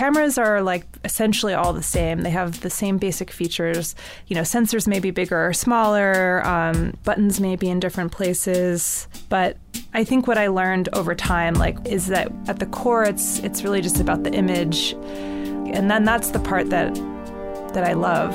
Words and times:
cameras 0.00 0.38
are 0.38 0.62
like 0.62 0.86
essentially 1.04 1.52
all 1.52 1.74
the 1.74 1.82
same. 1.82 2.22
They 2.22 2.30
have 2.30 2.62
the 2.62 2.70
same 2.70 2.96
basic 2.96 3.30
features. 3.30 3.94
You 4.28 4.34
know, 4.34 4.40
sensors 4.40 4.88
may 4.88 4.98
be 4.98 5.10
bigger 5.10 5.46
or 5.46 5.52
smaller, 5.52 6.42
um, 6.46 6.94
buttons 7.04 7.38
may 7.38 7.54
be 7.54 7.68
in 7.68 7.80
different 7.80 8.10
places, 8.10 9.08
but 9.28 9.58
I 9.92 10.04
think 10.04 10.26
what 10.26 10.38
I 10.38 10.46
learned 10.46 10.88
over 10.94 11.14
time, 11.14 11.52
like, 11.52 11.76
is 11.86 12.06
that 12.06 12.32
at 12.48 12.60
the 12.60 12.66
core, 12.66 13.04
it's 13.04 13.40
it's 13.40 13.62
really 13.62 13.82
just 13.82 14.00
about 14.00 14.24
the 14.24 14.32
image, 14.32 14.94
and 15.74 15.90
then 15.90 16.04
that's 16.04 16.30
the 16.30 16.40
part 16.40 16.70
that 16.70 16.94
that 17.74 17.84
I 17.84 17.92
love. 17.92 18.34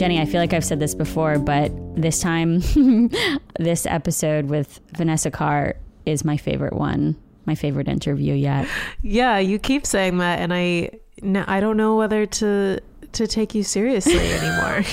Jenny, 0.00 0.18
I 0.18 0.24
feel 0.24 0.40
like 0.40 0.54
I've 0.54 0.64
said 0.64 0.80
this 0.80 0.94
before, 0.94 1.38
but 1.38 1.70
this 1.94 2.20
time, 2.20 2.60
this 3.58 3.84
episode 3.84 4.46
with 4.46 4.80
Vanessa 4.96 5.30
Carr 5.30 5.76
is 6.06 6.24
my 6.24 6.38
favorite 6.38 6.72
one, 6.72 7.16
my 7.44 7.54
favorite 7.54 7.86
interview 7.86 8.32
yet. 8.32 8.66
Yeah, 9.02 9.36
you 9.36 9.58
keep 9.58 9.84
saying 9.84 10.16
that, 10.16 10.38
and 10.38 10.54
I, 10.54 10.92
I 11.46 11.60
don't 11.60 11.76
know 11.76 11.96
whether 11.96 12.24
to 12.24 12.80
to 13.12 13.26
take 13.26 13.54
you 13.54 13.62
seriously 13.62 14.16
anymore. 14.32 14.84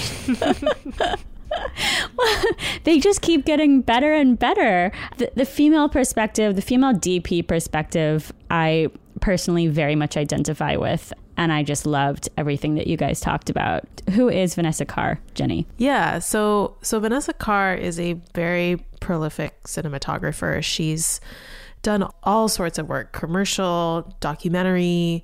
well, 2.17 2.43
they 2.83 2.99
just 2.99 3.21
keep 3.21 3.45
getting 3.45 3.79
better 3.79 4.11
and 4.11 4.37
better. 4.37 4.91
The, 5.19 5.31
the 5.35 5.45
female 5.45 5.87
perspective, 5.87 6.57
the 6.57 6.61
female 6.61 6.91
DP 6.91 7.47
perspective, 7.47 8.33
I 8.49 8.89
personally 9.21 9.67
very 9.67 9.95
much 9.95 10.17
identify 10.17 10.75
with 10.75 11.13
and 11.37 11.53
I 11.53 11.61
just 11.63 11.85
loved 11.85 12.27
everything 12.35 12.75
that 12.75 12.87
you 12.87 12.97
guys 12.97 13.19
talked 13.19 13.49
about. 13.49 13.85
Who 14.11 14.27
is 14.27 14.55
Vanessa 14.55 14.85
Carr, 14.85 15.19
Jenny? 15.35 15.67
Yeah, 15.77 16.19
so 16.19 16.75
so 16.81 16.99
Vanessa 16.99 17.31
Carr 17.31 17.75
is 17.75 17.99
a 17.99 18.13
very 18.33 18.83
prolific 18.99 19.63
cinematographer. 19.63 20.63
She's 20.63 21.21
done 21.83 22.09
all 22.23 22.49
sorts 22.49 22.79
of 22.79 22.89
work, 22.89 23.13
commercial, 23.13 24.11
documentary, 24.19 25.23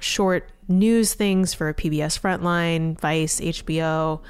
short 0.00 0.50
news 0.66 1.14
things 1.14 1.54
for 1.54 1.72
PBS 1.72 2.20
Frontline, 2.20 2.98
Vice, 3.00 3.40
HBO. 3.40 4.20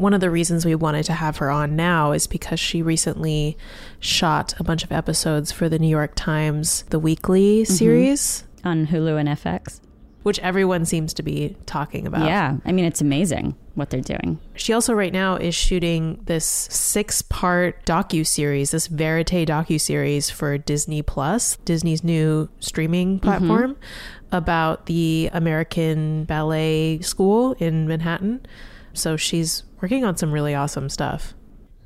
One 0.00 0.14
of 0.14 0.20
the 0.20 0.30
reasons 0.30 0.64
we 0.64 0.74
wanted 0.74 1.04
to 1.04 1.12
have 1.12 1.38
her 1.38 1.50
on 1.50 1.76
now 1.76 2.12
is 2.12 2.26
because 2.26 2.60
she 2.60 2.82
recently 2.82 3.56
shot 4.00 4.54
a 4.58 4.64
bunch 4.64 4.84
of 4.84 4.92
episodes 4.92 5.52
for 5.52 5.68
the 5.68 5.78
New 5.78 5.88
York 5.88 6.12
Times 6.14 6.84
The 6.90 6.98
Weekly 6.98 7.62
mm-hmm. 7.62 7.72
series 7.72 8.44
on 8.64 8.86
Hulu 8.86 9.18
and 9.18 9.28
FX 9.28 9.80
which 10.22 10.38
everyone 10.40 10.84
seems 10.84 11.14
to 11.14 11.22
be 11.22 11.56
talking 11.66 12.06
about. 12.06 12.26
Yeah, 12.26 12.56
I 12.64 12.72
mean, 12.72 12.84
it's 12.84 13.00
amazing 13.00 13.56
what 13.74 13.90
they're 13.90 14.00
doing. 14.00 14.38
She 14.54 14.72
also 14.72 14.94
right 14.94 15.12
now 15.12 15.36
is 15.36 15.54
shooting 15.54 16.20
this 16.26 16.44
six-part 16.46 17.84
docu-series, 17.84 18.70
this 18.70 18.86
verite 18.86 19.48
docu-series 19.48 20.30
for 20.30 20.58
Disney 20.58 21.02
Plus, 21.02 21.56
Disney's 21.64 22.04
new 22.04 22.48
streaming 22.60 23.16
mm-hmm. 23.16 23.24
platform 23.24 23.74
mm-hmm. 23.74 24.36
about 24.36 24.86
the 24.86 25.30
American 25.32 26.24
Ballet 26.24 27.00
School 27.00 27.54
in 27.54 27.88
Manhattan. 27.88 28.46
So 28.94 29.16
she's 29.16 29.64
working 29.80 30.04
on 30.04 30.16
some 30.16 30.32
really 30.32 30.54
awesome 30.54 30.88
stuff. 30.88 31.34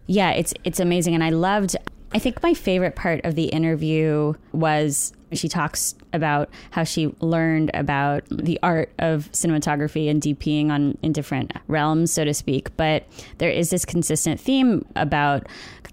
Yeah, 0.07 0.31
it's 0.31 0.55
it's 0.65 0.81
amazing 0.81 1.15
and 1.15 1.25
I 1.25 1.31
loved 1.31 1.77
I 2.13 2.19
think 2.19 2.43
my 2.43 2.55
favorite 2.55 2.95
part 2.95 3.25
of 3.25 3.35
the 3.35 3.47
interview 3.47 4.35
was 4.53 5.13
she 5.33 5.49
talks 5.49 5.95
about 6.13 6.49
how 6.71 6.85
she 6.85 7.09
learned 7.21 7.71
about 7.75 8.25
the 8.31 8.59
art 8.63 8.91
of 8.99 9.31
cinematography 9.33 10.09
and 10.09 10.23
DPing 10.23 10.71
on 10.71 10.97
in 11.03 11.13
different 11.13 11.53
realms, 11.67 12.13
so 12.13 12.25
to 12.25 12.33
speak. 12.33 12.75
But 12.77 13.05
there 13.39 13.51
is 13.51 13.71
this 13.71 13.85
consistent 13.85 14.41
theme 14.41 14.87
about 14.95 15.49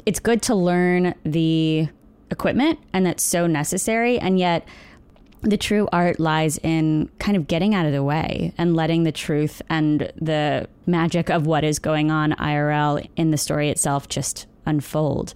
it's 0.05 0.19
good 0.19 0.41
to 0.43 0.55
learn 0.55 1.15
the 1.23 1.87
equipment, 2.29 2.79
and 2.93 3.05
that's 3.05 3.23
so 3.23 3.47
necessary, 3.47 4.19
and 4.19 4.37
yet 4.37 4.67
the 5.43 5.57
true 5.57 5.87
art 5.91 6.19
lies 6.19 6.57
in 6.59 7.09
kind 7.19 7.37
of 7.37 7.47
getting 7.47 7.75
out 7.75 7.85
of 7.85 7.91
the 7.91 8.03
way 8.03 8.53
and 8.57 8.75
letting 8.75 9.03
the 9.03 9.11
truth 9.11 9.61
and 9.69 10.11
the 10.15 10.67
magic 10.85 11.29
of 11.29 11.45
what 11.45 11.63
is 11.63 11.79
going 11.79 12.09
on 12.09 12.31
IRL 12.33 13.07
in 13.15 13.31
the 13.31 13.37
story 13.37 13.69
itself 13.69 14.07
just 14.07 14.45
unfold. 14.65 15.33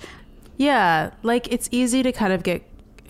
Yeah, 0.56 1.12
like 1.24 1.52
it's 1.52 1.68
easy 1.72 2.04
to 2.04 2.12
kind 2.12 2.34
of 2.34 2.44
get 2.44 2.64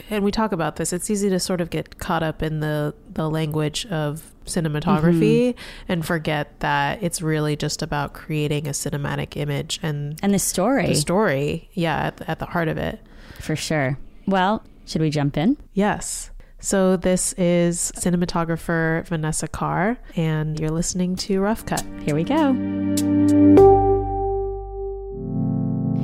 and 0.09 0.23
we 0.23 0.31
talk 0.31 0.51
about 0.51 0.77
this, 0.77 0.93
it's 0.93 1.09
easy 1.09 1.29
to 1.29 1.39
sort 1.39 1.59
of 1.59 1.69
get 1.69 1.97
caught 1.97 2.23
up 2.23 2.41
in 2.41 2.59
the 2.59 2.93
the 3.13 3.29
language 3.29 3.85
of 3.87 4.33
cinematography 4.45 5.49
mm-hmm. 5.49 5.91
and 5.91 6.05
forget 6.05 6.59
that 6.61 7.03
it's 7.03 7.21
really 7.21 7.55
just 7.55 7.81
about 7.81 8.13
creating 8.13 8.67
a 8.67 8.71
cinematic 8.71 9.35
image 9.35 9.79
and 9.83 10.19
and 10.23 10.33
the 10.33 10.39
story. 10.39 10.87
The 10.87 10.95
story, 10.95 11.69
yeah, 11.73 12.07
at, 12.07 12.21
at 12.29 12.39
the 12.39 12.45
heart 12.45 12.67
of 12.67 12.77
it. 12.77 12.99
For 13.39 13.55
sure. 13.55 13.97
Well, 14.25 14.63
should 14.85 15.01
we 15.01 15.09
jump 15.09 15.37
in? 15.37 15.57
Yes. 15.73 16.31
So 16.67 16.97
this 16.97 17.31
is 17.37 17.93
cinematographer 17.95 19.07
Vanessa 19.07 19.47
Carr, 19.47 19.97
and 20.17 20.59
you're 20.59 20.69
listening 20.69 21.15
to 21.15 21.39
Rough 21.39 21.65
Cut. 21.65 21.81
Here 22.01 22.13
we 22.13 22.25
go. 22.25 22.51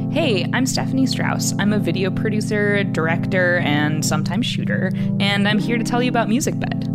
Hey, 0.09 0.50
I'm 0.53 0.66
Stephanie 0.66 1.06
Strauss. 1.06 1.53
I'm 1.59 1.73
a 1.73 1.79
video 1.79 2.09
producer, 2.09 2.81
director, 2.85 3.57
and 3.57 4.06
sometimes 4.06 4.46
shooter, 4.46 4.90
and 5.19 5.50
I'm 5.50 5.59
here 5.59 5.78
to 5.78 5.84
tell 5.84 6.02
you 6.02 6.07
about 6.07 6.29
MusicBed. 6.29 6.88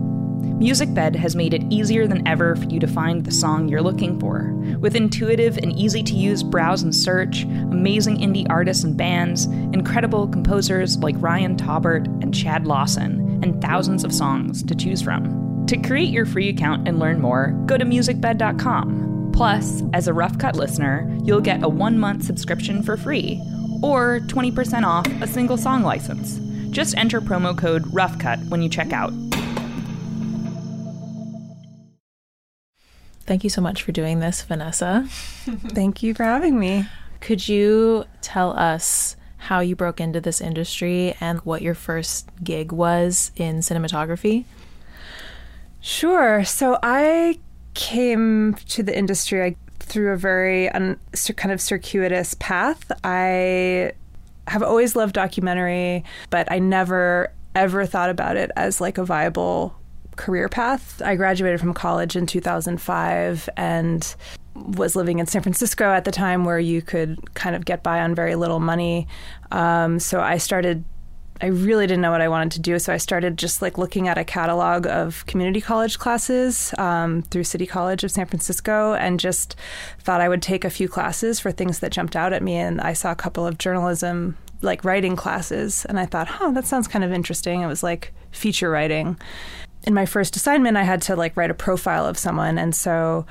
MusicBed 0.58 1.14
has 1.14 1.36
made 1.36 1.52
it 1.52 1.62
easier 1.70 2.06
than 2.08 2.26
ever 2.26 2.56
for 2.56 2.64
you 2.64 2.80
to 2.80 2.86
find 2.86 3.24
the 3.24 3.30
song 3.30 3.68
you're 3.68 3.82
looking 3.82 4.18
for. 4.18 4.50
With 4.80 4.96
intuitive 4.96 5.56
and 5.58 5.72
easy 5.78 6.02
to 6.02 6.14
use 6.14 6.42
browse 6.42 6.82
and 6.82 6.96
search, 6.96 7.42
amazing 7.42 8.16
indie 8.16 8.46
artists 8.48 8.82
and 8.82 8.96
bands, 8.96 9.44
incredible 9.44 10.26
composers 10.26 10.96
like 10.98 11.14
Ryan 11.18 11.56
Taubert 11.56 12.06
and 12.22 12.34
Chad 12.34 12.66
Lawson, 12.66 13.17
and 13.43 13.60
thousands 13.60 14.04
of 14.04 14.12
songs 14.12 14.62
to 14.65 14.75
choose 14.75 15.03
from. 15.03 15.66
To 15.66 15.76
create 15.76 16.10
your 16.10 16.26
free 16.26 16.49
account 16.49 16.88
and 16.88 16.99
learn 16.99 17.21
more, 17.21 17.49
go 17.66 17.76
to 17.76 17.84
musicbed.com. 17.84 19.31
Plus, 19.34 19.82
as 19.93 20.09
a 20.09 20.15
Rough 20.15 20.38
Cut 20.38 20.56
listener, 20.56 21.06
you'll 21.25 21.41
get 21.41 21.62
a 21.62 21.69
one 21.69 21.99
month 21.99 22.25
subscription 22.25 22.82
for 22.82 22.97
free, 22.97 23.41
or 23.82 24.21
20% 24.26 24.84
off 24.84 25.06
a 25.22 25.26
single 25.26 25.56
song 25.56 25.82
license. 25.82 26.41
Just 26.71 26.97
enter 26.97 27.21
promo 27.21 27.56
code 27.56 27.82
RoughCut 27.84 28.49
when 28.49 28.62
you 28.62 28.69
check 28.69 28.93
out. 28.93 29.12
Thank 33.28 33.44
you 33.44 33.50
so 33.50 33.60
much 33.60 33.82
for 33.82 33.93
doing 33.93 34.20
this, 34.20 34.43
Vanessa. 34.43 35.05
Thank 35.09 36.03
you 36.03 36.15
for 36.15 36.25
having 36.25 36.59
me. 36.59 36.87
Could 37.20 37.47
you 37.47 38.06
tell 38.22 38.59
us 38.59 39.16
how 39.38 39.60
you 39.60 39.75
broke 39.75 40.00
into 40.00 40.21
this 40.21 40.41
industry 40.41 41.15
and 41.21 41.38
what 41.41 41.62
your 41.62 41.75
first 41.75 42.28
gig 42.43 42.72
was 42.72 43.31
in 43.37 43.59
cinematography? 43.59 44.44
Sure. 45.81 46.44
So 46.44 46.78
I 46.82 47.38
came 47.75 48.54
to 48.69 48.82
the 48.82 48.97
industry 48.97 49.56
through 49.78 50.12
a 50.12 50.16
very 50.16 50.69
un, 50.71 50.99
kind 51.37 51.53
of 51.53 51.60
circuitous 51.60 52.34
path. 52.34 52.91
I 53.04 53.93
have 54.49 54.62
always 54.62 54.97
loved 54.97 55.15
documentary, 55.15 56.05
but 56.31 56.50
I 56.50 56.59
never 56.59 57.32
ever 57.55 57.87
thought 57.87 58.10
about 58.10 58.37
it 58.37 58.50
as 58.56 58.81
like 58.81 58.99
a 58.99 59.05
viable 59.05 59.75
career 60.16 60.49
path. 60.49 61.00
I 61.03 61.16
graduated 61.16 61.60
from 61.60 61.72
college 61.75 62.16
in 62.16 62.26
2005 62.26 63.49
and 63.56 64.15
was 64.66 64.96
living 64.96 65.19
in 65.19 65.26
San 65.26 65.42
Francisco 65.42 65.84
at 65.92 66.04
the 66.04 66.10
time 66.10 66.44
where 66.44 66.58
you 66.58 66.82
could 66.82 67.34
kind 67.34 67.54
of 67.56 67.64
get 67.64 67.82
by 67.82 68.00
on 68.00 68.14
very 68.14 68.34
little 68.34 68.60
money. 68.60 69.06
Um, 69.50 69.98
so 69.98 70.20
I 70.20 70.38
started 70.38 70.84
I 71.41 71.46
really 71.46 71.86
didn't 71.86 72.02
know 72.02 72.10
what 72.10 72.20
I 72.20 72.28
wanted 72.28 72.50
to 72.52 72.60
do, 72.60 72.78
so 72.78 72.92
I 72.92 72.96
started 72.96 73.38
just 73.38 73.62
like 73.62 73.78
looking 73.78 74.08
at 74.08 74.19
a 74.19 74.24
catalog 74.24 74.86
of 74.86 75.24
community 75.26 75.60
college 75.60 75.98
classes 75.98 76.74
um, 76.78 77.22
through 77.22 77.44
City 77.44 77.66
College 77.66 78.02
of 78.02 78.10
San 78.10 78.26
Francisco, 78.26 78.94
and 78.94 79.20
just 79.20 79.54
thought 80.00 80.20
I 80.20 80.28
would 80.28 80.42
take 80.42 80.64
a 80.64 80.70
few 80.70 80.88
classes 80.88 81.38
for 81.38 81.52
things 81.52 81.78
that 81.78 81.93
jumped 81.93 82.16
out 82.16 82.32
at 82.32 82.43
me. 82.43 82.56
And 82.56 82.81
I 82.81 82.93
saw 82.93 83.12
a 83.12 83.16
couple 83.16 83.46
of 83.46 83.56
journalism, 83.56 84.37
like 84.62 84.84
writing 84.84 85.14
classes, 85.14 85.84
and 85.84 86.00
I 86.00 86.06
thought, 86.06 86.26
huh, 86.26 86.50
that 86.52 86.66
sounds 86.66 86.88
kind 86.88 87.05
of 87.05 87.12
interesting. 87.12 87.60
It 87.60 87.69
was 87.69 87.84
like 87.84 88.12
feature 88.32 88.70
writing. 88.70 89.16
In 89.84 89.94
my 89.94 90.06
first 90.06 90.34
assignment, 90.34 90.76
I 90.76 90.82
had 90.82 91.02
to 91.02 91.14
like 91.14 91.37
write 91.37 91.52
a 91.52 91.55
profile 91.55 92.05
of 92.05 92.19
someone, 92.19 92.58
and 92.58 92.75
so 92.75 93.26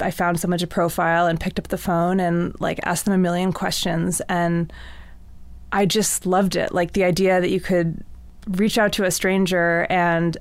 I 0.00 0.10
found 0.10 0.40
someone 0.40 0.58
to 0.58 0.66
profile 0.66 1.26
and 1.26 1.38
picked 1.40 1.58
up 1.58 1.68
the 1.68 1.78
phone 1.78 2.20
and 2.20 2.58
like 2.60 2.80
asked 2.84 3.04
them 3.04 3.14
a 3.14 3.18
million 3.18 3.52
questions 3.52 4.20
and 4.28 4.72
I 5.72 5.86
just 5.86 6.26
loved 6.26 6.56
it. 6.56 6.72
Like 6.72 6.92
the 6.92 7.04
idea 7.04 7.40
that 7.40 7.50
you 7.50 7.60
could 7.60 8.04
reach 8.48 8.78
out 8.78 8.92
to 8.94 9.04
a 9.04 9.10
stranger 9.10 9.86
and 9.90 10.36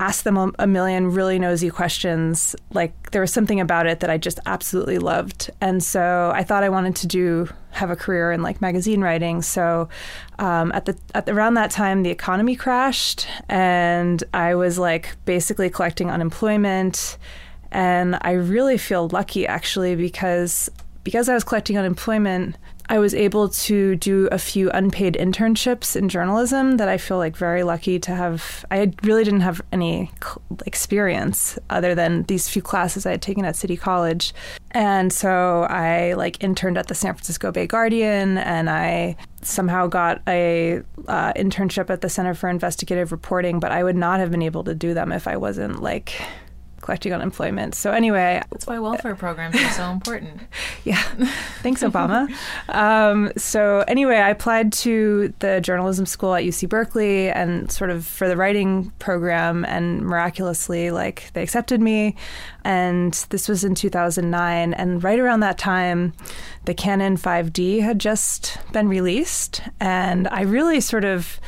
ask 0.00 0.24
them 0.24 0.52
a, 0.58 0.66
million 0.66 1.12
really 1.12 1.38
nosy 1.38 1.70
questions. 1.70 2.56
Like 2.72 3.12
there 3.12 3.20
was 3.20 3.32
something 3.32 3.60
about 3.60 3.86
it 3.86 4.00
that 4.00 4.10
I 4.10 4.18
just 4.18 4.40
absolutely 4.46 4.98
loved. 4.98 5.50
And 5.60 5.82
so 5.82 6.32
I 6.34 6.42
thought 6.42 6.64
I 6.64 6.68
wanted 6.70 6.96
to 6.96 7.06
do 7.06 7.48
have 7.70 7.90
a 7.90 7.96
career 7.96 8.32
in 8.32 8.42
like 8.42 8.60
magazine 8.60 9.00
writing. 9.00 9.42
So 9.42 9.88
um, 10.40 10.72
at 10.72 10.86
the 10.86 10.96
at 11.14 11.28
around 11.28 11.54
that 11.54 11.70
time, 11.70 12.02
the 12.02 12.10
economy 12.10 12.56
crashed, 12.56 13.28
and 13.48 14.22
I 14.34 14.56
was 14.56 14.78
like 14.78 15.16
basically 15.24 15.70
collecting 15.70 16.10
unemployment. 16.10 17.16
And 17.72 18.18
I 18.22 18.32
really 18.32 18.78
feel 18.78 19.08
lucky 19.08 19.46
actually 19.46 19.96
because 19.96 20.70
because 21.04 21.28
I 21.28 21.34
was 21.34 21.42
collecting 21.42 21.76
unemployment, 21.76 22.56
I 22.88 22.98
was 22.98 23.14
able 23.14 23.48
to 23.48 23.96
do 23.96 24.28
a 24.30 24.38
few 24.38 24.70
unpaid 24.70 25.14
internships 25.14 25.96
in 25.96 26.08
journalism 26.08 26.76
that 26.76 26.88
I 26.88 26.98
feel 26.98 27.16
like 27.16 27.36
very 27.36 27.62
lucky 27.62 27.98
to 28.00 28.14
have. 28.14 28.64
I 28.70 28.92
really 29.02 29.24
didn't 29.24 29.40
have 29.40 29.62
any 29.72 30.10
experience 30.66 31.58
other 31.70 31.94
than 31.94 32.24
these 32.24 32.48
few 32.48 32.62
classes 32.62 33.06
I 33.06 33.12
had 33.12 33.22
taken 33.22 33.44
at 33.44 33.56
City 33.56 33.76
College. 33.76 34.34
And 34.72 35.12
so 35.12 35.62
I 35.62 36.12
like 36.14 36.42
interned 36.42 36.76
at 36.78 36.88
the 36.88 36.94
San 36.94 37.14
Francisco 37.14 37.50
Bay 37.50 37.66
Guardian 37.66 38.38
and 38.38 38.68
I 38.68 39.16
somehow 39.40 39.86
got 39.86 40.20
a 40.28 40.82
uh, 41.08 41.32
internship 41.32 41.90
at 41.90 42.00
the 42.00 42.08
Center 42.08 42.34
for 42.34 42.48
Investigative 42.48 43.10
Reporting, 43.10 43.58
but 43.58 43.72
I 43.72 43.82
would 43.82 43.96
not 43.96 44.20
have 44.20 44.30
been 44.30 44.42
able 44.42 44.64
to 44.64 44.74
do 44.74 44.94
them 44.94 45.12
if 45.12 45.26
I 45.26 45.36
wasn't 45.36 45.82
like 45.82 46.20
collecting 46.82 47.14
unemployment. 47.14 47.74
So 47.74 47.92
anyway, 47.92 48.42
that's 48.50 48.66
why 48.66 48.78
welfare 48.78 49.14
programs 49.14 49.56
are 49.56 49.70
so 49.70 49.90
important. 49.90 50.40
yeah, 50.84 51.00
thanks, 51.62 51.82
Obama. 51.82 52.28
um, 52.68 53.32
so 53.36 53.84
anyway, 53.88 54.16
I 54.16 54.28
applied 54.28 54.72
to 54.74 55.32
the 55.38 55.60
journalism 55.60 56.04
school 56.04 56.34
at 56.34 56.44
UC 56.44 56.68
Berkeley 56.68 57.30
and 57.30 57.72
sort 57.72 57.90
of 57.90 58.04
for 58.04 58.28
the 58.28 58.36
writing 58.36 58.90
program, 58.98 59.64
and 59.64 60.02
miraculously, 60.02 60.90
like 60.90 61.32
they 61.32 61.42
accepted 61.42 61.80
me. 61.80 62.16
And 62.64 63.14
this 63.30 63.48
was 63.48 63.64
in 63.64 63.74
2009, 63.74 64.74
and 64.74 65.02
right 65.02 65.18
around 65.18 65.40
that 65.40 65.58
time, 65.58 66.12
the 66.66 66.74
Canon 66.74 67.16
5D 67.16 67.80
had 67.80 67.98
just 67.98 68.58
been 68.72 68.88
released, 68.88 69.62
and 69.80 70.28
I 70.28 70.42
really 70.42 70.80
sort 70.80 71.04
of 71.04 71.40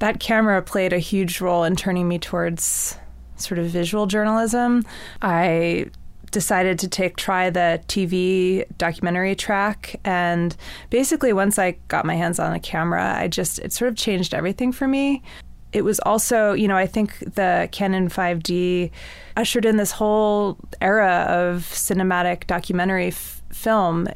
that 0.00 0.18
camera 0.18 0.60
played 0.62 0.92
a 0.92 0.98
huge 0.98 1.40
role 1.40 1.62
in 1.62 1.76
turning 1.76 2.08
me 2.08 2.18
towards 2.18 2.96
sort 3.42 3.58
of 3.58 3.66
visual 3.66 4.06
journalism. 4.06 4.84
I 5.22 5.86
decided 6.30 6.78
to 6.78 6.88
take 6.88 7.16
try 7.16 7.50
the 7.50 7.82
TV 7.88 8.64
documentary 8.78 9.34
track 9.34 9.98
and 10.04 10.56
basically 10.88 11.32
once 11.32 11.58
I 11.58 11.72
got 11.88 12.04
my 12.04 12.14
hands 12.14 12.38
on 12.38 12.52
a 12.52 12.60
camera 12.60 13.16
I 13.16 13.26
just 13.26 13.58
it 13.58 13.72
sort 13.72 13.88
of 13.88 13.96
changed 13.96 14.32
everything 14.32 14.70
for 14.70 14.86
me. 14.86 15.22
It 15.72 15.82
was 15.82 16.00
also, 16.00 16.52
you 16.52 16.66
know, 16.66 16.76
I 16.76 16.86
think 16.86 17.18
the 17.20 17.68
Canon 17.70 18.08
5D 18.08 18.90
ushered 19.36 19.64
in 19.64 19.76
this 19.76 19.92
whole 19.92 20.58
era 20.80 21.26
of 21.28 21.62
cinematic 21.72 22.46
documentary 22.46 23.08
f- 23.08 23.42
film 23.52 24.08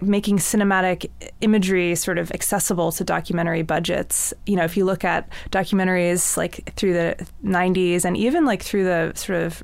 making 0.00 0.38
cinematic 0.38 1.10
imagery 1.40 1.94
sort 1.94 2.18
of 2.18 2.30
accessible 2.32 2.92
to 2.92 3.04
documentary 3.04 3.62
budgets. 3.62 4.34
You 4.44 4.56
know, 4.56 4.64
if 4.64 4.76
you 4.76 4.84
look 4.84 5.04
at 5.04 5.28
documentaries 5.50 6.36
like 6.36 6.72
through 6.76 6.92
the 6.92 7.26
90s 7.44 8.04
and 8.04 8.16
even 8.16 8.44
like 8.44 8.62
through 8.62 8.84
the 8.84 9.12
sort 9.14 9.42
of 9.42 9.62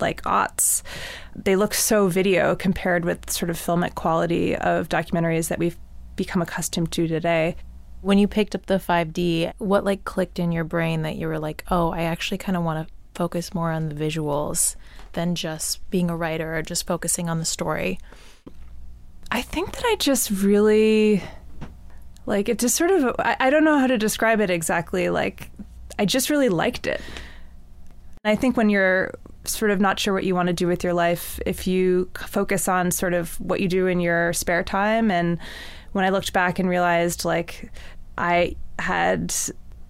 like 0.00 0.22
aughts, 0.22 0.82
they 1.36 1.56
look 1.56 1.74
so 1.74 2.08
video 2.08 2.56
compared 2.56 3.04
with 3.04 3.30
sort 3.30 3.50
of 3.50 3.56
filmic 3.56 3.94
quality 3.94 4.56
of 4.56 4.88
documentaries 4.88 5.48
that 5.48 5.58
we've 5.58 5.78
become 6.16 6.42
accustomed 6.42 6.90
to 6.92 7.06
today. 7.06 7.56
When 8.00 8.18
you 8.18 8.26
picked 8.26 8.54
up 8.54 8.66
the 8.66 8.78
5D, 8.78 9.52
what 9.58 9.84
like 9.84 10.04
clicked 10.04 10.38
in 10.38 10.50
your 10.50 10.64
brain 10.64 11.02
that 11.02 11.16
you 11.16 11.28
were 11.28 11.38
like, 11.38 11.64
"Oh, 11.70 11.90
I 11.90 12.02
actually 12.02 12.38
kind 12.38 12.56
of 12.56 12.64
want 12.64 12.86
to 12.88 12.94
focus 13.14 13.54
more 13.54 13.70
on 13.70 13.88
the 13.90 13.94
visuals 13.94 14.74
than 15.12 15.34
just 15.34 15.88
being 15.90 16.10
a 16.10 16.16
writer 16.16 16.56
or 16.56 16.62
just 16.62 16.86
focusing 16.86 17.28
on 17.28 17.38
the 17.38 17.44
story?" 17.44 17.98
I 19.32 19.40
think 19.40 19.72
that 19.72 19.84
I 19.86 19.96
just 19.96 20.30
really 20.30 21.22
like 22.26 22.50
it 22.50 22.58
just 22.58 22.76
sort 22.76 22.90
of 22.90 23.16
I, 23.18 23.34
I 23.40 23.50
don't 23.50 23.64
know 23.64 23.78
how 23.78 23.86
to 23.86 23.96
describe 23.96 24.40
it 24.40 24.50
exactly 24.50 25.08
like 25.08 25.50
I 25.98 26.04
just 26.04 26.28
really 26.28 26.50
liked 26.50 26.86
it. 26.86 27.00
I 28.24 28.36
think 28.36 28.58
when 28.58 28.68
you're 28.68 29.14
sort 29.44 29.70
of 29.70 29.80
not 29.80 29.98
sure 29.98 30.12
what 30.12 30.24
you 30.24 30.34
want 30.34 30.48
to 30.48 30.52
do 30.52 30.66
with 30.68 30.84
your 30.84 30.92
life, 30.92 31.40
if 31.46 31.66
you 31.66 32.10
focus 32.18 32.68
on 32.68 32.90
sort 32.90 33.14
of 33.14 33.40
what 33.40 33.60
you 33.60 33.68
do 33.68 33.86
in 33.86 34.00
your 34.00 34.34
spare 34.34 34.62
time 34.62 35.10
and 35.10 35.38
when 35.92 36.04
I 36.04 36.10
looked 36.10 36.34
back 36.34 36.58
and 36.58 36.68
realized 36.68 37.24
like 37.24 37.72
I 38.18 38.54
had 38.78 39.34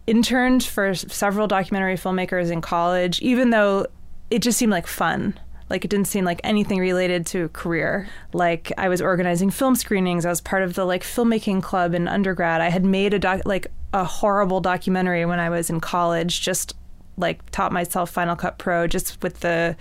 interned 0.07 0.63
for 0.63 0.95
several 0.95 1.49
documentary 1.49 1.97
filmmakers 1.97 2.53
in 2.53 2.61
college 2.61 3.21
even 3.21 3.51
though 3.51 3.87
it 4.31 4.39
just 4.39 4.57
seemed 4.57 4.73
like 4.73 4.87
fun 4.87 5.37
like 5.73 5.87
it 5.87 5.89
didn't 5.89 6.07
seem 6.07 6.27
like 6.27 6.39
anything 6.45 6.79
related 6.79 7.25
to 7.25 7.45
a 7.45 7.49
career. 7.49 8.07
Like 8.35 8.71
I 8.77 8.91
was 8.91 9.01
organizing 9.01 9.49
film 9.49 9.75
screenings. 9.75 10.27
I 10.27 10.29
was 10.29 10.43
part 10.43 10.63
of 10.63 10.75
the 10.75 10.85
like 10.85 11.03
filmmaking 11.03 11.63
club 11.63 11.95
in 11.95 12.07
undergrad. 12.07 12.61
I 12.61 12.69
had 12.69 12.85
made 12.85 13.15
a 13.15 13.19
doc 13.19 13.41
like 13.47 13.69
a 13.95 14.05
horrible 14.05 14.61
documentary 14.61 15.25
when 15.25 15.41
I 15.41 15.49
was 15.49 15.71
in 15.71 15.81
college. 15.81 16.43
Just 16.43 16.77
like 17.17 17.51
taught 17.53 17.73
myself 17.73 18.11
Final 18.11 18.37
Cut 18.37 18.59
Pro 18.59 18.87
just 18.87 19.23
with 19.23 19.41
the 19.41 19.75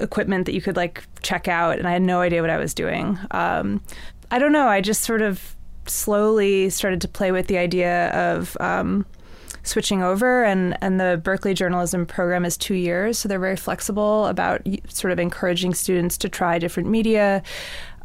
equipment 0.00 0.46
that 0.46 0.52
you 0.52 0.60
could 0.60 0.76
like 0.76 1.04
check 1.22 1.46
out, 1.46 1.78
and 1.78 1.86
I 1.86 1.92
had 1.92 2.02
no 2.02 2.20
idea 2.20 2.40
what 2.40 2.50
I 2.50 2.58
was 2.58 2.74
doing. 2.74 3.16
Um, 3.30 3.80
I 4.32 4.40
don't 4.40 4.52
know. 4.52 4.66
I 4.66 4.80
just 4.80 5.02
sort 5.02 5.22
of 5.22 5.54
slowly 5.86 6.70
started 6.70 7.00
to 7.02 7.08
play 7.08 7.30
with 7.30 7.46
the 7.46 7.56
idea 7.56 8.10
of. 8.10 8.56
Um, 8.58 9.06
switching 9.62 10.02
over 10.02 10.44
and 10.44 10.76
and 10.80 11.00
the 11.00 11.20
Berkeley 11.22 11.54
journalism 11.54 12.06
program 12.06 12.44
is 12.44 12.56
2 12.56 12.74
years 12.74 13.18
so 13.18 13.28
they're 13.28 13.38
very 13.38 13.56
flexible 13.56 14.26
about 14.26 14.66
sort 14.88 15.12
of 15.12 15.18
encouraging 15.18 15.74
students 15.74 16.16
to 16.18 16.28
try 16.28 16.58
different 16.58 16.88
media. 16.88 17.42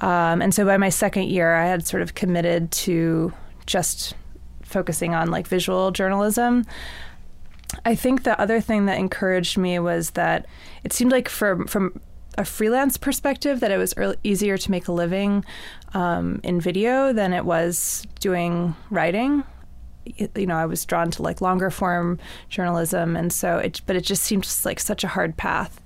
Um, 0.02 0.42
and 0.42 0.54
so 0.54 0.66
by 0.66 0.78
my 0.78 0.90
second 0.90 1.30
year 1.30 1.56
I 1.56 1.66
had 1.68 1.88
sort 1.88 2.04
of 2.04 2.16
committed 2.16 2.72
to 2.72 3.34
just 3.66 4.14
focusing 4.64 5.16
on 5.16 5.32
like 5.32 5.48
visual 5.48 5.92
journalism. 5.92 6.66
I 7.84 7.96
think 7.96 8.24
the 8.24 8.40
other 8.40 8.62
thing 8.62 8.86
that 8.86 8.98
encouraged 8.98 9.58
me 9.58 9.80
was 9.80 10.12
that 10.12 10.46
it 10.84 10.94
seemed 10.94 11.12
like 11.12 11.30
from 11.30 11.66
from 11.68 12.00
a 12.38 12.46
freelance 12.46 12.98
perspective 12.98 13.62
that 13.62 13.72
it 13.72 13.78
was 13.78 13.94
early, 13.98 14.18
easier 14.24 14.58
to 14.58 14.72
make 14.72 14.88
a 14.88 14.92
living 14.92 15.46
um, 15.94 16.42
in 16.44 16.60
video 16.60 17.14
than 17.14 17.32
it 17.32 17.46
was 17.46 18.06
doing 18.20 18.76
writing 18.90 19.44
you 20.06 20.46
know, 20.46 20.56
I 20.56 20.66
was 20.66 20.86
drawn 20.86 21.12
to 21.12 21.22
like 21.22 21.42
longer 21.42 21.70
form 21.70 22.20
journalism, 22.50 23.16
and 23.16 23.32
so 23.32 23.58
it, 23.58 23.82
but 23.86 23.96
it 23.96 24.02
just 24.02 24.24
seemed 24.24 24.48
like 24.64 24.80
such 24.80 25.04
a 25.04 25.08
hard 25.10 25.38
path. 25.38 25.82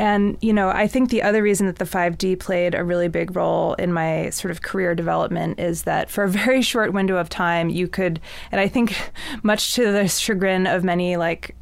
And, 0.00 0.38
you 0.40 0.54
know, 0.54 0.70
I 0.70 0.86
think 0.86 1.10
the 1.10 1.22
other 1.22 1.42
reason 1.42 1.66
that 1.66 1.76
the 1.76 1.84
5D 1.84 2.40
played 2.40 2.74
a 2.74 2.82
really 2.82 3.08
big 3.08 3.36
role 3.36 3.74
in 3.74 3.92
my 3.92 4.30
sort 4.30 4.50
of 4.50 4.62
career 4.62 4.94
development 4.94 5.60
is 5.60 5.82
that 5.82 6.08
for 6.08 6.24
a 6.24 6.28
very 6.42 6.62
short 6.62 6.94
window 6.94 7.18
of 7.18 7.28
time, 7.28 7.68
you 7.68 7.86
could, 7.86 8.18
and 8.50 8.62
I 8.62 8.66
think 8.66 8.96
much 9.42 9.74
to 9.74 9.92
the 9.92 10.08
chagrin 10.08 10.66
of 10.66 10.84
many 10.84 11.18
like 11.18 11.54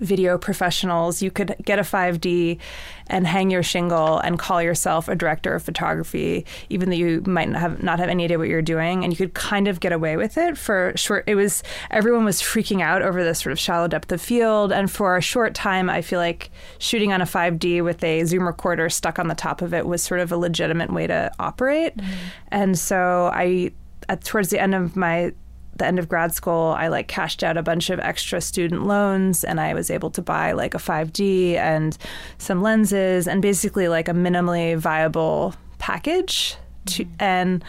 video 0.00 0.38
professionals, 0.38 1.22
you 1.22 1.30
could 1.30 1.54
get 1.64 1.78
a 1.78 1.82
5D 1.82 2.58
and 3.06 3.26
hang 3.26 3.50
your 3.50 3.62
shingle 3.62 4.18
and 4.18 4.38
call 4.38 4.62
yourself 4.62 5.08
a 5.08 5.14
director 5.14 5.54
of 5.54 5.62
photography, 5.62 6.46
even 6.68 6.90
though 6.90 6.96
you 6.96 7.22
might 7.26 7.48
not 7.48 7.60
have 7.60 7.82
not 7.82 7.98
have 7.98 8.08
any 8.08 8.24
idea 8.24 8.38
what 8.38 8.48
you're 8.48 8.62
doing, 8.62 9.04
and 9.04 9.12
you 9.12 9.16
could 9.16 9.34
kind 9.34 9.68
of 9.68 9.80
get 9.80 9.92
away 9.92 10.16
with 10.16 10.38
it 10.38 10.56
for 10.56 10.92
short. 10.96 11.24
It 11.26 11.34
was 11.34 11.62
everyone 11.90 12.24
was 12.24 12.40
freaking 12.40 12.80
out 12.80 13.02
over 13.02 13.22
this 13.22 13.40
sort 13.40 13.52
of 13.52 13.58
shallow 13.58 13.88
depth 13.88 14.10
of 14.12 14.20
field, 14.20 14.72
and 14.72 14.90
for 14.90 15.16
a 15.16 15.20
short 15.20 15.54
time, 15.54 15.90
I 15.90 16.02
feel 16.02 16.18
like 16.18 16.50
shooting 16.78 17.12
on 17.12 17.20
a 17.20 17.26
5D 17.26 17.84
with 17.84 18.02
a 18.02 18.24
zoom 18.24 18.46
recorder 18.46 18.88
stuck 18.88 19.18
on 19.18 19.28
the 19.28 19.34
top 19.34 19.62
of 19.62 19.74
it 19.74 19.86
was 19.86 20.02
sort 20.02 20.20
of 20.20 20.32
a 20.32 20.36
legitimate 20.36 20.92
way 20.92 21.06
to 21.06 21.30
operate, 21.38 21.96
mm-hmm. 21.96 22.12
and 22.48 22.78
so 22.78 23.30
I. 23.32 23.72
At, 24.08 24.24
towards 24.24 24.48
the 24.48 24.58
end 24.58 24.74
of 24.74 24.96
my 24.96 25.32
the 25.80 25.86
end 25.86 25.98
of 25.98 26.08
grad 26.08 26.32
school, 26.32 26.76
I 26.78 26.86
like 26.86 27.08
cashed 27.08 27.42
out 27.42 27.56
a 27.56 27.62
bunch 27.62 27.90
of 27.90 27.98
extra 27.98 28.40
student 28.40 28.86
loans 28.86 29.42
and 29.42 29.60
I 29.60 29.74
was 29.74 29.90
able 29.90 30.10
to 30.12 30.22
buy 30.22 30.52
like 30.52 30.74
a 30.74 30.78
5D 30.78 31.56
and 31.56 31.98
some 32.38 32.62
lenses 32.62 33.26
and 33.26 33.42
basically 33.42 33.88
like 33.88 34.06
a 34.06 34.12
minimally 34.12 34.76
viable 34.76 35.56
package. 35.78 36.56
To, 36.86 37.04
mm-hmm. 37.04 37.14
And 37.18 37.64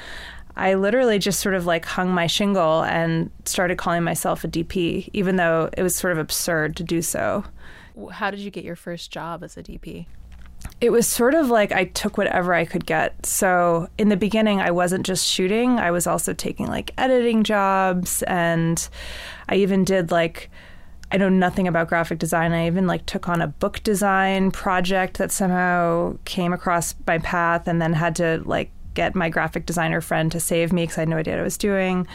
I 0.55 0.75
literally 0.75 1.17
just 1.17 1.39
sort 1.39 1.55
of 1.55 1.65
like 1.65 1.85
hung 1.85 2.13
my 2.13 2.27
shingle 2.27 2.83
and 2.83 3.31
started 3.45 3.77
calling 3.77 4.03
myself 4.03 4.43
a 4.43 4.47
DP, 4.47 5.09
even 5.13 5.37
though 5.37 5.69
it 5.75 5.81
was 5.81 5.95
sort 5.95 6.13
of 6.13 6.19
absurd 6.19 6.75
to 6.75 6.83
do 6.83 7.01
so. 7.01 7.43
How 8.11 8.29
did 8.29 8.41
you 8.41 8.51
get 8.51 8.63
your 8.63 8.75
first 8.75 9.11
job 9.11 9.43
as 9.43 9.57
a 9.57 9.63
DP? 9.63 10.05
It 10.79 10.91
was 10.91 11.07
sort 11.07 11.35
of 11.35 11.49
like 11.49 11.71
I 11.71 11.85
took 11.85 12.17
whatever 12.17 12.53
I 12.53 12.65
could 12.65 12.85
get. 12.85 13.25
So 13.25 13.87
in 13.97 14.09
the 14.09 14.17
beginning, 14.17 14.59
I 14.59 14.71
wasn't 14.71 15.05
just 15.05 15.27
shooting, 15.27 15.79
I 15.79 15.91
was 15.91 16.07
also 16.07 16.33
taking 16.33 16.67
like 16.67 16.91
editing 16.97 17.43
jobs. 17.43 18.23
And 18.23 18.87
I 19.47 19.55
even 19.55 19.83
did 19.83 20.11
like, 20.11 20.49
I 21.11 21.17
know 21.17 21.29
nothing 21.29 21.67
about 21.67 21.87
graphic 21.87 22.19
design. 22.19 22.51
I 22.51 22.65
even 22.67 22.87
like 22.87 23.05
took 23.05 23.29
on 23.29 23.41
a 23.41 23.47
book 23.47 23.83
design 23.83 24.49
project 24.49 25.17
that 25.17 25.31
somehow 25.31 26.17
came 26.25 26.51
across 26.51 26.95
my 27.05 27.19
path 27.19 27.67
and 27.67 27.81
then 27.81 27.93
had 27.93 28.15
to 28.15 28.41
like 28.45 28.71
get 28.93 29.13
my 29.13 29.29
graphic 29.29 29.65
designer 29.65 30.01
friend 30.01 30.31
to 30.31 30.39
save 30.39 30.73
me 30.73 30.83
because 30.83 30.97
I 30.97 31.01
had 31.01 31.09
no 31.09 31.17
idea 31.17 31.35
what 31.35 31.41
I 31.41 31.43
was 31.43 31.57
doing 31.57 32.07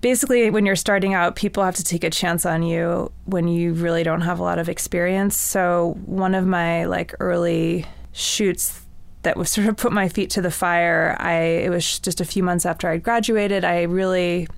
basically 0.00 0.50
when 0.50 0.66
you're 0.66 0.76
starting 0.76 1.14
out 1.14 1.36
people 1.36 1.62
have 1.62 1.74
to 1.76 1.84
take 1.84 2.04
a 2.04 2.10
chance 2.10 2.44
on 2.44 2.62
you 2.62 3.10
when 3.24 3.48
you 3.48 3.72
really 3.72 4.02
don't 4.02 4.22
have 4.22 4.38
a 4.38 4.42
lot 4.42 4.58
of 4.58 4.68
experience. 4.68 5.36
So 5.36 5.96
one 6.04 6.34
of 6.34 6.46
my 6.46 6.84
like 6.84 7.14
early 7.20 7.86
shoots 8.12 8.82
that 9.22 9.36
was 9.36 9.50
sort 9.52 9.66
of 9.66 9.76
put 9.76 9.92
my 9.92 10.08
feet 10.08 10.30
to 10.30 10.40
the 10.40 10.50
fire 10.50 11.16
i 11.18 11.34
it 11.34 11.70
was 11.70 11.98
just 11.98 12.20
a 12.20 12.24
few 12.24 12.42
months 12.42 12.64
after 12.66 12.88
i 12.88 12.96
graduated. 12.96 13.64
I 13.64 13.82
really 13.82 14.48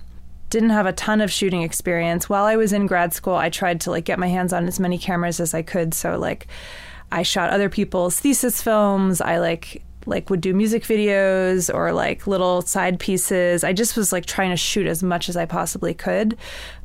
didn't 0.51 0.71
have 0.71 0.87
a 0.87 0.93
ton 0.93 1.21
of 1.21 1.31
shooting 1.31 1.63
experience. 1.63 2.29
While 2.29 2.45
i 2.45 2.57
was 2.57 2.73
in 2.73 2.87
grad 2.87 3.13
school 3.13 3.35
i 3.35 3.51
tried 3.51 3.81
to 3.83 3.91
like 3.91 4.05
get 4.05 4.19
my 4.19 4.29
hands 4.29 4.53
on 4.53 4.67
as 4.67 4.81
many 4.81 4.99
cameras 4.99 5.41
as 5.41 5.55
i 5.55 5.63
could. 5.63 5.95
So 5.95 6.19
like 6.19 6.47
i 7.11 7.23
shot 7.23 7.51
other 7.51 7.69
people's 7.69 8.19
thesis 8.21 8.63
films. 8.63 9.21
I 9.21 9.39
like 9.39 9.83
like 10.09 10.31
would 10.31 10.41
do 10.41 10.55
music 10.55 10.85
videos 10.85 11.73
or 11.73 11.93
like 11.93 12.27
little 12.27 12.63
side 12.63 12.99
pieces. 12.99 13.63
I 13.63 13.73
just 13.73 13.97
was 13.97 14.13
like 14.13 14.27
trying 14.27 14.51
to 14.51 14.57
shoot 14.57 14.87
as 14.87 15.03
much 15.03 15.29
as 15.29 15.37
I 15.37 15.47
possibly 15.47 15.95
could. 15.95 16.37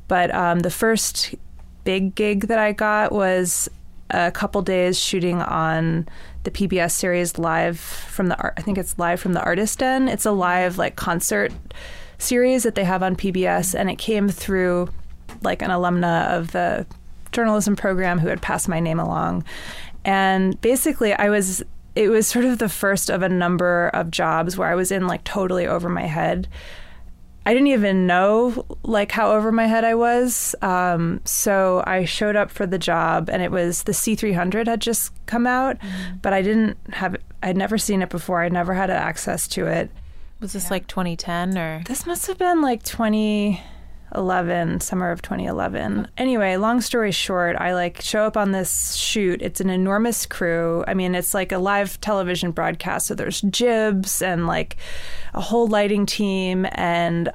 But 0.08 0.34
um, 0.34 0.60
the 0.60 0.70
first 0.70 1.36
big 1.84 2.16
gig 2.16 2.48
that 2.48 2.60
I 2.60 2.72
got 2.72 3.12
was 3.12 3.70
a 4.10 4.32
couple 4.32 4.62
days 4.62 5.00
shooting 5.00 5.42
on 5.42 6.08
the 6.44 6.52
PBS 6.52 6.92
series 6.92 7.38
live 7.38 7.80
from 7.80 8.28
the 8.28 8.38
art. 8.38 8.54
I 8.58 8.62
think 8.62 8.78
it's 8.78 9.00
live 9.00 9.20
from 9.20 9.34
the 9.34 9.44
Artist 9.44 9.80
Den. 9.80 10.08
It's 10.08 10.26
a 10.26 10.32
live 10.32 10.78
like 10.78 10.96
concert 10.96 11.52
series 12.18 12.64
that 12.64 12.76
they 12.76 12.84
have 12.84 13.02
on 13.02 13.16
PBS, 13.16 13.78
and 13.78 13.90
it 13.90 13.98
came 13.98 14.30
through 14.30 14.90
like 15.42 15.62
an 15.62 15.70
alumna 15.70 16.28
of 16.28 16.52
the 16.52 16.86
journalism 17.32 17.76
program 17.76 18.20
who 18.20 18.28
had 18.28 18.42
passed 18.42 18.70
my 18.70 18.80
name 18.80 19.00
along. 19.00 19.44
And 20.06 20.60
basically, 20.62 21.14
I 21.14 21.30
was 21.30 21.64
it 21.96 22.10
was 22.10 22.28
sort 22.28 22.46
of 22.46 22.60
the 22.60 22.70
first 22.70 23.10
of 23.10 23.22
a 23.22 23.30
number 23.30 23.90
of 23.94 24.12
jobs 24.12 24.58
where 24.58 24.70
I 24.70 24.76
was 24.76 24.92
in 24.92 25.08
like 25.08 25.24
totally 25.24 25.68
over 25.68 25.90
my 25.90 26.06
head. 26.08 26.48
I 27.46 27.54
didn't 27.54 27.68
even 27.68 28.08
know 28.08 28.66
like 28.84 29.12
how 29.12 29.32
over 29.34 29.52
my 29.52 29.68
head 29.68 29.84
I 29.84 29.96
was. 29.96 30.56
Um, 30.62 31.20
so 31.26 31.84
I 31.86 32.06
showed 32.06 32.36
up 32.36 32.50
for 32.50 32.66
the 32.66 32.80
job, 32.80 33.30
and 33.30 33.42
it 33.42 33.52
was 33.52 33.84
the 33.84 33.92
C300 33.92 34.68
had 34.68 34.80
just 34.80 35.14
come 35.26 35.46
out, 35.46 35.78
mm-hmm. 35.80 36.18
but 36.22 36.34
I 36.34 36.42
didn't 36.42 36.78
have. 36.94 37.18
I'd 37.42 37.58
never 37.58 37.78
seen 37.78 38.02
it 38.02 38.10
before. 38.10 38.42
I 38.42 38.50
never 38.50 38.74
had 38.74 38.90
access 38.90 39.48
to 39.50 39.68
it. 39.68 39.92
Was 40.40 40.54
this 40.54 40.66
yeah. 40.66 40.72
like 40.72 40.88
2010 40.88 41.58
or? 41.58 41.84
This 41.86 42.06
must 42.06 42.28
have 42.28 42.38
been 42.38 42.62
like 42.62 42.84
20. 42.84 43.62
11 44.16 44.80
summer 44.80 45.10
of 45.10 45.22
2011 45.22 46.08
anyway 46.18 46.56
long 46.56 46.82
story 46.82 47.12
short 47.12 47.56
i 47.58 47.74
like 47.74 48.02
show 48.02 48.24
up 48.24 48.38
on 48.38 48.52
this 48.52 48.96
shoot. 48.96 49.42
It's 49.42 49.62
an 49.62 49.70
enormous 49.70 50.26
crew. 50.26 50.84
I 50.88 50.94
mean 50.94 51.16
it's 51.16 51.34
like 51.34 51.52
a 51.52 51.58
live 51.58 52.00
television 52.02 52.52
broadcast 52.52 53.08
so 53.08 53.16
there's 53.16 53.42
jibs 53.42 54.22
and 54.22 54.48
like 54.48 54.78
a 55.34 55.42
whole 55.42 55.68
lighting 55.68 56.06
team 56.06 56.66
and 56.72 57.32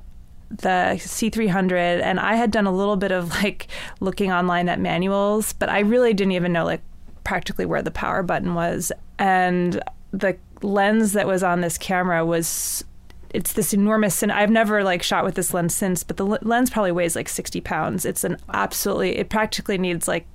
the 0.50 0.96
C300 0.98 2.00
and 2.02 2.18
I 2.18 2.36
had 2.36 2.50
done 2.50 2.66
a 2.66 2.72
little 2.72 2.96
bit 2.96 3.12
of 3.12 3.30
like 3.42 3.68
looking 4.00 4.32
online 4.32 4.68
at 4.68 4.80
manuals, 4.80 5.52
but 5.52 5.68
I 5.68 5.80
really 5.80 6.14
didn't 6.14 6.32
even 6.32 6.52
know 6.52 6.64
like 6.64 6.80
practically 7.22 7.66
where 7.66 7.82
the 7.82 7.90
power 7.90 8.22
button 8.22 8.54
was. 8.54 8.90
And 9.18 9.82
the 10.12 10.38
lens 10.62 11.12
that 11.12 11.26
was 11.26 11.42
on 11.42 11.60
this 11.60 11.76
camera 11.76 12.24
was 12.24 12.82
it's 13.30 13.52
this 13.52 13.72
enormous 13.72 14.22
and 14.22 14.32
I've 14.32 14.50
never 14.50 14.82
like 14.82 15.02
shot 15.02 15.24
with 15.24 15.34
this 15.34 15.52
lens 15.52 15.74
since, 15.74 16.02
but 16.02 16.16
the 16.16 16.26
lens 16.26 16.70
probably 16.70 16.92
weighs 16.92 17.16
like 17.16 17.28
60 17.28 17.60
pounds. 17.60 18.04
It's 18.04 18.24
an 18.24 18.38
absolutely 18.52 19.16
it 19.16 19.28
practically 19.28 19.78
needs 19.78 20.08
like 20.08 20.26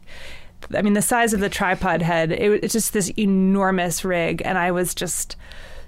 I 0.73 0.81
mean 0.81 0.93
the 0.93 1.01
size 1.01 1.33
of 1.33 1.39
the 1.39 1.49
tripod 1.49 2.01
head. 2.01 2.31
It, 2.31 2.63
it's 2.63 2.73
just 2.73 2.93
this 2.93 3.09
enormous 3.17 4.05
rig 4.05 4.41
and 4.45 4.57
I 4.57 4.71
was 4.71 4.93
just 4.95 5.35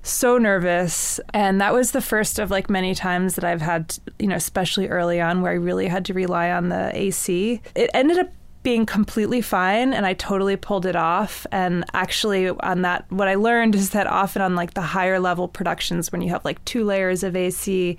so 0.04 0.38
nervous 0.38 1.20
and 1.34 1.60
that 1.62 1.74
was 1.74 1.92
the 1.92 2.02
first 2.02 2.38
of 2.38 2.52
like 2.52 2.70
many 2.70 2.94
times 2.94 3.36
that 3.36 3.44
I've 3.44 3.62
had 3.62 3.98
you 4.20 4.28
know 4.28 4.36
especially 4.36 4.88
early 4.88 5.20
on 5.20 5.42
where 5.42 5.52
I 5.52 5.56
really 5.56 5.88
had 5.88 6.06
to 6.06 6.14
rely 6.14 6.52
on 6.52 6.70
the 6.70 6.92
AC. 6.94 7.62
It 7.76 7.90
ended 7.94 8.20
up 8.20 8.32
being 8.66 8.86
completely 8.86 9.42
fine 9.42 9.94
and 9.94 10.08
I 10.08 10.14
totally 10.14 10.58
pulled 10.58 10.88
it 10.88 10.96
off. 10.96 11.46
And 11.52 11.86
actually, 11.94 12.50
on 12.50 12.82
that, 12.82 13.06
what 13.12 13.28
I 13.28 13.36
learned 13.36 13.76
is 13.76 13.92
that 13.92 14.08
often 14.08 14.42
on 14.42 14.56
like 14.56 14.74
the 14.74 14.82
higher 14.82 15.20
level 15.20 15.48
productions, 15.48 16.12
when 16.12 16.22
you 16.22 16.30
have 16.32 16.44
like 16.44 16.66
two 16.66 16.84
layers 16.84 17.24
of 17.24 17.36
AC, 17.36 17.98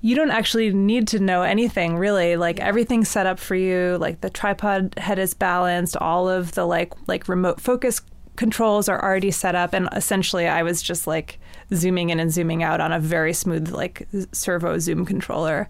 you 0.00 0.16
don't 0.16 0.32
actually 0.32 0.72
need 0.72 1.06
to 1.08 1.20
know 1.20 1.42
anything 1.42 1.96
really. 1.96 2.36
Like 2.36 2.58
everything's 2.58 3.08
set 3.08 3.26
up 3.26 3.38
for 3.38 3.54
you. 3.54 3.96
Like 4.00 4.20
the 4.20 4.30
tripod 4.30 4.94
head 4.98 5.20
is 5.20 5.32
balanced. 5.32 5.96
All 5.96 6.28
of 6.28 6.52
the 6.52 6.66
like 6.66 6.92
like 7.06 7.28
remote 7.28 7.60
focus 7.60 8.02
controls 8.34 8.88
are 8.88 9.02
already 9.02 9.30
set 9.30 9.54
up. 9.54 9.72
And 9.72 9.88
essentially 9.92 10.48
i 10.48 10.62
was 10.62 10.82
just 10.82 11.06
like 11.06 11.38
zooming 11.72 12.10
in 12.10 12.18
and 12.18 12.32
zooming 12.32 12.62
out 12.62 12.80
on 12.80 12.92
a 12.92 12.98
very 12.98 13.32
smooth 13.32 13.70
like 13.70 14.08
servo 14.32 14.78
zoom 14.78 15.04
controller 15.04 15.68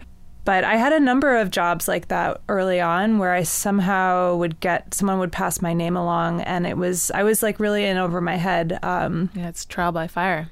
but 0.48 0.64
I 0.64 0.76
had 0.76 0.94
a 0.94 0.98
number 0.98 1.36
of 1.36 1.50
jobs 1.50 1.88
like 1.88 2.08
that 2.08 2.40
early 2.48 2.80
on 2.80 3.18
where 3.18 3.34
I 3.34 3.42
somehow 3.42 4.34
would 4.36 4.58
get 4.60 4.94
someone 4.94 5.18
would 5.18 5.30
pass 5.30 5.60
my 5.60 5.74
name 5.74 5.94
along, 5.94 6.40
and 6.40 6.66
it 6.66 6.78
was 6.78 7.10
I 7.10 7.22
was 7.22 7.42
like 7.42 7.60
really 7.60 7.84
in 7.84 7.98
over 7.98 8.22
my 8.22 8.36
head. 8.36 8.78
Um, 8.82 9.28
yeah, 9.34 9.50
it's 9.50 9.66
trial 9.66 9.92
by 9.92 10.06
fire. 10.06 10.48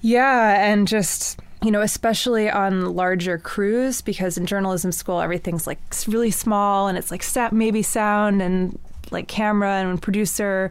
Yeah, 0.00 0.64
and 0.64 0.86
just 0.86 1.40
you 1.60 1.72
know, 1.72 1.80
especially 1.80 2.48
on 2.48 2.94
larger 2.94 3.36
crews, 3.36 4.00
because 4.00 4.38
in 4.38 4.46
journalism 4.46 4.92
school 4.92 5.20
everything's 5.20 5.66
like 5.66 5.80
really 6.06 6.30
small 6.30 6.86
and 6.86 6.96
it's 6.96 7.10
like 7.10 7.24
maybe 7.52 7.82
sound 7.82 8.40
and 8.40 8.78
like 9.10 9.26
camera 9.26 9.72
and 9.72 10.00
producer, 10.00 10.70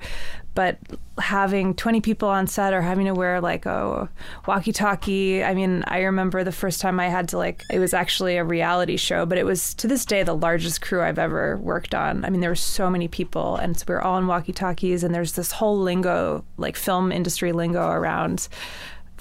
but 0.55 0.77
having 1.19 1.73
20 1.75 2.01
people 2.01 2.27
on 2.27 2.47
set 2.47 2.73
or 2.73 2.81
having 2.81 3.05
to 3.05 3.13
wear 3.13 3.39
like 3.39 3.65
a 3.65 4.09
walkie 4.47 4.71
talkie. 4.71 5.43
I 5.43 5.53
mean, 5.53 5.83
I 5.87 5.99
remember 5.99 6.43
the 6.43 6.51
first 6.51 6.81
time 6.81 6.99
I 6.99 7.09
had 7.09 7.29
to 7.29 7.37
like, 7.37 7.63
it 7.71 7.79
was 7.79 7.93
actually 7.93 8.37
a 8.37 8.43
reality 8.43 8.97
show, 8.97 9.25
but 9.25 9.37
it 9.37 9.45
was 9.45 9.73
to 9.75 9.87
this 9.87 10.05
day 10.05 10.23
the 10.23 10.35
largest 10.35 10.81
crew 10.81 11.01
I've 11.01 11.19
ever 11.19 11.57
worked 11.57 11.93
on. 11.93 12.25
I 12.25 12.29
mean, 12.29 12.41
there 12.41 12.49
were 12.49 12.55
so 12.55 12.89
many 12.89 13.07
people, 13.07 13.57
and 13.57 13.77
so 13.77 13.85
we 13.87 13.93
were 13.93 14.01
all 14.01 14.17
in 14.17 14.27
walkie 14.27 14.53
talkies, 14.53 15.03
and 15.03 15.13
there's 15.13 15.33
this 15.33 15.51
whole 15.51 15.77
lingo, 15.77 16.43
like 16.57 16.75
film 16.75 17.11
industry 17.11 17.51
lingo 17.51 17.89
around 17.89 18.47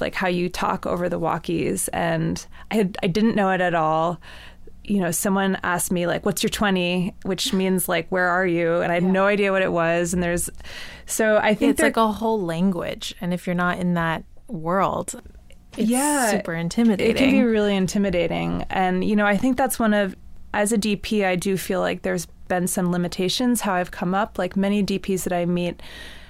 like 0.01 0.15
how 0.15 0.29
you 0.29 0.49
talk 0.49 0.87
over 0.87 1.09
the 1.09 1.21
walkies 1.21 1.89
and 1.93 2.47
I 2.71 2.77
had, 2.77 2.99
I 3.03 3.07
didn't 3.07 3.37
know 3.37 3.51
it 3.51 3.61
at 3.61 3.77
all 3.77 4.21
you 4.85 5.01
know, 5.01 5.11
someone 5.11 5.59
asked 5.63 5.91
me 5.91 6.07
like, 6.07 6.25
"What's 6.27 6.43
your 6.43 6.51
20?" 6.51 7.15
which 7.23 7.53
means 7.53 7.89
like, 7.89 8.09
"Where 8.11 8.29
are 8.29 8.47
you?" 8.47 8.81
and 8.81 8.93
I 8.93 8.95
had 8.95 9.05
yeah. 9.05 9.11
no 9.11 9.27
idea 9.27 9.53
what 9.53 9.63
it 9.63 9.73
was. 9.73 10.13
And 10.13 10.23
there's, 10.23 10.51
so 11.07 11.39
I 11.39 11.55
think 11.55 11.73
it's 11.73 11.83
like 11.83 11.97
a 11.97 12.13
whole 12.13 12.41
language, 12.43 13.15
and 13.21 13.33
if 13.33 13.47
you're 13.47 13.55
not 13.55 13.79
in 13.79 13.95
that 13.95 14.25
world, 14.47 15.21
it's 15.77 15.89
yeah, 15.89 16.31
super 16.31 16.55
intimidating. 16.55 17.17
It 17.17 17.19
can 17.19 17.31
be 17.31 17.43
really 17.43 17.77
intimidating, 17.77 18.65
and 18.71 19.05
you 19.05 19.17
know, 19.17 19.27
I 19.27 19.37
think 19.37 19.57
that's 19.57 19.79
one 19.79 19.95
of 19.95 20.15
as 20.55 20.73
a 20.73 20.79
DP, 20.79 21.27
I 21.27 21.35
do 21.35 21.57
feel 21.57 21.81
like 21.81 22.03
there's 22.03 22.27
been 22.47 22.69
some 22.69 22.93
limitations 22.93 23.63
how 23.63 23.75
I've 23.75 23.91
come 23.91 24.15
up. 24.15 24.39
Like 24.39 24.57
many 24.57 24.85
DPs 24.85 25.25
that 25.25 25.33
I 25.33 25.45
meet 25.47 25.83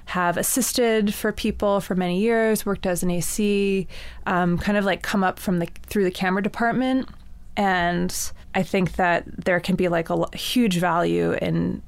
have 0.06 0.36
assisted 0.36 1.14
for 1.14 1.30
people 1.30 1.80
for 1.80 1.94
many 1.94 2.20
years, 2.20 2.64
worked 2.64 2.86
as 2.86 3.02
an 3.02 3.10
AC, 3.10 3.86
um, 4.26 4.58
kind 4.58 4.78
of 4.78 4.84
like 4.84 5.02
come 5.02 5.22
up 5.22 5.38
from 5.38 5.58
the 5.58 5.68
through 5.86 6.04
the 6.04 6.10
camera 6.10 6.42
department 6.42 7.08
and 7.56 8.32
I 8.54 8.62
think 8.62 8.96
that 8.96 9.24
there 9.44 9.60
can 9.60 9.76
be 9.76 9.88
like 9.88 10.10
a 10.10 10.36
huge 10.36 10.78
value 10.78 11.32
in 11.32 11.82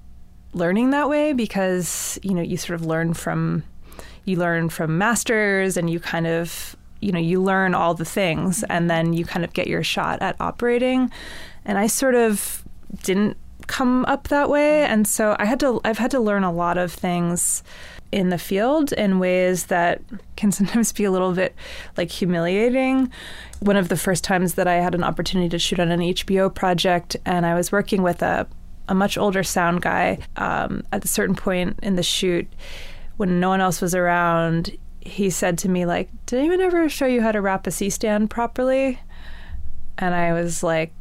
learning 0.52 0.90
that 0.90 1.08
way 1.08 1.32
because, 1.32 2.18
you 2.22 2.34
know, 2.34 2.42
you 2.42 2.56
sort 2.56 2.80
of 2.80 2.86
learn 2.86 3.14
from 3.14 3.62
you 4.24 4.36
learn 4.36 4.68
from 4.68 4.98
masters 4.98 5.76
and 5.76 5.88
you 5.88 6.00
kind 6.00 6.26
of 6.26 6.74
you 7.00 7.12
know 7.12 7.18
you 7.18 7.40
learn 7.40 7.74
all 7.74 7.94
the 7.94 8.04
things 8.04 8.64
and 8.64 8.90
then 8.90 9.12
you 9.12 9.24
kind 9.24 9.44
of 9.44 9.52
get 9.52 9.68
your 9.68 9.84
shot 9.84 10.20
at 10.20 10.36
operating. 10.40 11.10
And 11.64 11.78
i 11.78 11.86
sort 11.86 12.14
of 12.14 12.62
didn't 13.02 13.36
come 13.66 14.04
up 14.06 14.28
that 14.28 14.48
way 14.48 14.84
and 14.84 15.06
so 15.06 15.36
i 15.38 15.44
had 15.44 15.60
to 15.60 15.80
i've 15.84 15.98
had 15.98 16.10
to 16.10 16.20
learn 16.20 16.44
a 16.44 16.52
lot 16.52 16.78
of 16.78 16.92
things 16.92 17.62
in 18.12 18.28
the 18.28 18.38
field 18.38 18.92
in 18.92 19.18
ways 19.18 19.66
that 19.66 20.00
can 20.36 20.52
sometimes 20.52 20.92
be 20.92 21.04
a 21.04 21.10
little 21.10 21.32
bit 21.32 21.54
like 21.96 22.10
humiliating. 22.10 23.10
One 23.60 23.76
of 23.76 23.88
the 23.88 23.96
first 23.96 24.24
times 24.24 24.54
that 24.54 24.66
I 24.66 24.74
had 24.74 24.94
an 24.94 25.04
opportunity 25.04 25.48
to 25.50 25.58
shoot 25.58 25.80
on 25.80 25.90
an 25.90 26.00
HBO 26.00 26.52
project, 26.52 27.16
and 27.24 27.46
I 27.46 27.54
was 27.54 27.72
working 27.72 28.02
with 28.02 28.22
a, 28.22 28.46
a 28.88 28.94
much 28.94 29.18
older 29.18 29.42
sound 29.42 29.82
guy 29.82 30.18
um, 30.36 30.82
at 30.92 31.04
a 31.04 31.08
certain 31.08 31.34
point 31.34 31.78
in 31.82 31.96
the 31.96 32.02
shoot 32.02 32.46
when 33.16 33.40
no 33.40 33.48
one 33.48 33.60
else 33.60 33.80
was 33.80 33.94
around. 33.94 34.76
He 35.00 35.30
said 35.30 35.58
to 35.58 35.68
me, 35.68 35.86
like, 35.86 36.08
did 36.26 36.38
anyone 36.38 36.60
ever 36.60 36.88
show 36.88 37.06
you 37.06 37.22
how 37.22 37.32
to 37.32 37.40
wrap 37.40 37.66
a 37.66 37.70
C 37.70 37.90
stand 37.90 38.28
properly? 38.28 39.00
And 39.98 40.14
I 40.14 40.32
was 40.32 40.62
like, 40.62 40.92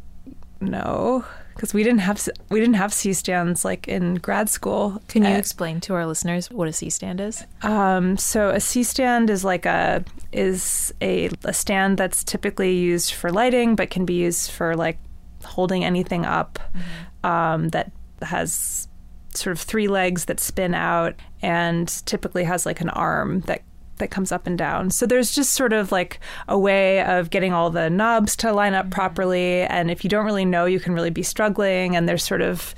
no 0.62 1.26
because 1.56 1.74
we 1.74 1.84
didn't 1.84 2.00
have 2.00 2.28
we 2.50 2.60
didn't 2.60 2.76
have 2.76 2.94
C 2.94 3.14
stands 3.14 3.64
like 3.64 3.88
in 3.88 4.16
grad 4.16 4.50
school. 4.50 5.02
Can 5.08 5.24
you 5.24 5.30
uh, 5.30 5.38
explain 5.38 5.80
to 5.82 5.94
our 5.94 6.06
listeners 6.06 6.52
what 6.52 6.68
a 6.68 6.74
C 6.74 6.90
stand 6.90 7.22
is? 7.22 7.44
Um, 7.64 8.18
so 8.18 8.50
a 8.50 8.60
C 8.60 8.84
stand 8.84 9.30
is 9.30 9.44
like 9.44 9.66
a 9.66 10.04
is 10.32 10.94
a, 11.02 11.30
a 11.46 11.54
stand 11.54 11.98
that's 11.98 12.24
typically 12.24 12.76
used 12.76 13.14
for 13.14 13.32
lighting, 13.32 13.76
but 13.76 13.90
can 13.90 14.06
be 14.06 14.16
used 14.16 14.52
for 14.52 14.76
like 14.76 15.00
holding 15.44 15.86
anything 15.86 16.26
up 16.26 16.60
mm-hmm. 16.76 17.28
um, 17.28 17.70
that 17.70 17.92
has 18.22 18.88
sort 19.34 19.56
of 19.56 19.60
three 19.62 19.88
legs 19.88 20.26
that 20.26 20.40
spin 20.40 20.74
out 20.74 21.16
and 21.42 21.88
typically 22.06 22.44
has 22.44 22.66
like 22.66 22.82
an 22.82 22.90
arm 22.90 23.42
that 23.42 23.62
that 23.98 24.12
comes 24.12 24.32
up 24.32 24.48
and 24.48 24.58
down. 24.58 24.92
So 24.92 25.06
there's 25.06 25.32
just 25.32 25.54
sort 25.54 25.74
of 25.74 25.92
like 25.92 26.20
a 26.48 26.58
way 26.58 27.02
of 27.04 27.30
getting 27.30 27.54
all 27.54 27.70
the 27.70 27.90
knobs 27.90 28.36
to 28.38 28.52
line 28.52 28.74
up 28.74 28.86
mm-hmm. 28.86 28.94
properly. 28.94 29.62
And 29.62 29.90
if 29.90 30.04
you 30.04 30.10
don't 30.10 30.26
really 30.26 30.46
know, 30.46 30.66
you 30.66 30.80
can 30.80 30.94
really 30.94 31.10
be 31.10 31.24
struggling. 31.24 31.96
And 31.96 32.08
there's 32.08 32.24
sort 32.24 32.42
of, 32.42 32.76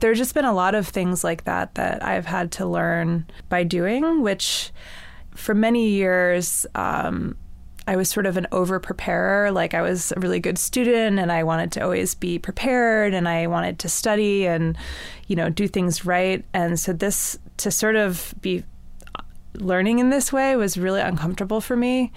there's 0.00 0.18
just 0.18 0.34
been 0.34 0.44
a 0.44 0.54
lot 0.54 0.74
of 0.74 0.86
things 0.86 1.24
like 1.24 1.44
that 1.44 1.74
that 1.74 2.02
I've 2.02 2.26
had 2.26 2.52
to 2.52 2.66
learn 2.66 3.26
by 3.48 3.64
doing, 3.64 4.22
which 4.22 4.72
for 5.34 5.54
many 5.54 5.88
years, 5.88 6.66
um, 6.74 7.36
I 7.86 7.96
was 7.96 8.10
sort 8.10 8.26
of 8.26 8.36
an 8.36 8.46
over 8.52 8.78
preparer. 8.80 9.50
Like 9.50 9.72
I 9.72 9.80
was 9.80 10.12
a 10.14 10.20
really 10.20 10.40
good 10.40 10.58
student 10.58 11.18
and 11.18 11.32
I 11.32 11.42
wanted 11.42 11.72
to 11.72 11.80
always 11.82 12.14
be 12.14 12.38
prepared 12.38 13.14
and 13.14 13.26
I 13.26 13.46
wanted 13.46 13.78
to 13.78 13.88
study 13.88 14.46
and, 14.46 14.76
you 15.26 15.34
know, 15.36 15.48
do 15.48 15.66
things 15.66 16.04
right. 16.04 16.44
And 16.52 16.78
so 16.78 16.92
this, 16.92 17.38
to 17.56 17.70
sort 17.70 17.96
of 17.96 18.34
be 18.42 18.62
learning 19.54 19.98
in 19.98 20.10
this 20.10 20.32
way 20.32 20.56
was 20.56 20.76
really 20.76 21.00
uncomfortable 21.00 21.60
for 21.60 21.76
me 21.76 22.12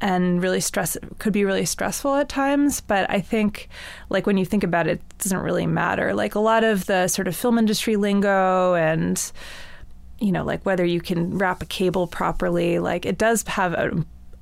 and 0.00 0.42
really 0.42 0.60
stress 0.60 0.96
could 1.18 1.32
be 1.32 1.44
really 1.44 1.64
stressful 1.64 2.14
at 2.14 2.28
times 2.28 2.80
but 2.80 3.08
i 3.10 3.20
think 3.20 3.68
like 4.10 4.26
when 4.26 4.36
you 4.36 4.44
think 4.44 4.64
about 4.64 4.86
it, 4.86 5.00
it 5.00 5.18
doesn't 5.18 5.38
really 5.38 5.66
matter. 5.66 6.14
Like 6.14 6.34
a 6.34 6.40
lot 6.40 6.64
of 6.64 6.86
the 6.86 7.08
sort 7.08 7.28
of 7.28 7.36
film 7.36 7.58
industry 7.58 7.96
lingo 7.96 8.74
and 8.74 9.32
you 10.20 10.32
know 10.32 10.44
like 10.44 10.64
whether 10.64 10.84
you 10.84 11.00
can 11.00 11.36
wrap 11.36 11.62
a 11.62 11.66
cable 11.66 12.06
properly 12.06 12.78
like 12.78 13.04
it 13.04 13.18
does 13.18 13.42
have 13.48 13.72
a, 13.72 13.90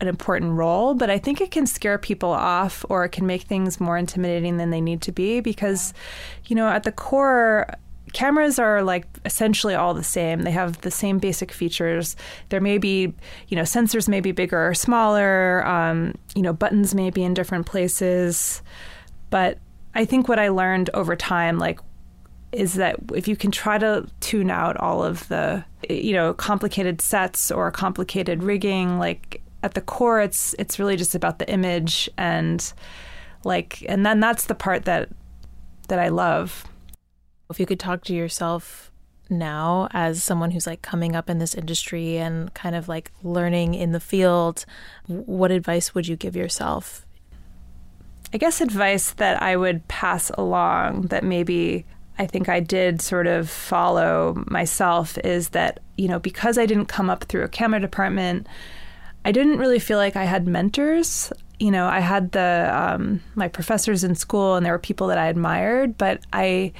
an 0.00 0.08
important 0.08 0.52
role 0.52 0.94
but 0.94 1.08
i 1.08 1.18
think 1.18 1.40
it 1.40 1.50
can 1.50 1.66
scare 1.66 1.96
people 1.96 2.30
off 2.30 2.84
or 2.88 3.04
it 3.04 3.08
can 3.08 3.26
make 3.26 3.42
things 3.42 3.80
more 3.80 3.96
intimidating 3.96 4.58
than 4.58 4.70
they 4.70 4.80
need 4.80 5.00
to 5.00 5.12
be 5.12 5.40
because 5.40 5.94
you 6.46 6.54
know 6.54 6.68
at 6.68 6.82
the 6.82 6.92
core 6.92 7.66
cameras 8.12 8.58
are 8.58 8.82
like 8.82 9.06
essentially 9.24 9.74
all 9.74 9.94
the 9.94 10.04
same. 10.04 10.42
They 10.42 10.50
have 10.50 10.80
the 10.82 10.90
same 10.90 11.18
basic 11.18 11.52
features. 11.52 12.16
There 12.48 12.60
may 12.60 12.78
be, 12.78 13.12
you 13.48 13.56
know, 13.56 13.62
sensors 13.62 14.08
may 14.08 14.20
be 14.20 14.32
bigger 14.32 14.68
or 14.68 14.74
smaller. 14.74 15.66
Um, 15.66 16.14
you 16.34 16.42
know, 16.42 16.52
buttons 16.52 16.94
may 16.94 17.10
be 17.10 17.22
in 17.22 17.34
different 17.34 17.66
places. 17.66 18.62
But 19.30 19.58
I 19.94 20.04
think 20.04 20.28
what 20.28 20.38
I 20.38 20.48
learned 20.48 20.90
over 20.94 21.16
time, 21.16 21.58
like, 21.58 21.80
is 22.52 22.74
that 22.74 22.96
if 23.14 23.26
you 23.26 23.34
can 23.34 23.50
try 23.50 23.78
to 23.78 24.06
tune 24.20 24.50
out 24.50 24.76
all 24.76 25.02
of 25.02 25.26
the, 25.28 25.64
you 25.88 26.12
know, 26.12 26.34
complicated 26.34 27.00
sets 27.00 27.50
or 27.50 27.70
complicated 27.70 28.42
rigging, 28.42 28.98
like 28.98 29.42
at 29.62 29.74
the 29.74 29.80
core, 29.80 30.20
it's 30.20 30.54
it's 30.58 30.78
really 30.78 30.96
just 30.96 31.14
about 31.14 31.38
the 31.38 31.48
image 31.50 32.10
and 32.18 32.72
like, 33.44 33.82
and 33.88 34.04
then 34.04 34.20
that's 34.20 34.46
the 34.46 34.54
part 34.54 34.84
that 34.84 35.08
that 35.88 35.98
I 35.98 36.08
love 36.08 36.66
if 37.52 37.60
you 37.60 37.66
could 37.66 37.78
talk 37.78 38.02
to 38.04 38.14
yourself 38.14 38.90
now 39.30 39.88
as 39.92 40.22
someone 40.22 40.50
who's 40.50 40.66
like 40.66 40.82
coming 40.82 41.14
up 41.14 41.30
in 41.30 41.38
this 41.38 41.54
industry 41.54 42.18
and 42.18 42.52
kind 42.54 42.74
of 42.74 42.88
like 42.88 43.12
learning 43.22 43.74
in 43.74 43.92
the 43.92 44.00
field, 44.00 44.64
what 45.06 45.50
advice 45.50 45.94
would 45.94 46.08
you 46.08 46.16
give 46.16 46.34
yourself? 46.34 47.06
I 48.34 48.38
guess 48.38 48.60
advice 48.60 49.12
that 49.12 49.42
I 49.42 49.56
would 49.56 49.86
pass 49.88 50.30
along 50.30 51.02
that 51.02 51.22
maybe 51.22 51.84
I 52.18 52.26
think 52.26 52.48
I 52.48 52.60
did 52.60 53.00
sort 53.00 53.26
of 53.26 53.48
follow 53.48 54.42
myself 54.46 55.18
is 55.18 55.50
that, 55.50 55.80
you 55.96 56.08
know, 56.08 56.18
because 56.18 56.58
I 56.58 56.66
didn't 56.66 56.86
come 56.86 57.10
up 57.10 57.24
through 57.24 57.44
a 57.44 57.48
camera 57.48 57.80
department, 57.80 58.46
I 59.24 59.32
didn't 59.32 59.58
really 59.58 59.78
feel 59.78 59.98
like 59.98 60.16
I 60.16 60.24
had 60.24 60.46
mentors. 60.46 61.32
You 61.58 61.70
know, 61.70 61.86
I 61.86 62.00
had 62.00 62.32
the 62.32 62.70
um, 62.72 63.20
my 63.34 63.48
professors 63.48 64.02
in 64.02 64.14
school, 64.14 64.56
and 64.56 64.66
there 64.66 64.72
were 64.72 64.78
people 64.78 65.06
that 65.08 65.18
I 65.18 65.28
admired, 65.28 65.96
but 65.96 66.20
I 66.32 66.72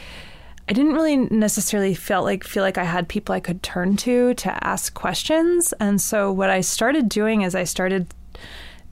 I 0.73 0.75
didn't 0.75 0.95
really 0.95 1.17
necessarily 1.19 1.93
feel 1.93 2.23
like 2.23 2.45
feel 2.45 2.63
like 2.63 2.79
I 2.79 2.85
had 2.85 3.07
people 3.07 3.35
I 3.35 3.41
could 3.41 3.63
turn 3.63 3.95
to 3.99 4.33
to 4.33 4.67
ask 4.67 4.95
questions. 4.95 5.75
And 5.79 6.01
so 6.01 6.33
what 6.33 6.49
I 6.49 6.63
started 6.63 7.11
doing 7.11 7.43
is 7.43 7.55
I 7.55 7.65
started 7.65 8.07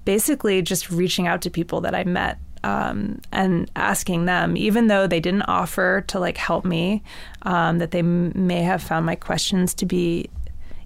basically 0.04 0.60
just 0.60 0.90
reaching 0.90 1.26
out 1.26 1.40
to 1.40 1.48
people 1.48 1.80
that 1.80 1.94
I 1.94 2.04
met 2.04 2.36
um, 2.64 3.22
and 3.32 3.70
asking 3.76 4.26
them, 4.26 4.58
even 4.58 4.88
though 4.88 5.06
they 5.06 5.20
didn't 5.20 5.44
offer 5.48 6.04
to 6.08 6.20
like 6.20 6.36
help 6.36 6.66
me, 6.66 7.02
um, 7.44 7.78
that 7.78 7.92
they 7.92 8.00
m- 8.00 8.32
may 8.34 8.60
have 8.60 8.82
found 8.82 9.06
my 9.06 9.14
questions 9.14 9.72
to 9.76 9.86
be 9.86 10.28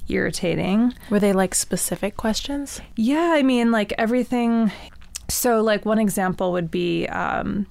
irritating. 0.06 0.94
Were 1.10 1.18
they 1.18 1.32
like 1.32 1.56
specific 1.56 2.16
questions? 2.16 2.80
Yeah, 2.94 3.32
I 3.34 3.42
mean, 3.42 3.72
like 3.72 3.92
everything. 3.98 4.70
So, 5.28 5.60
like 5.60 5.84
one 5.84 5.98
example 5.98 6.52
would 6.52 6.70
be. 6.70 7.08
Um, 7.08 7.66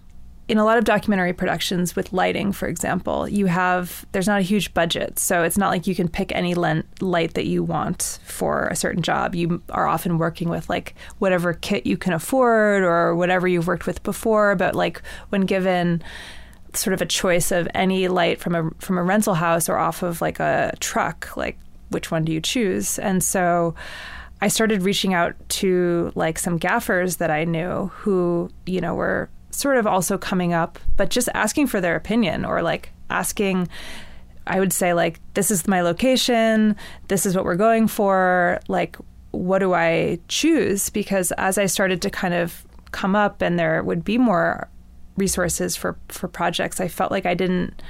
in 0.48 0.58
a 0.58 0.66
lot 0.66 0.78
of 0.78 0.84
documentary 0.84 1.32
productions 1.32 1.96
with 1.96 2.12
lighting, 2.12 2.52
for 2.52 2.68
example, 2.68 3.28
you 3.28 3.46
have 3.46 4.06
there's 4.12 4.28
not 4.28 4.40
a 4.40 4.44
huge 4.44 4.74
budget, 4.74 5.18
so 5.18 5.44
it's 5.44 5.58
not 5.58 5.70
like 5.70 5.88
you 5.88 5.96
can 5.96 6.10
pick 6.10 6.34
any 6.34 6.54
light 6.54 7.34
that 7.34 7.46
you 7.46 7.64
want 7.64 8.20
for 8.26 8.68
a 8.68 8.76
certain 8.76 9.02
job. 9.02 9.36
You 9.36 9.62
are 9.70 9.88
often 9.88 10.18
working 10.18 10.50
with 10.50 10.70
like 10.70 10.96
whatever 11.20 11.54
kit 11.54 11.86
you 11.86 11.98
can 11.98 12.12
afford 12.14 12.84
or 12.84 13.16
whatever 13.16 13.48
you've 13.48 13.68
worked 13.68 13.88
with 13.88 14.04
before. 14.04 14.56
But 14.56 14.76
like 14.76 15.02
when 15.30 15.41
given 15.41 16.04
sort 16.74 16.94
of 16.94 17.02
a 17.02 17.06
choice 17.06 17.52
of 17.52 17.67
any 17.74 18.08
light 18.08 18.39
from 18.41 18.56
a 18.56 18.70
from 18.80 18.98
a 18.98 19.04
rental 19.04 19.36
house 19.36 19.70
or 19.70 19.78
off 19.78 20.04
of 20.04 20.22
like 20.22 20.41
a 20.41 20.74
truck, 20.82 21.38
like 21.38 21.58
which 21.89 22.12
one 22.12 22.26
do 22.26 22.34
you 22.34 22.41
choose? 22.41 23.00
And 23.00 23.24
so 23.24 23.76
I 24.41 24.50
started 24.50 24.82
reaching 24.82 25.13
out 25.13 25.36
to 25.50 26.12
like 26.15 26.38
some 26.38 26.58
gaffers 26.58 27.17
that 27.17 27.32
I 27.32 27.46
knew 27.46 27.89
who, 27.94 28.50
you 28.65 28.82
know, 28.82 28.94
were 28.94 29.30
sort 29.54 29.78
of 29.78 29.88
also 29.88 30.18
coming 30.18 30.54
up, 30.54 30.80
but 30.98 31.10
just 31.10 31.30
asking 31.34 31.68
for 31.68 31.80
their 31.80 31.96
opinion 31.96 32.46
or 32.46 32.62
like 32.62 32.92
asking 33.10 33.70
I 34.46 34.60
would 34.60 34.74
say 34.74 34.94
like 34.94 35.20
this 35.36 35.52
is 35.52 35.68
my 35.68 35.82
location, 35.82 36.76
this 37.08 37.26
is 37.26 37.36
what 37.36 37.46
we're 37.46 37.56
going 37.56 37.88
for, 37.88 38.60
like 38.68 38.98
what 39.32 39.60
do 39.60 39.74
I 39.74 40.20
choose 40.28 40.89
because 40.89 41.32
as 41.34 41.58
I 41.58 41.66
started 41.66 42.02
to 42.04 42.10
kind 42.10 42.34
of 42.34 42.66
come 42.92 43.16
up 43.16 43.42
and 43.42 43.58
there 43.58 43.82
would 43.84 44.04
be 44.04 44.18
more 44.18 44.68
resources 45.18 45.76
for 45.76 45.98
for 46.10 46.28
projects, 46.28 46.82
I 46.82 46.88
felt 46.88 47.12
like 47.12 47.26
I 47.26 47.34
didn't 47.34 47.82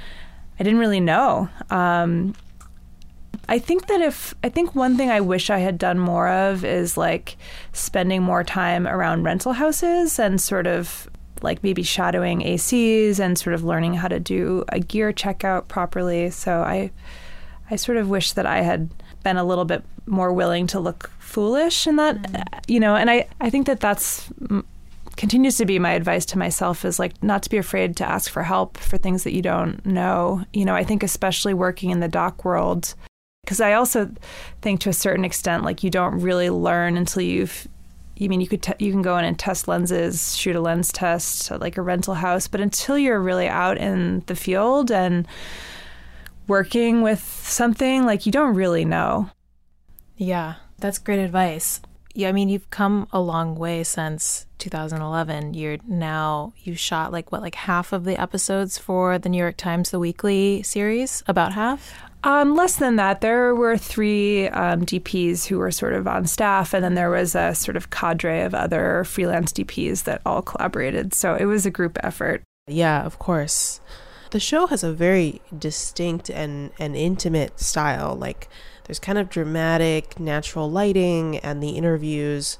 I 0.58 0.62
didn't 0.62 0.78
really 0.78 1.00
know. 1.00 1.48
Um, 1.70 2.34
I 3.48 3.58
think 3.58 3.88
that 3.88 4.00
if 4.00 4.34
I 4.42 4.48
think 4.48 4.74
one 4.74 4.96
thing 4.96 5.10
I 5.10 5.20
wish 5.20 5.50
I 5.50 5.58
had 5.58 5.76
done 5.76 5.98
more 5.98 6.28
of 6.28 6.64
is 6.64 6.96
like 6.96 7.36
spending 7.72 8.22
more 8.22 8.44
time 8.44 8.86
around 8.86 9.24
rental 9.24 9.52
houses 9.52 10.18
and 10.18 10.40
sort 10.40 10.66
of 10.66 11.08
like 11.42 11.62
maybe 11.62 11.82
shadowing 11.82 12.40
ACs 12.40 13.18
and 13.18 13.38
sort 13.38 13.54
of 13.54 13.64
learning 13.64 13.94
how 13.94 14.08
to 14.08 14.20
do 14.20 14.64
a 14.68 14.80
gear 14.80 15.12
checkout 15.12 15.68
properly. 15.68 16.30
So 16.30 16.60
I 16.60 16.90
I 17.70 17.76
sort 17.76 17.98
of 17.98 18.08
wish 18.08 18.32
that 18.32 18.46
I 18.46 18.62
had 18.62 18.90
been 19.22 19.36
a 19.36 19.44
little 19.44 19.64
bit 19.64 19.82
more 20.06 20.32
willing 20.32 20.66
to 20.68 20.80
look 20.80 21.10
foolish 21.18 21.86
in 21.86 21.96
that 21.96 22.16
mm-hmm. 22.16 22.42
you 22.68 22.80
know, 22.80 22.94
and 22.94 23.10
I 23.10 23.26
I 23.40 23.50
think 23.50 23.66
that 23.66 23.80
that's 23.80 24.30
continues 25.16 25.56
to 25.56 25.66
be 25.66 25.78
my 25.78 25.92
advice 25.92 26.26
to 26.26 26.38
myself 26.38 26.84
is 26.84 26.98
like 26.98 27.22
not 27.22 27.42
to 27.42 27.50
be 27.50 27.56
afraid 27.56 27.96
to 27.96 28.08
ask 28.08 28.30
for 28.30 28.42
help 28.42 28.76
for 28.76 28.98
things 28.98 29.24
that 29.24 29.32
you 29.32 29.42
don't 29.42 29.84
know. 29.86 30.44
You 30.52 30.64
know, 30.64 30.74
I 30.74 30.84
think 30.84 31.02
especially 31.02 31.54
working 31.54 31.90
in 31.90 32.00
the 32.00 32.08
doc 32.08 32.44
world 32.44 32.94
because 33.44 33.60
I 33.60 33.74
also 33.74 34.10
think 34.62 34.80
to 34.80 34.88
a 34.88 34.94
certain 34.94 35.24
extent 35.24 35.64
like 35.64 35.84
you 35.84 35.90
don't 35.90 36.20
really 36.20 36.50
learn 36.50 36.96
until 36.96 37.22
you've 37.22 37.68
you 38.16 38.28
mean 38.28 38.40
you 38.40 38.46
could 38.46 38.62
te- 38.62 38.84
you 38.84 38.92
can 38.92 39.02
go 39.02 39.18
in 39.18 39.24
and 39.24 39.38
test 39.38 39.66
lenses, 39.66 40.36
shoot 40.36 40.56
a 40.56 40.60
lens 40.60 40.92
test 40.92 41.50
like 41.50 41.76
a 41.76 41.82
rental 41.82 42.14
house, 42.14 42.48
but 42.48 42.60
until 42.60 42.96
you're 42.96 43.20
really 43.20 43.48
out 43.48 43.78
in 43.78 44.22
the 44.26 44.36
field 44.36 44.90
and 44.90 45.26
working 46.46 47.02
with 47.02 47.20
something, 47.20 48.04
like 48.04 48.26
you 48.26 48.32
don't 48.32 48.54
really 48.54 48.84
know. 48.84 49.30
Yeah, 50.16 50.54
that's 50.78 50.98
great 50.98 51.18
advice. 51.18 51.80
Yeah, 52.14 52.28
I 52.28 52.32
mean 52.32 52.48
you've 52.48 52.70
come 52.70 53.08
a 53.12 53.20
long 53.20 53.56
way 53.56 53.82
since 53.82 54.46
2011. 54.58 55.54
You're 55.54 55.78
now 55.88 56.52
you 56.62 56.76
shot 56.76 57.10
like 57.10 57.32
what 57.32 57.42
like 57.42 57.56
half 57.56 57.92
of 57.92 58.04
the 58.04 58.20
episodes 58.20 58.78
for 58.78 59.18
the 59.18 59.28
New 59.28 59.38
York 59.38 59.56
Times 59.56 59.90
The 59.90 59.98
Weekly 59.98 60.62
series, 60.62 61.24
about 61.26 61.54
half. 61.54 62.03
Um, 62.24 62.56
less 62.56 62.76
than 62.76 62.96
that. 62.96 63.20
There 63.20 63.54
were 63.54 63.76
three 63.76 64.48
um, 64.48 64.86
DPs 64.86 65.46
who 65.46 65.58
were 65.58 65.70
sort 65.70 65.92
of 65.92 66.08
on 66.08 66.24
staff, 66.26 66.72
and 66.72 66.82
then 66.82 66.94
there 66.94 67.10
was 67.10 67.34
a 67.34 67.54
sort 67.54 67.76
of 67.76 67.90
cadre 67.90 68.40
of 68.40 68.54
other 68.54 69.04
freelance 69.04 69.52
DPs 69.52 70.04
that 70.04 70.22
all 70.24 70.40
collaborated. 70.40 71.12
So 71.12 71.34
it 71.34 71.44
was 71.44 71.66
a 71.66 71.70
group 71.70 71.98
effort. 72.02 72.42
Yeah, 72.66 73.04
of 73.04 73.18
course. 73.18 73.80
The 74.30 74.40
show 74.40 74.66
has 74.68 74.82
a 74.82 74.92
very 74.92 75.42
distinct 75.56 76.30
and, 76.30 76.70
and 76.78 76.96
intimate 76.96 77.60
style. 77.60 78.16
Like, 78.16 78.48
there's 78.84 78.98
kind 78.98 79.18
of 79.18 79.28
dramatic, 79.28 80.18
natural 80.18 80.70
lighting, 80.70 81.36
and 81.38 81.62
the 81.62 81.70
interviews. 81.70 82.56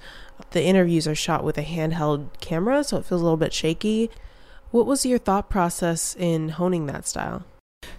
The 0.50 0.62
interviews 0.62 1.08
are 1.08 1.14
shot 1.14 1.42
with 1.42 1.56
a 1.56 1.64
handheld 1.64 2.38
camera, 2.40 2.84
so 2.84 2.98
it 2.98 3.06
feels 3.06 3.22
a 3.22 3.24
little 3.24 3.38
bit 3.38 3.54
shaky. 3.54 4.10
What 4.72 4.84
was 4.84 5.06
your 5.06 5.18
thought 5.18 5.48
process 5.48 6.14
in 6.18 6.50
honing 6.50 6.84
that 6.86 7.06
style? 7.06 7.44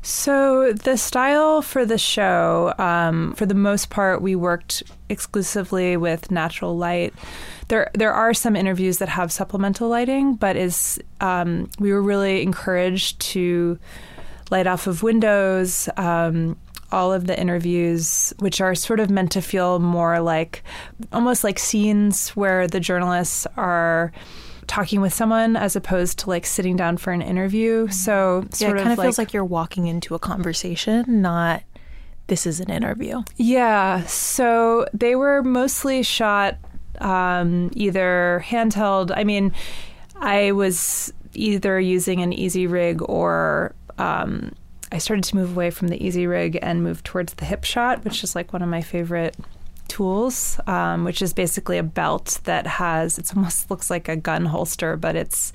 So 0.01 0.73
the 0.73 0.97
style 0.97 1.61
for 1.61 1.85
the 1.85 1.97
show, 1.97 2.73
um, 2.77 3.33
for 3.33 3.45
the 3.45 3.55
most 3.55 3.89
part, 3.89 4.21
we 4.21 4.35
worked 4.35 4.83
exclusively 5.09 5.97
with 5.97 6.29
natural 6.29 6.77
light. 6.77 7.13
There, 7.69 7.89
there 7.93 8.13
are 8.13 8.33
some 8.33 8.55
interviews 8.55 8.99
that 8.99 9.09
have 9.09 9.31
supplemental 9.31 9.89
lighting, 9.89 10.35
but 10.35 10.55
is 10.55 10.99
um, 11.21 11.69
we 11.79 11.91
were 11.91 12.03
really 12.03 12.43
encouraged 12.43 13.19
to 13.31 13.79
light 14.51 14.67
off 14.67 14.85
of 14.85 15.01
windows. 15.01 15.89
Um, 15.97 16.57
all 16.91 17.11
of 17.11 17.27
the 17.27 17.37
interviews, 17.37 18.33
which 18.39 18.61
are 18.61 18.75
sort 18.75 18.99
of 18.99 19.09
meant 19.09 19.31
to 19.31 19.41
feel 19.41 19.79
more 19.79 20.19
like 20.19 20.63
almost 21.11 21.43
like 21.43 21.59
scenes 21.59 22.29
where 22.29 22.67
the 22.67 22.79
journalists 22.79 23.47
are 23.57 24.11
talking 24.67 25.01
with 25.01 25.13
someone 25.13 25.55
as 25.55 25.75
opposed 25.75 26.19
to 26.19 26.29
like 26.29 26.45
sitting 26.45 26.75
down 26.75 26.97
for 26.97 27.11
an 27.11 27.21
interview. 27.21 27.85
Mm-hmm. 27.85 27.91
So 27.91 28.45
yeah, 28.57 28.69
it 28.69 28.77
kind 28.77 28.91
of, 28.91 28.97
like, 28.97 29.05
feels 29.05 29.17
like 29.17 29.33
you're 29.33 29.45
walking 29.45 29.87
into 29.87 30.15
a 30.15 30.19
conversation, 30.19 31.21
not 31.21 31.63
this 32.27 32.47
is 32.47 32.59
an 32.59 32.71
interview. 32.71 33.21
Yeah. 33.35 34.03
So 34.05 34.87
they 34.93 35.15
were 35.15 35.43
mostly 35.43 36.01
shot 36.01 36.57
um, 36.99 37.69
either 37.73 38.43
handheld. 38.47 39.11
I 39.15 39.23
mean, 39.23 39.53
I 40.15 40.51
was 40.53 41.13
either 41.33 41.79
using 41.79 42.21
an 42.21 42.31
Easyrig 42.31 43.07
or 43.07 43.75
um, 43.97 44.53
I 44.91 44.97
started 44.97 45.23
to 45.25 45.35
move 45.35 45.51
away 45.51 45.69
from 45.69 45.89
the 45.89 45.99
Easyrig 45.99 46.57
and 46.61 46.83
move 46.83 47.03
towards 47.03 47.33
the 47.35 47.45
hip 47.45 47.63
shot, 47.63 48.03
which 48.03 48.23
is 48.23 48.35
like 48.35 48.53
one 48.53 48.61
of 48.61 48.69
my 48.69 48.81
favorite 48.81 49.35
tools, 49.87 50.59
um, 50.67 51.03
which 51.03 51.21
is 51.21 51.33
basically 51.33 51.77
a 51.77 51.83
belt 51.83 52.39
that 52.43 52.67
has 52.67 53.17
it 53.17 53.35
almost 53.35 53.69
looks 53.71 53.89
like 53.89 54.07
a 54.07 54.15
gun 54.15 54.45
holster, 54.45 54.97
but 54.97 55.15
it's 55.15 55.53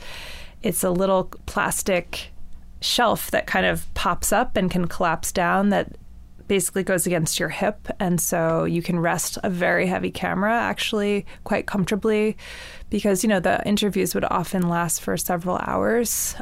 it's 0.63 0.85
a 0.85 0.91
little 0.91 1.25
plastic 1.47 2.31
shelf 2.81 3.31
that 3.31 3.47
kind 3.47 3.67
of 3.67 3.93
pops 3.95 4.33
up 4.33 4.57
and 4.57 4.71
can 4.71 4.87
collapse 4.89 5.33
down 5.33 5.69
that 5.71 5.93
basically 6.49 6.83
goes 6.83 7.07
against 7.07 7.39
your 7.39 7.49
hip. 7.49 7.87
And 8.01 8.21
so 8.21 8.65
you 8.65 8.83
can 8.83 8.99
rest 8.99 9.39
a 9.45 9.49
very 9.49 9.87
heavy 9.87 10.11
camera 10.11 10.53
actually 10.53 11.25
quite 11.45 11.67
comfortably 11.67 12.37
because 12.91 13.23
you 13.23 13.29
know 13.29 13.39
the 13.39 13.65
interviews 13.67 14.15
would 14.15 14.25
often 14.25 14.69
last 14.69 15.01
for 15.01 15.17
several 15.17 15.59
hours. 15.59 16.35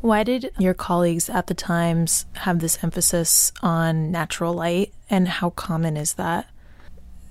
Why 0.00 0.22
did 0.22 0.52
your 0.60 0.74
colleagues 0.74 1.28
at 1.28 1.48
the 1.48 1.54
times 1.54 2.26
have 2.34 2.60
this 2.60 2.78
emphasis 2.84 3.50
on 3.60 4.12
natural 4.12 4.54
light 4.54 4.94
and 5.10 5.26
how 5.26 5.50
common 5.50 5.96
is 5.96 6.14
that 6.14 6.46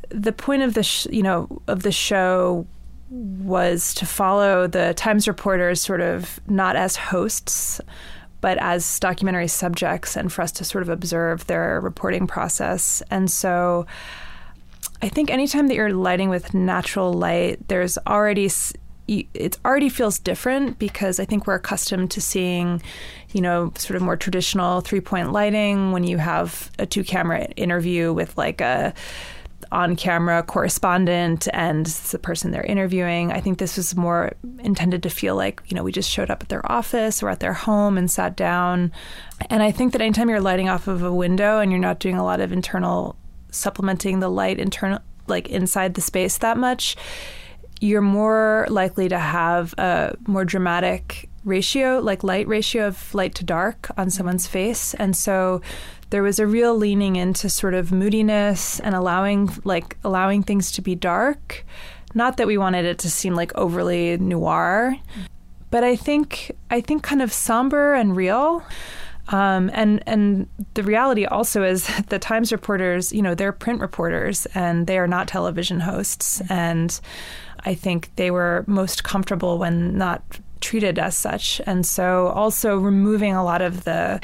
the 0.09 0.31
point 0.31 0.63
of 0.63 0.73
the 0.73 0.83
sh- 0.83 1.07
you 1.11 1.23
know 1.23 1.61
of 1.67 1.83
the 1.83 1.91
show 1.91 2.65
was 3.09 3.93
to 3.95 4.05
follow 4.05 4.67
the 4.67 4.93
Times 4.95 5.27
reporters 5.27 5.81
sort 5.81 6.01
of 6.01 6.39
not 6.47 6.75
as 6.75 6.95
hosts 6.95 7.79
but 8.41 8.57
as 8.59 8.99
documentary 8.99 9.47
subjects 9.47 10.15
and 10.15 10.31
for 10.31 10.41
us 10.41 10.51
to 10.51 10.63
sort 10.63 10.81
of 10.81 10.89
observe 10.89 11.47
their 11.47 11.79
reporting 11.81 12.27
process. 12.27 13.01
And 13.09 13.31
so 13.31 13.85
I 15.01 15.09
think 15.09 15.29
anytime 15.29 15.67
that 15.67 15.75
you're 15.75 15.93
lighting 15.93 16.29
with 16.29 16.53
natural 16.53 17.13
light, 17.13 17.67
there's 17.67 17.97
already 18.07 18.49
it 19.07 19.57
already 19.63 19.87
feels 19.87 20.19
different 20.19 20.79
because 20.79 21.17
I 21.17 21.25
think 21.25 21.47
we're 21.47 21.55
accustomed 21.55 22.11
to 22.11 22.21
seeing, 22.21 22.81
you 23.31 23.39
know, 23.39 23.71
sort 23.77 23.95
of 23.95 24.01
more 24.01 24.17
traditional 24.17 24.81
three 24.81 24.99
point 24.99 25.31
lighting 25.31 25.93
when 25.93 26.03
you 26.03 26.17
have 26.17 26.69
a 26.77 26.85
two 26.85 27.05
camera 27.05 27.45
interview 27.55 28.11
with 28.11 28.37
like 28.37 28.59
a 28.59 28.93
on 29.71 29.95
camera 29.95 30.43
correspondent 30.43 31.47
and 31.53 31.85
the 31.85 32.19
person 32.19 32.51
they're 32.51 32.63
interviewing. 32.63 33.31
I 33.31 33.41
think 33.41 33.57
this 33.57 33.77
was 33.77 33.95
more 33.95 34.33
intended 34.59 35.03
to 35.03 35.09
feel 35.09 35.35
like, 35.35 35.61
you 35.67 35.75
know, 35.75 35.83
we 35.83 35.91
just 35.91 36.09
showed 36.09 36.29
up 36.29 36.43
at 36.43 36.49
their 36.49 36.69
office 36.71 37.21
or 37.21 37.29
at 37.29 37.39
their 37.39 37.53
home 37.53 37.97
and 37.97 38.09
sat 38.09 38.35
down. 38.35 38.91
And 39.49 39.61
I 39.61 39.71
think 39.71 39.93
that 39.93 40.01
anytime 40.01 40.29
you're 40.29 40.41
lighting 40.41 40.69
off 40.69 40.87
of 40.87 41.03
a 41.03 41.13
window 41.13 41.59
and 41.59 41.71
you're 41.71 41.79
not 41.79 41.99
doing 41.99 42.17
a 42.17 42.23
lot 42.23 42.39
of 42.39 42.51
internal 42.51 43.15
supplementing 43.49 44.19
the 44.19 44.29
light 44.29 44.59
internal 44.59 44.99
like 45.27 45.49
inside 45.49 45.93
the 45.93 46.01
space 46.01 46.37
that 46.37 46.57
much, 46.57 46.95
you're 47.79 48.01
more 48.01 48.65
likely 48.69 49.09
to 49.09 49.19
have 49.19 49.73
a 49.77 50.15
more 50.25 50.45
dramatic 50.45 51.29
ratio, 51.43 51.99
like 51.99 52.23
light 52.23 52.47
ratio 52.47 52.87
of 52.87 53.13
light 53.13 53.35
to 53.35 53.43
dark 53.43 53.89
on 53.97 54.09
someone's 54.09 54.47
face. 54.47 54.93
And 54.95 55.15
so 55.15 55.61
there 56.09 56.23
was 56.23 56.39
a 56.39 56.47
real 56.47 56.75
leaning 56.75 57.15
into 57.15 57.49
sort 57.49 57.73
of 57.73 57.91
moodiness 57.91 58.79
and 58.79 58.95
allowing 58.95 59.49
like 59.63 59.97
allowing 60.03 60.43
things 60.43 60.71
to 60.73 60.81
be 60.81 60.95
dark. 60.95 61.65
Not 62.13 62.37
that 62.37 62.47
we 62.47 62.57
wanted 62.57 62.85
it 62.85 62.99
to 62.99 63.09
seem 63.09 63.35
like 63.35 63.53
overly 63.55 64.17
noir, 64.17 64.95
but 65.69 65.83
I 65.83 65.95
think 65.95 66.51
I 66.69 66.81
think 66.81 67.03
kind 67.03 67.21
of 67.21 67.33
somber 67.33 67.93
and 67.93 68.15
real. 68.15 68.63
Um, 69.29 69.69
and 69.73 70.01
and 70.07 70.47
the 70.75 70.83
reality 70.83 71.25
also 71.25 71.63
is 71.63 71.87
the 72.07 72.19
Times 72.19 72.51
reporters, 72.51 73.11
you 73.11 73.21
know, 73.21 73.35
they're 73.35 73.51
print 73.51 73.81
reporters 73.81 74.45
and 74.55 74.87
they 74.87 74.97
are 74.97 75.07
not 75.07 75.27
television 75.27 75.81
hosts. 75.81 76.41
And 76.49 76.97
I 77.65 77.73
think 77.73 78.09
they 78.15 78.31
were 78.31 78.63
most 78.67 79.03
comfortable 79.03 79.57
when 79.57 79.97
not 79.97 80.23
treated 80.61 80.97
as 80.97 81.17
such. 81.17 81.61
And 81.65 81.85
so 81.85 82.27
also 82.27 82.77
removing 82.77 83.33
a 83.33 83.43
lot 83.43 83.61
of 83.61 83.83
the 83.83 84.21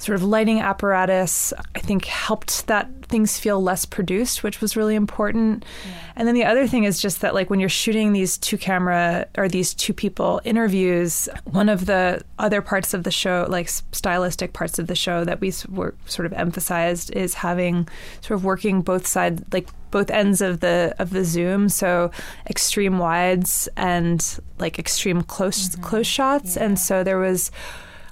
sort 0.00 0.16
of 0.16 0.24
lighting 0.24 0.60
apparatus, 0.60 1.52
I 1.74 1.80
think 1.80 2.06
helped 2.06 2.66
that 2.68 2.88
things 3.04 3.38
feel 3.38 3.62
less 3.62 3.84
produced, 3.84 4.42
which 4.42 4.62
was 4.62 4.74
really 4.74 4.94
important. 4.94 5.62
Yeah. 5.84 5.92
And 6.16 6.26
then 6.26 6.34
the 6.34 6.44
other 6.44 6.66
thing 6.66 6.84
is 6.84 7.02
just 7.02 7.20
that, 7.20 7.34
like, 7.34 7.50
when 7.50 7.60
you're 7.60 7.68
shooting 7.68 8.14
these 8.14 8.38
two 8.38 8.56
camera 8.56 9.26
or 9.36 9.46
these 9.46 9.74
two 9.74 9.92
people 9.92 10.40
interviews, 10.42 11.28
one 11.44 11.68
of 11.68 11.84
the 11.84 12.22
other 12.38 12.62
parts 12.62 12.94
of 12.94 13.04
the 13.04 13.10
show, 13.10 13.46
like 13.50 13.68
stylistic 13.68 14.54
parts 14.54 14.78
of 14.78 14.86
the 14.86 14.94
show 14.94 15.22
that 15.22 15.38
we 15.38 15.52
were 15.68 15.94
sort 16.06 16.24
of 16.24 16.32
emphasized, 16.32 17.12
is 17.14 17.34
having 17.34 17.86
sort 18.22 18.38
of 18.38 18.44
working 18.44 18.80
both 18.80 19.06
sides, 19.06 19.42
like 19.52 19.68
both 19.90 20.10
ends 20.10 20.40
of 20.40 20.60
the 20.60 20.94
of 21.00 21.10
the 21.10 21.24
zoom 21.24 21.68
so 21.68 22.12
extreme 22.48 22.98
wides 22.98 23.68
and 23.76 24.38
like 24.60 24.78
extreme 24.78 25.20
close 25.20 25.70
mm-hmm. 25.70 25.82
close 25.82 26.06
shots 26.06 26.54
yeah. 26.54 26.62
and 26.62 26.78
so 26.78 27.02
there 27.02 27.18
was 27.18 27.50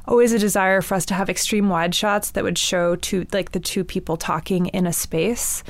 always 0.09 0.33
a 0.33 0.39
desire 0.39 0.81
for 0.81 0.95
us 0.95 1.05
to 1.07 1.15
have 1.15 1.29
extreme 1.29 1.69
wide 1.69 1.95
shots 1.95 2.31
that 2.31 2.43
would 2.43 2.59
show 2.59 2.97
two 2.97 3.27
like 3.33 3.53
the 3.53 3.61
two 3.61 3.85
people 3.85 4.17
talking 4.17 4.67
in 4.69 4.87
a 4.87 4.93
space. 4.93 5.63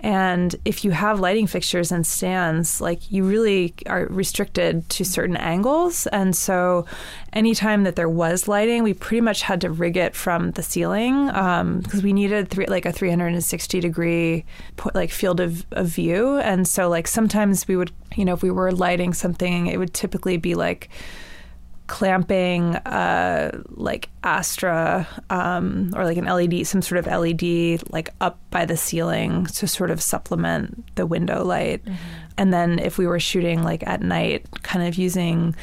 And 0.00 0.54
if 0.66 0.84
you 0.84 0.90
have 0.90 1.18
lighting 1.18 1.46
fixtures 1.46 1.90
and 1.90 2.06
stands, 2.06 2.78
like 2.78 3.10
you 3.10 3.24
really 3.24 3.72
are 3.86 4.06
restricted 4.10 4.86
to 4.90 5.04
certain 5.04 5.36
angles. 5.36 6.06
And 6.08 6.36
so, 6.36 6.84
anytime 7.32 7.84
that 7.84 7.96
there 7.96 8.08
was 8.08 8.46
lighting, 8.46 8.82
we 8.82 8.92
pretty 8.92 9.22
much 9.22 9.40
had 9.40 9.62
to 9.62 9.70
rig 9.70 9.96
it 9.96 10.14
from 10.14 10.50
the 10.50 10.62
ceiling 10.62 11.28
because 11.28 11.94
um, 11.94 12.02
we 12.02 12.12
needed 12.12 12.50
three, 12.50 12.66
like 12.66 12.84
a 12.84 12.92
360 12.92 13.80
degree 13.80 14.44
like 14.94 15.10
field 15.10 15.40
of, 15.40 15.64
of 15.72 15.86
view. 15.86 16.36
And 16.36 16.68
so, 16.68 16.90
like 16.90 17.08
sometimes 17.08 17.66
we 17.66 17.74
would, 17.74 17.90
you 18.14 18.26
know, 18.26 18.34
if 18.34 18.42
we 18.42 18.50
were 18.50 18.72
lighting 18.72 19.14
something, 19.14 19.68
it 19.68 19.78
would 19.78 19.94
typically 19.94 20.36
be 20.36 20.54
like 20.54 20.90
clamping 21.86 22.76
uh, 22.76 23.62
like 23.68 24.08
Astra 24.22 25.06
um, 25.30 25.90
or 25.94 26.04
like 26.04 26.16
an 26.16 26.24
LED, 26.24 26.66
some 26.66 26.82
sort 26.82 26.98
of 26.98 27.06
LED, 27.06 27.82
like 27.92 28.10
up 28.20 28.38
by 28.50 28.64
the 28.64 28.76
ceiling 28.76 29.46
to 29.46 29.66
sort 29.66 29.90
of 29.90 30.00
supplement 30.00 30.94
the 30.96 31.06
window 31.06 31.44
light. 31.44 31.84
Mm-hmm. 31.84 31.94
And 32.38 32.52
then 32.52 32.78
if 32.78 32.98
we 32.98 33.06
were 33.06 33.20
shooting 33.20 33.62
like 33.62 33.86
at 33.86 34.00
night, 34.00 34.46
kind 34.62 34.86
of 34.86 34.96
using 34.96 35.54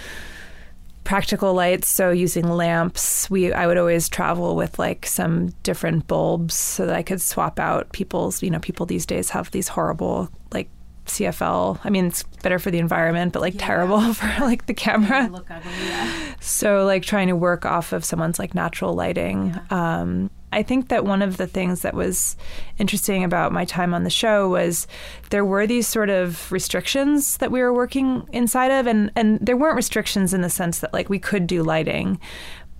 practical 1.03 1.53
lights 1.55 1.89
so 1.89 2.11
using 2.11 2.47
lamps 2.47 3.27
we 3.29 3.51
i 3.53 3.65
would 3.65 3.77
always 3.77 4.07
travel 4.07 4.55
with 4.55 4.77
like 4.77 5.03
some 5.05 5.49
different 5.63 6.05
bulbs 6.05 6.53
so 6.53 6.85
that 6.85 6.95
i 6.95 7.01
could 7.01 7.19
swap 7.19 7.59
out 7.59 7.91
people's 7.91 8.43
you 8.43 8.51
know 8.51 8.59
people 8.59 8.85
these 8.85 9.05
days 9.05 9.31
have 9.31 9.49
these 9.49 9.67
horrible 9.67 10.29
like 10.53 10.69
CFL. 11.05 11.79
I 11.83 11.89
mean, 11.89 12.07
it's 12.07 12.23
better 12.43 12.59
for 12.59 12.71
the 12.71 12.79
environment, 12.79 13.33
but 13.33 13.41
like 13.41 13.55
yeah. 13.55 13.65
terrible 13.65 14.13
for 14.13 14.45
like 14.45 14.65
the 14.65 14.73
camera. 14.73 15.27
Look 15.31 15.49
ugly, 15.49 15.71
yeah. 15.85 16.35
So 16.39 16.85
like 16.85 17.03
trying 17.03 17.27
to 17.27 17.35
work 17.35 17.65
off 17.65 17.93
of 17.93 18.05
someone's 18.05 18.39
like 18.39 18.55
natural 18.55 18.93
lighting. 18.93 19.59
Yeah. 19.71 19.99
Um, 20.01 20.29
I 20.53 20.63
think 20.63 20.89
that 20.89 21.05
one 21.05 21.21
of 21.21 21.37
the 21.37 21.47
things 21.47 21.81
that 21.81 21.93
was 21.93 22.35
interesting 22.77 23.23
about 23.23 23.53
my 23.53 23.63
time 23.63 23.93
on 23.93 24.03
the 24.03 24.09
show 24.09 24.49
was 24.49 24.85
there 25.29 25.45
were 25.45 25.65
these 25.65 25.87
sort 25.87 26.09
of 26.09 26.51
restrictions 26.51 27.37
that 27.37 27.51
we 27.51 27.61
were 27.61 27.73
working 27.73 28.27
inside 28.33 28.71
of, 28.71 28.85
and 28.85 29.11
and 29.15 29.39
there 29.39 29.55
weren't 29.55 29.77
restrictions 29.77 30.33
in 30.33 30.41
the 30.41 30.49
sense 30.49 30.79
that 30.79 30.91
like 30.91 31.09
we 31.09 31.19
could 31.19 31.47
do 31.47 31.63
lighting, 31.63 32.19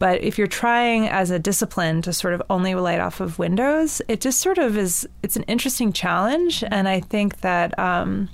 but 0.02 0.24
if 0.24 0.40
you're 0.40 0.48
trying 0.48 1.08
as 1.08 1.30
a 1.30 1.38
discipline 1.38 2.02
to 2.02 2.12
sort 2.12 2.34
of 2.34 2.42
only 2.50 2.74
light 2.74 3.00
off 3.00 3.20
of 3.20 3.38
windows, 3.38 4.02
it 4.08 4.20
just 4.20 4.40
sort 4.40 4.58
of 4.58 4.76
is, 4.76 5.08
it's 5.22 5.36
an 5.36 5.44
interesting 5.44 5.94
challenge. 5.94 6.64
And 6.72 6.90
I 6.90 7.02
think 7.02 7.42
that 7.42 7.78
um, 7.78 8.28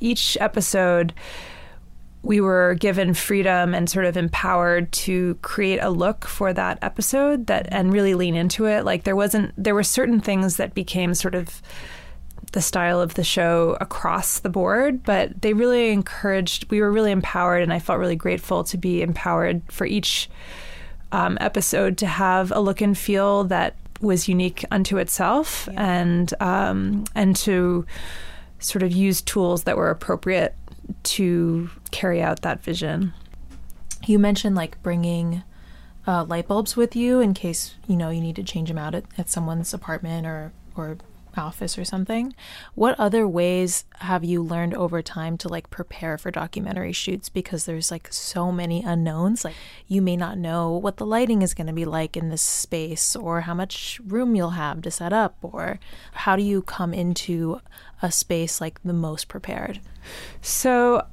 each 0.00 0.38
episode, 0.40 1.12
we 2.22 2.40
were 2.40 2.74
given 2.80 3.12
freedom 3.12 3.74
and 3.74 3.90
sort 3.90 4.06
of 4.06 4.16
empowered 4.16 4.90
to 4.92 5.34
create 5.42 5.80
a 5.80 5.90
look 5.90 6.24
for 6.24 6.54
that 6.54 6.78
episode 6.80 7.48
that 7.48 7.68
and 7.70 7.92
really 7.92 8.14
lean 8.14 8.34
into 8.34 8.64
it 8.64 8.86
like 8.86 9.04
there 9.04 9.14
wasn't 9.14 9.52
there 9.62 9.74
were 9.74 9.82
certain 9.82 10.20
things 10.20 10.56
that 10.56 10.72
became 10.72 11.12
sort 11.12 11.34
of 11.34 11.60
the 12.52 12.62
style 12.62 13.02
of 13.02 13.12
the 13.12 13.24
show 13.24 13.76
across 13.78 14.38
the 14.38 14.48
board, 14.48 15.02
but 15.02 15.42
they 15.42 15.52
really 15.52 15.90
encouraged, 15.90 16.70
we 16.70 16.80
were 16.80 16.90
really 16.90 17.10
empowered, 17.10 17.62
and 17.62 17.72
I 17.72 17.78
felt 17.78 17.98
really 17.98 18.16
grateful 18.16 18.64
to 18.64 18.78
be 18.78 19.02
empowered 19.02 19.60
for 19.70 19.84
each 19.86 20.30
um, 21.14 21.38
episode 21.40 21.96
to 21.98 22.06
have 22.06 22.50
a 22.50 22.58
look 22.58 22.80
and 22.80 22.98
feel 22.98 23.44
that 23.44 23.76
was 24.00 24.28
unique 24.28 24.64
unto 24.72 24.98
itself, 24.98 25.68
yeah. 25.70 26.00
and 26.00 26.34
um, 26.40 27.04
and 27.14 27.36
to 27.36 27.86
sort 28.58 28.82
of 28.82 28.90
use 28.90 29.22
tools 29.22 29.62
that 29.62 29.76
were 29.76 29.90
appropriate 29.90 30.56
to 31.04 31.70
carry 31.92 32.20
out 32.20 32.42
that 32.42 32.62
vision. 32.62 33.12
You 34.04 34.18
mentioned 34.18 34.56
like 34.56 34.82
bringing 34.82 35.44
uh, 36.04 36.24
light 36.24 36.48
bulbs 36.48 36.76
with 36.76 36.96
you 36.96 37.20
in 37.20 37.32
case 37.32 37.76
you 37.86 37.94
know 37.96 38.10
you 38.10 38.20
need 38.20 38.36
to 38.36 38.42
change 38.42 38.68
them 38.68 38.78
out 38.78 38.96
at, 38.96 39.04
at 39.16 39.30
someone's 39.30 39.72
apartment 39.72 40.26
or 40.26 40.52
or 40.76 40.98
office 41.38 41.78
or 41.78 41.84
something. 41.84 42.34
What 42.74 42.98
other 42.98 43.26
ways 43.26 43.84
have 44.00 44.24
you 44.24 44.42
learned 44.42 44.74
over 44.74 45.02
time 45.02 45.36
to 45.38 45.48
like 45.48 45.70
prepare 45.70 46.18
for 46.18 46.30
documentary 46.30 46.92
shoots 46.92 47.28
because 47.28 47.64
there's 47.64 47.90
like 47.90 48.12
so 48.12 48.50
many 48.52 48.82
unknowns. 48.82 49.44
Like 49.44 49.54
you 49.86 50.02
may 50.02 50.16
not 50.16 50.38
know 50.38 50.72
what 50.72 50.96
the 50.96 51.06
lighting 51.06 51.42
is 51.42 51.54
going 51.54 51.66
to 51.66 51.72
be 51.72 51.84
like 51.84 52.16
in 52.16 52.28
this 52.28 52.42
space 52.42 53.14
or 53.16 53.42
how 53.42 53.54
much 53.54 54.00
room 54.06 54.34
you'll 54.34 54.50
have 54.50 54.82
to 54.82 54.90
set 54.90 55.12
up 55.12 55.36
or 55.42 55.78
how 56.12 56.36
do 56.36 56.42
you 56.42 56.62
come 56.62 56.92
into 56.94 57.60
a 58.02 58.10
space 58.10 58.60
like 58.60 58.80
the 58.82 58.92
most 58.92 59.28
prepared? 59.28 59.80
So 60.42 61.06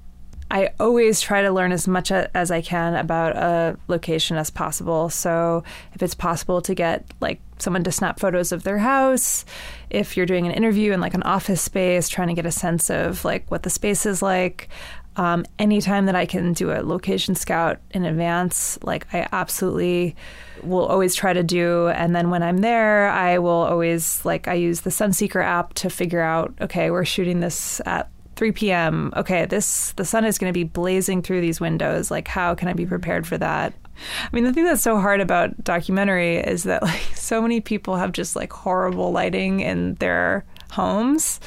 I 0.52 0.72
always 0.82 1.22
try 1.22 1.42
to 1.44 1.50
learn 1.50 1.72
as 1.72 1.88
much 1.88 2.12
as 2.12 2.52
I 2.52 2.60
can 2.60 2.96
about 2.96 3.38
a 3.38 3.78
location 3.88 4.36
as 4.36 4.50
possible. 4.50 5.10
So 5.10 5.64
if 5.94 6.04
it's 6.04 6.14
possible 6.14 6.62
to 6.64 6.76
get 6.76 7.06
like 7.22 7.40
someone 7.58 7.86
to 7.86 7.92
snap 7.92 8.20
photos 8.20 8.52
of 8.52 8.64
their 8.64 8.80
house, 8.80 9.46
if 9.90 10.18
you're 10.18 10.26
doing 10.26 10.46
an 10.46 10.52
interview 10.52 10.92
in 10.92 11.00
like 11.00 11.14
an 11.14 11.24
office 11.24 11.62
space, 11.62 12.10
trying 12.10 12.28
to 12.28 12.34
get 12.34 12.46
a 12.46 12.52
sense 12.52 12.90
of 12.90 13.24
like 13.24 13.50
what 13.50 13.64
the 13.64 13.70
space 13.70 14.06
is 14.06 14.22
like. 14.22 14.68
Um, 15.16 15.46
anytime 15.58 16.06
that 16.08 16.16
I 16.16 16.26
can 16.26 16.52
do 16.52 16.72
a 16.72 16.84
location 16.84 17.34
scout 17.34 17.80
in 17.92 18.04
advance, 18.04 18.78
like 18.84 19.08
I 19.14 19.30
absolutely 19.32 20.18
will 20.64 20.86
always 20.86 21.16
try 21.16 21.32
to 21.32 21.44
do. 21.44 21.88
And 21.88 22.14
then 22.14 22.30
when 22.30 22.44
I'm 22.44 22.58
there, 22.58 23.08
I 23.08 23.38
will 23.38 23.52
always 23.52 24.24
like 24.26 24.50
I 24.50 24.56
use 24.56 24.82
the 24.82 24.90
Sunseeker 24.90 25.42
app 25.42 25.76
to 25.76 25.90
figure 25.90 26.22
out 26.22 26.54
okay, 26.60 26.92
we're 26.92 27.06
shooting 27.06 27.40
this 27.40 27.80
at 27.86 28.10
3 28.42 28.52
p.m. 28.54 29.14
Okay, 29.16 29.46
this 29.46 29.92
the 29.98 30.04
sun 30.04 30.26
is 30.26 30.40
going 30.40 30.52
to 30.52 30.60
be 30.60 30.64
blazing 30.64 31.22
through 31.22 31.42
these 31.42 31.62
windows. 31.62 32.10
Like, 32.10 32.28
how 32.28 32.56
can 32.56 32.70
I 32.70 32.74
be 32.74 32.88
prepared 32.88 33.28
for 33.28 33.38
that? 33.38 33.72
I 33.92 34.30
mean, 34.32 34.46
the 34.46 34.52
thing 34.52 34.64
that's 34.64 34.82
so 34.82 35.00
hard 35.00 35.22
about 35.22 35.64
documentary 35.64 36.38
is 36.38 36.64
that 36.64 36.82
like 36.82 37.04
so 37.14 37.40
many 37.40 37.62
people 37.62 37.98
have 37.98 38.14
just 38.14 38.36
like 38.36 38.52
horrible 38.52 39.12
lighting 39.12 39.60
in 39.60 39.94
their 39.96 40.44
homes. 40.72 41.40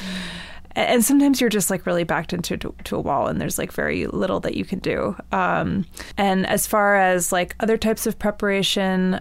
And 0.77 1.05
sometimes 1.05 1.41
you're 1.41 1.51
just 1.51 1.69
like 1.69 1.85
really 1.85 2.05
backed 2.05 2.33
into 2.33 2.57
to, 2.59 2.73
to 2.85 2.95
a 2.95 3.01
wall, 3.01 3.27
and 3.27 3.41
there's 3.41 3.59
like 3.59 3.73
very 3.73 4.07
little 4.07 4.39
that 4.39 4.55
you 4.55 4.65
can 4.65 4.79
do. 4.79 5.17
Um, 5.33 5.87
and 6.17 6.47
as 6.47 6.65
far 6.65 6.95
as 6.95 7.33
like 7.33 7.57
other 7.59 7.77
types 7.77 8.07
of 8.07 8.21
preparation, 8.21 9.21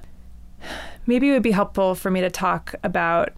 maybe 1.08 1.32
it 1.32 1.34
would 1.34 1.42
be 1.42 1.50
helpful 1.50 1.96
for 1.96 2.12
me 2.12 2.22
to 2.22 2.30
talk 2.30 2.76
about 2.84 3.30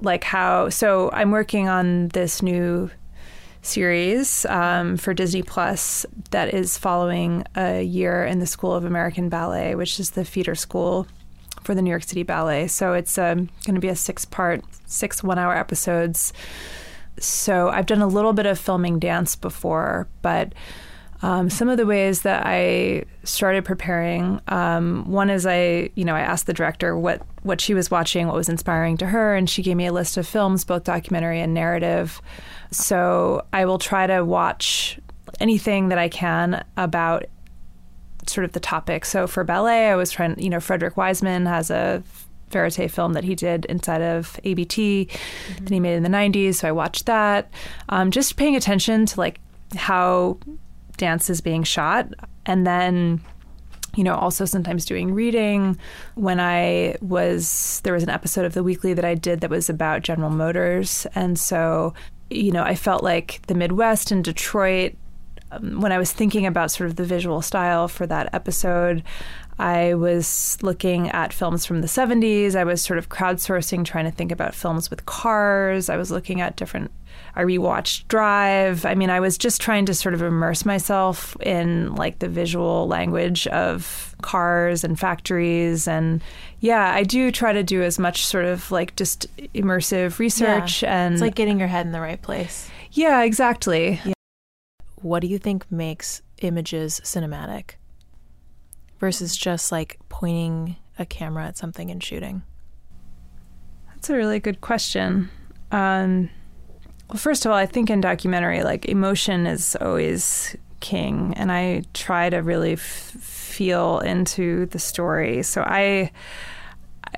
like 0.00 0.24
how. 0.24 0.70
So 0.70 1.08
I'm 1.12 1.30
working 1.30 1.68
on 1.68 2.08
this 2.08 2.42
new 2.42 2.90
series 3.66 4.46
um, 4.46 4.96
for 4.96 5.12
Disney 5.12 5.42
Plus 5.42 6.06
that 6.30 6.54
is 6.54 6.78
following 6.78 7.44
a 7.54 7.82
year 7.82 8.24
in 8.24 8.38
the 8.38 8.46
School 8.46 8.74
of 8.74 8.84
American 8.84 9.28
Ballet, 9.28 9.74
which 9.74 10.00
is 10.00 10.10
the 10.10 10.24
feeder 10.24 10.54
school 10.54 11.06
for 11.62 11.74
the 11.74 11.82
New 11.82 11.90
York 11.90 12.04
City 12.04 12.22
Ballet. 12.22 12.68
So 12.68 12.92
it's 12.92 13.18
um, 13.18 13.50
going 13.64 13.74
to 13.74 13.80
be 13.80 13.88
a 13.88 13.96
six 13.96 14.24
part, 14.24 14.64
six 14.86 15.22
one 15.22 15.38
hour 15.38 15.54
episodes. 15.54 16.32
So 17.18 17.68
I've 17.68 17.86
done 17.86 18.02
a 18.02 18.06
little 18.06 18.32
bit 18.32 18.46
of 18.46 18.58
filming 18.58 18.98
dance 18.98 19.36
before, 19.36 20.08
but 20.22 20.52
um, 21.22 21.48
some 21.48 21.68
of 21.68 21.76
the 21.76 21.86
ways 21.86 22.22
that 22.22 22.44
I 22.46 23.04
started 23.24 23.64
preparing, 23.64 24.40
um, 24.48 25.10
one 25.10 25.30
is 25.30 25.46
I, 25.46 25.90
you 25.94 26.04
know, 26.04 26.14
I 26.14 26.20
asked 26.20 26.46
the 26.46 26.52
director 26.52 26.96
what 26.96 27.22
what 27.42 27.60
she 27.60 27.74
was 27.74 27.90
watching, 27.90 28.26
what 28.26 28.36
was 28.36 28.48
inspiring 28.48 28.96
to 28.98 29.06
her, 29.06 29.34
and 29.34 29.48
she 29.48 29.62
gave 29.62 29.76
me 29.76 29.86
a 29.86 29.92
list 29.92 30.16
of 30.16 30.26
films, 30.26 30.64
both 30.64 30.84
documentary 30.84 31.40
and 31.40 31.54
narrative. 31.54 32.20
So 32.72 33.46
I 33.52 33.64
will 33.64 33.78
try 33.78 34.06
to 34.06 34.24
watch 34.24 34.98
anything 35.40 35.88
that 35.88 35.98
I 35.98 36.08
can 36.08 36.64
about 36.76 37.26
sort 38.26 38.44
of 38.44 38.52
the 38.52 38.60
topic. 38.60 39.04
So 39.04 39.26
for 39.26 39.44
ballet, 39.44 39.88
I 39.88 39.96
was 39.96 40.10
trying, 40.10 40.38
you 40.38 40.50
know, 40.50 40.60
Frederick 40.60 40.96
Wiseman 40.96 41.46
has 41.46 41.70
a 41.70 42.02
verite 42.50 42.90
film 42.90 43.12
that 43.12 43.24
he 43.24 43.34
did 43.34 43.64
inside 43.66 44.02
of 44.02 44.38
ABT 44.44 45.06
mm-hmm. 45.06 45.64
that 45.64 45.72
he 45.72 45.80
made 45.80 45.94
in 45.94 46.02
the 46.02 46.08
90s. 46.08 46.56
So 46.56 46.68
I 46.68 46.72
watched 46.72 47.06
that. 47.06 47.50
Um, 47.88 48.10
just 48.10 48.36
paying 48.36 48.56
attention 48.56 49.06
to 49.06 49.20
like 49.20 49.40
how 49.76 50.38
dance 50.96 51.30
is 51.30 51.40
being 51.40 51.62
shot. 51.62 52.08
And 52.44 52.66
then 52.66 53.20
you 53.94 54.04
know, 54.04 54.14
also 54.14 54.44
sometimes 54.44 54.84
doing 54.84 55.14
reading. 55.14 55.78
When 56.16 56.38
I 56.38 56.96
was, 57.00 57.80
there 57.82 57.94
was 57.94 58.02
an 58.02 58.10
episode 58.10 58.44
of 58.44 58.52
The 58.52 58.62
Weekly 58.62 58.92
that 58.92 59.06
I 59.06 59.14
did 59.14 59.40
that 59.40 59.48
was 59.48 59.70
about 59.70 60.02
General 60.02 60.28
Motors. 60.28 61.06
And 61.14 61.38
so 61.38 61.94
you 62.30 62.50
know, 62.50 62.62
I 62.62 62.74
felt 62.74 63.02
like 63.02 63.40
the 63.46 63.54
Midwest 63.54 64.10
and 64.10 64.24
Detroit, 64.24 64.94
um, 65.52 65.80
when 65.80 65.92
I 65.92 65.98
was 65.98 66.12
thinking 66.12 66.46
about 66.46 66.70
sort 66.70 66.90
of 66.90 66.96
the 66.96 67.04
visual 67.04 67.40
style 67.40 67.88
for 67.88 68.06
that 68.06 68.34
episode, 68.34 69.02
I 69.58 69.94
was 69.94 70.58
looking 70.60 71.08
at 71.10 71.32
films 71.32 71.64
from 71.64 71.80
the 71.80 71.86
70s. 71.86 72.54
I 72.54 72.64
was 72.64 72.82
sort 72.82 72.98
of 72.98 73.08
crowdsourcing, 73.08 73.84
trying 73.84 74.04
to 74.04 74.10
think 74.10 74.32
about 74.32 74.54
films 74.54 74.90
with 74.90 75.06
cars. 75.06 75.88
I 75.88 75.96
was 75.96 76.10
looking 76.10 76.40
at 76.40 76.56
different 76.56 76.90
I 77.36 77.42
rewatched 77.42 78.08
Drive. 78.08 78.86
I 78.86 78.94
mean, 78.94 79.10
I 79.10 79.20
was 79.20 79.36
just 79.36 79.60
trying 79.60 79.84
to 79.86 79.94
sort 79.94 80.14
of 80.14 80.22
immerse 80.22 80.64
myself 80.64 81.36
in 81.42 81.94
like 81.94 82.18
the 82.18 82.28
visual 82.28 82.88
language 82.88 83.46
of 83.48 84.14
cars 84.22 84.82
and 84.82 84.98
factories. 84.98 85.86
And 85.86 86.22
yeah, 86.60 86.94
I 86.94 87.02
do 87.02 87.30
try 87.30 87.52
to 87.52 87.62
do 87.62 87.82
as 87.82 87.98
much 87.98 88.24
sort 88.24 88.46
of 88.46 88.70
like 88.70 88.96
just 88.96 89.26
immersive 89.52 90.18
research. 90.18 90.82
Yeah. 90.82 91.04
And 91.04 91.14
it's 91.14 91.20
like 91.20 91.34
getting 91.34 91.58
your 91.58 91.68
head 91.68 91.84
in 91.84 91.92
the 91.92 92.00
right 92.00 92.20
place. 92.20 92.70
Yeah, 92.92 93.22
exactly. 93.22 94.00
Yeah. 94.04 94.14
What 95.02 95.20
do 95.20 95.26
you 95.26 95.38
think 95.38 95.70
makes 95.70 96.22
images 96.40 97.00
cinematic 97.04 97.72
versus 98.98 99.36
just 99.36 99.70
like 99.70 99.98
pointing 100.08 100.76
a 100.98 101.04
camera 101.04 101.46
at 101.46 101.58
something 101.58 101.90
and 101.90 102.02
shooting? 102.02 102.44
That's 103.88 104.08
a 104.08 104.16
really 104.16 104.40
good 104.40 104.62
question. 104.62 105.28
Um, 105.70 106.30
well, 107.08 107.18
first 107.18 107.46
of 107.46 107.52
all, 107.52 107.58
I 107.58 107.66
think 107.66 107.90
in 107.90 108.00
documentary, 108.00 108.62
like 108.62 108.86
emotion 108.86 109.46
is 109.46 109.76
always 109.80 110.56
king, 110.80 111.34
and 111.36 111.52
I 111.52 111.82
try 111.94 112.30
to 112.30 112.38
really 112.38 112.72
f- 112.72 112.80
feel 112.80 114.00
into 114.00 114.66
the 114.66 114.78
story. 114.78 115.42
So 115.42 115.62
I, 115.62 116.10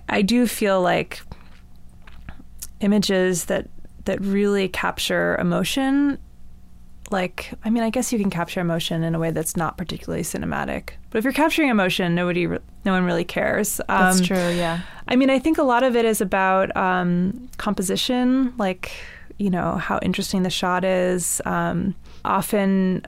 I 0.08 0.22
do 0.22 0.46
feel 0.46 0.82
like 0.82 1.22
images 2.80 3.46
that 3.46 3.68
that 4.04 4.20
really 4.20 4.68
capture 4.68 5.36
emotion. 5.36 6.18
Like, 7.10 7.52
I 7.64 7.70
mean, 7.70 7.82
I 7.82 7.88
guess 7.88 8.12
you 8.12 8.18
can 8.18 8.28
capture 8.28 8.60
emotion 8.60 9.02
in 9.02 9.14
a 9.14 9.18
way 9.18 9.30
that's 9.30 9.56
not 9.56 9.78
particularly 9.78 10.22
cinematic. 10.22 10.90
But 11.08 11.18
if 11.18 11.24
you're 11.24 11.32
capturing 11.32 11.70
emotion, 11.70 12.14
nobody, 12.14 12.46
no 12.46 12.58
one 12.92 13.04
really 13.04 13.24
cares. 13.24 13.80
Um, 13.80 13.86
that's 13.88 14.20
true. 14.20 14.36
Yeah. 14.36 14.80
I 15.06 15.16
mean, 15.16 15.30
I 15.30 15.38
think 15.38 15.56
a 15.56 15.62
lot 15.62 15.82
of 15.82 15.96
it 15.96 16.04
is 16.04 16.20
about 16.20 16.74
um, 16.76 17.48
composition, 17.56 18.54
like 18.58 18.92
you 19.38 19.50
know 19.50 19.76
how 19.76 19.98
interesting 20.02 20.42
the 20.42 20.50
shot 20.50 20.84
is. 20.84 21.40
Um, 21.44 21.94
often 22.24 23.06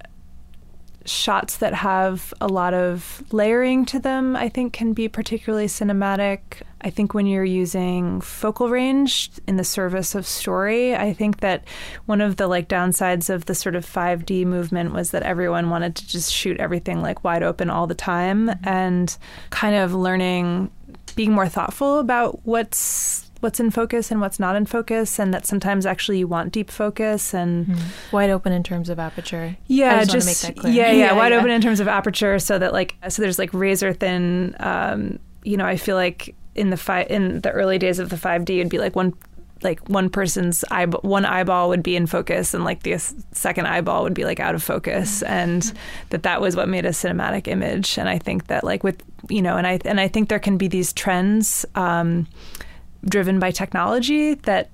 shots 1.04 1.56
that 1.58 1.74
have 1.74 2.32
a 2.40 2.46
lot 2.46 2.74
of 2.74 3.22
layering 3.32 3.84
to 3.86 3.98
them, 3.98 4.36
I 4.36 4.48
think, 4.48 4.72
can 4.72 4.92
be 4.92 5.08
particularly 5.08 5.66
cinematic. 5.66 6.40
I 6.82 6.90
think 6.90 7.14
when 7.14 7.26
you're 7.26 7.44
using 7.44 8.20
focal 8.20 8.68
range 8.68 9.30
in 9.46 9.56
the 9.56 9.64
service 9.64 10.14
of 10.14 10.26
story, 10.26 10.94
I 10.94 11.12
think 11.12 11.40
that 11.40 11.64
one 12.06 12.20
of 12.20 12.36
the 12.36 12.46
like 12.46 12.68
downsides 12.68 13.28
of 13.28 13.46
the 13.46 13.54
sort 13.54 13.74
of 13.74 13.84
5D 13.84 14.46
movement 14.46 14.92
was 14.92 15.10
that 15.10 15.22
everyone 15.22 15.70
wanted 15.70 15.96
to 15.96 16.06
just 16.06 16.32
shoot 16.32 16.58
everything 16.58 17.02
like 17.02 17.24
wide 17.24 17.42
open 17.42 17.70
all 17.70 17.86
the 17.86 17.94
time 17.94 18.50
and 18.62 19.16
kind 19.50 19.76
of 19.76 19.94
learning 19.94 20.70
being 21.16 21.32
more 21.32 21.48
thoughtful 21.48 21.98
about 21.98 22.40
what's 22.44 23.29
what's 23.40 23.58
in 23.58 23.70
focus 23.70 24.10
and 24.10 24.20
what's 24.20 24.38
not 24.38 24.56
in 24.56 24.66
focus, 24.66 25.18
and 25.18 25.34
that 25.34 25.46
sometimes 25.46 25.86
actually 25.86 26.18
you 26.18 26.28
want 26.28 26.52
deep 26.52 26.70
focus 26.70 27.34
and 27.34 27.66
mm. 27.66 28.12
wide 28.12 28.30
open 28.30 28.52
in 28.52 28.62
terms 28.62 28.88
of 28.88 28.98
aperture. 28.98 29.56
Yeah, 29.66 30.04
just, 30.04 30.44
just 30.44 30.64
Yeah, 30.64 30.70
yeah, 30.70 30.92
yeah, 30.92 31.12
wide 31.12 31.32
yeah. 31.32 31.38
open 31.38 31.50
in 31.50 31.60
terms 31.60 31.80
of 31.80 31.88
aperture, 31.88 32.38
so 32.38 32.58
that 32.58 32.72
like 32.72 32.96
so 33.08 33.22
there's 33.22 33.38
like 33.38 33.52
razor 33.52 33.92
thin. 33.92 34.54
Um, 34.60 35.18
you 35.42 35.56
know, 35.56 35.66
I 35.66 35.76
feel 35.76 35.96
like 35.96 36.34
in 36.54 36.70
the 36.70 36.76
fi- 36.76 37.04
in 37.04 37.40
the 37.40 37.50
early 37.50 37.78
days 37.78 37.98
of 37.98 38.10
the 38.10 38.16
5D, 38.16 38.58
it'd 38.58 38.68
be 38.68 38.78
like 38.78 38.94
one 38.94 39.14
like 39.62 39.86
one 39.88 40.08
person's 40.08 40.64
eye 40.70 40.86
one 40.86 41.24
eyeball 41.24 41.68
would 41.68 41.82
be 41.82 41.96
in 41.96 42.06
focus 42.06 42.54
and 42.54 42.64
like 42.64 42.82
the 42.82 42.96
second 43.32 43.66
eyeball 43.66 44.02
would 44.02 44.14
be 44.14 44.24
like 44.24 44.40
out 44.40 44.54
of 44.54 44.62
focus 44.62 45.22
and 45.24 45.72
that 46.10 46.22
that 46.22 46.40
was 46.40 46.56
what 46.56 46.68
made 46.68 46.86
a 46.86 46.90
cinematic 46.90 47.46
image 47.46 47.98
and 47.98 48.08
i 48.08 48.18
think 48.18 48.46
that 48.46 48.64
like 48.64 48.82
with 48.82 49.02
you 49.28 49.42
know 49.42 49.56
and 49.56 49.66
i 49.66 49.78
and 49.84 50.00
i 50.00 50.08
think 50.08 50.28
there 50.28 50.38
can 50.38 50.56
be 50.56 50.68
these 50.68 50.92
trends 50.92 51.66
um, 51.74 52.26
driven 53.04 53.38
by 53.38 53.50
technology 53.50 54.34
that 54.34 54.70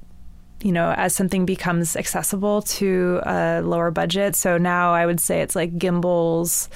you 0.62 0.72
know, 0.72 0.92
as 0.96 1.14
something 1.14 1.44
becomes 1.44 1.96
accessible 1.96 2.62
to 2.62 3.20
a 3.24 3.60
lower 3.60 3.90
budget. 3.90 4.34
So 4.34 4.56
now 4.56 4.94
I 4.94 5.04
would 5.04 5.20
say 5.20 5.42
it's 5.42 5.54
like 5.54 5.76
gimbals, 5.76 6.70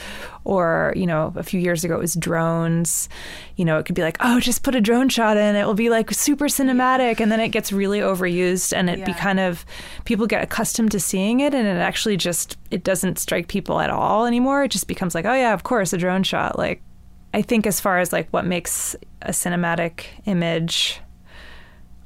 or, 0.44 0.92
you 0.94 1.06
know, 1.06 1.32
a 1.34 1.42
few 1.42 1.58
years 1.58 1.82
ago 1.82 1.94
it 1.94 2.00
was 2.00 2.14
drones. 2.14 3.08
You 3.56 3.64
know, 3.64 3.78
it 3.78 3.86
could 3.86 3.94
be 3.94 4.02
like, 4.02 4.18
oh, 4.20 4.38
just 4.38 4.62
put 4.62 4.74
a 4.74 4.82
drone 4.82 5.08
shot 5.08 5.38
in. 5.38 5.56
It 5.56 5.66
will 5.66 5.74
be 5.74 5.88
like 5.88 6.10
super 6.12 6.44
cinematic. 6.46 7.20
And 7.20 7.32
then 7.32 7.40
it 7.40 7.48
gets 7.48 7.72
really 7.72 8.00
overused 8.00 8.76
and 8.76 8.90
it 8.90 8.98
yeah. 8.98 9.06
be 9.06 9.14
kind 9.14 9.40
of, 9.40 9.64
people 10.04 10.26
get 10.26 10.42
accustomed 10.42 10.90
to 10.92 11.00
seeing 11.00 11.40
it 11.40 11.54
and 11.54 11.66
it 11.66 11.80
actually 11.80 12.18
just, 12.18 12.58
it 12.70 12.84
doesn't 12.84 13.18
strike 13.18 13.48
people 13.48 13.80
at 13.80 13.88
all 13.88 14.26
anymore. 14.26 14.64
It 14.64 14.70
just 14.70 14.88
becomes 14.88 15.14
like, 15.14 15.24
oh, 15.24 15.34
yeah, 15.34 15.54
of 15.54 15.62
course, 15.62 15.94
a 15.94 15.98
drone 15.98 16.22
shot. 16.22 16.58
Like, 16.58 16.82
I 17.32 17.40
think 17.40 17.66
as 17.66 17.80
far 17.80 17.98
as 17.98 18.12
like 18.12 18.28
what 18.30 18.44
makes 18.44 18.94
a 19.22 19.30
cinematic 19.30 20.04
image, 20.26 21.00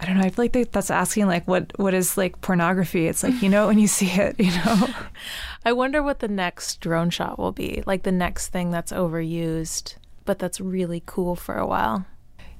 I 0.05 0.09
don't 0.09 0.19
know. 0.19 0.25
I 0.25 0.29
feel 0.29 0.45
like 0.45 0.71
that's 0.71 0.90
asking 0.90 1.29
like 1.29 1.49
what 1.49 1.73
what 1.79 1.95
is 1.95 2.19
like 2.19 2.38
pornography. 2.43 3.07
It's 3.07 3.23
like 3.23 3.40
you 3.40 3.49
know 3.49 3.69
when 3.69 3.79
you 3.79 3.87
see 3.87 4.11
it, 4.11 4.38
you 4.38 4.51
know. 4.51 4.88
I 5.64 5.73
wonder 5.73 6.03
what 6.03 6.19
the 6.19 6.29
next 6.29 6.83
drone 6.83 7.09
shot 7.09 7.38
will 7.38 7.53
be. 7.53 7.83
Like 7.87 8.03
the 8.03 8.12
next 8.12 8.49
thing 8.49 8.71
that's 8.71 8.93
overused, 8.93 9.95
but 10.27 10.38
that's 10.38 10.61
really 10.61 11.03
cool 11.07 11.37
for 11.37 11.57
a 11.57 11.67
while. 11.67 12.05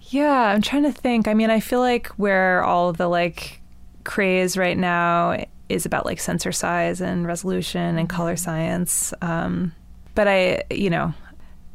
Yeah, 0.01 0.55
I'm 0.55 0.63
trying 0.63 0.85
to 0.85 0.93
think. 0.93 1.29
I 1.29 1.35
mean, 1.35 1.51
I 1.51 1.61
feel 1.61 1.81
like 1.81 2.09
where 2.17 2.65
all 2.65 2.95
the 2.95 3.09
like 3.09 3.61
craze 4.05 4.57
right 4.57 4.79
now 4.79 5.45
is 5.69 5.85
about 5.85 6.07
like 6.07 6.21
sensor 6.21 6.53
size 6.53 7.03
and 7.03 7.27
resolution 7.27 7.99
and 7.99 8.09
color 8.09 8.37
science. 8.37 9.13
Um, 9.21 9.73
but 10.15 10.29
I, 10.29 10.63
you 10.71 10.89
know, 10.89 11.13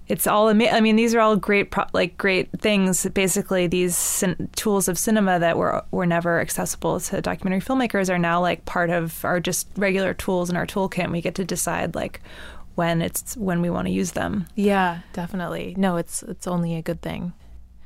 it's 0.09 0.25
all 0.27 0.49
ama- 0.49 0.69
I 0.69 0.81
mean, 0.81 0.95
these 0.95 1.13
are 1.15 1.19
all 1.19 1.35
great, 1.35 1.69
pro- 1.71 1.85
like 1.93 2.17
great 2.17 2.49
things. 2.59 3.05
Basically, 3.13 3.67
these 3.67 3.95
cin- 3.95 4.49
tools 4.55 4.87
of 4.87 4.97
cinema 4.97 5.39
that 5.39 5.55
were 5.57 5.83
were 5.91 6.05
never 6.07 6.41
accessible 6.41 6.99
to 6.99 7.21
documentary 7.21 7.61
filmmakers 7.61 8.09
are 8.09 8.17
now 8.17 8.41
like 8.41 8.65
part 8.65 8.89
of 8.89 9.23
our 9.23 9.39
just 9.39 9.67
regular 9.77 10.13
tools 10.13 10.49
in 10.49 10.57
our 10.57 10.65
toolkit. 10.65 11.03
And 11.03 11.11
we 11.11 11.21
get 11.21 11.35
to 11.35 11.45
decide 11.45 11.95
like 11.95 12.21
when 12.75 13.01
it's 13.01 13.37
when 13.37 13.61
we 13.61 13.69
want 13.69 13.87
to 13.87 13.93
use 13.93 14.11
them. 14.13 14.47
Yeah, 14.55 14.99
definitely. 15.13 15.75
No, 15.77 15.97
it's 15.97 16.23
it's 16.23 16.47
only 16.47 16.75
a 16.75 16.81
good 16.81 17.01
thing. 17.01 17.33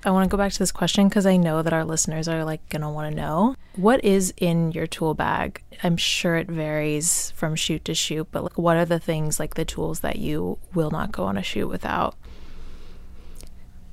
I 0.06 0.12
want 0.12 0.30
to 0.30 0.36
go 0.36 0.38
back 0.38 0.52
to 0.52 0.60
this 0.60 0.72
question 0.72 1.08
because 1.08 1.26
I 1.26 1.38
know 1.38 1.62
that 1.62 1.72
our 1.72 1.86
listeners 1.86 2.28
are 2.28 2.44
like 2.44 2.68
going 2.70 2.82
to 2.82 2.90
want 2.90 3.10
to 3.10 3.16
know 3.16 3.56
what 3.76 4.04
is 4.04 4.34
in 4.36 4.74
your 4.74 4.86
tool 4.86 5.14
bag. 5.14 5.64
I'm 5.82 5.96
sure 5.96 6.36
it 6.36 6.48
varies 6.48 7.32
from 7.32 7.56
shoot 7.56 7.86
to 7.86 7.94
shoot, 7.94 8.28
but 8.32 8.44
like, 8.44 8.58
what 8.58 8.76
are 8.76 8.86
the 8.86 9.00
things 9.00 9.40
like 9.40 9.54
the 9.54 9.64
tools 9.64 10.02
that 10.02 10.18
you 10.18 10.60
will 10.74 10.92
not 10.92 11.14
go 11.14 11.24
on 11.24 11.38
a 11.38 11.44
shoot 11.44 11.68
without? 11.68 12.16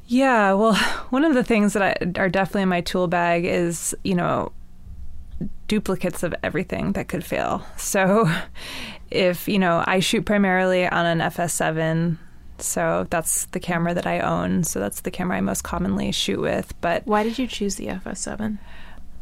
Yeah, 0.09 0.55
well, 0.55 0.75
one 1.11 1.25
of 1.25 1.35
the 1.35 1.45
things 1.45 1.75
that 1.75 1.83
I, 1.83 2.21
are 2.21 2.29
definitely 2.29 2.63
in 2.63 2.69
my 2.69 2.81
tool 2.81 3.07
bag 3.07 3.45
is, 3.45 3.95
you 4.03 4.17
know, 4.17 4.51
duplicates 5.69 6.25
of 6.25 6.35
everything 6.43 6.93
that 6.93 7.07
could 7.07 7.25
fail. 7.25 7.65
So 7.77 8.29
if, 9.13 9.47
you 9.47 9.61
know, 9.61 9.85
I 9.87 10.01
shoot 10.01 10.27
primarily 10.27 10.87
on 10.89 11.07
an 11.07 11.21
FS7, 11.21 12.19
so 12.63 13.07
that's 13.11 13.47
the 13.47 13.61
camera 13.61 13.95
that 13.95 14.07
I 14.07 14.21
own. 14.21 14.65
So 14.65 14.81
that's 14.81 15.01
the 15.03 15.11
camera 15.11 15.39
I 15.39 15.41
most 15.41 15.63
commonly 15.63 16.13
shoot 16.13 16.41
with. 16.41 16.75
But 16.81 17.07
Why 17.07 17.23
did 17.23 17.39
you 17.39 17.47
choose 17.47 17.77
the 17.77 17.87
FS7? 17.87 18.59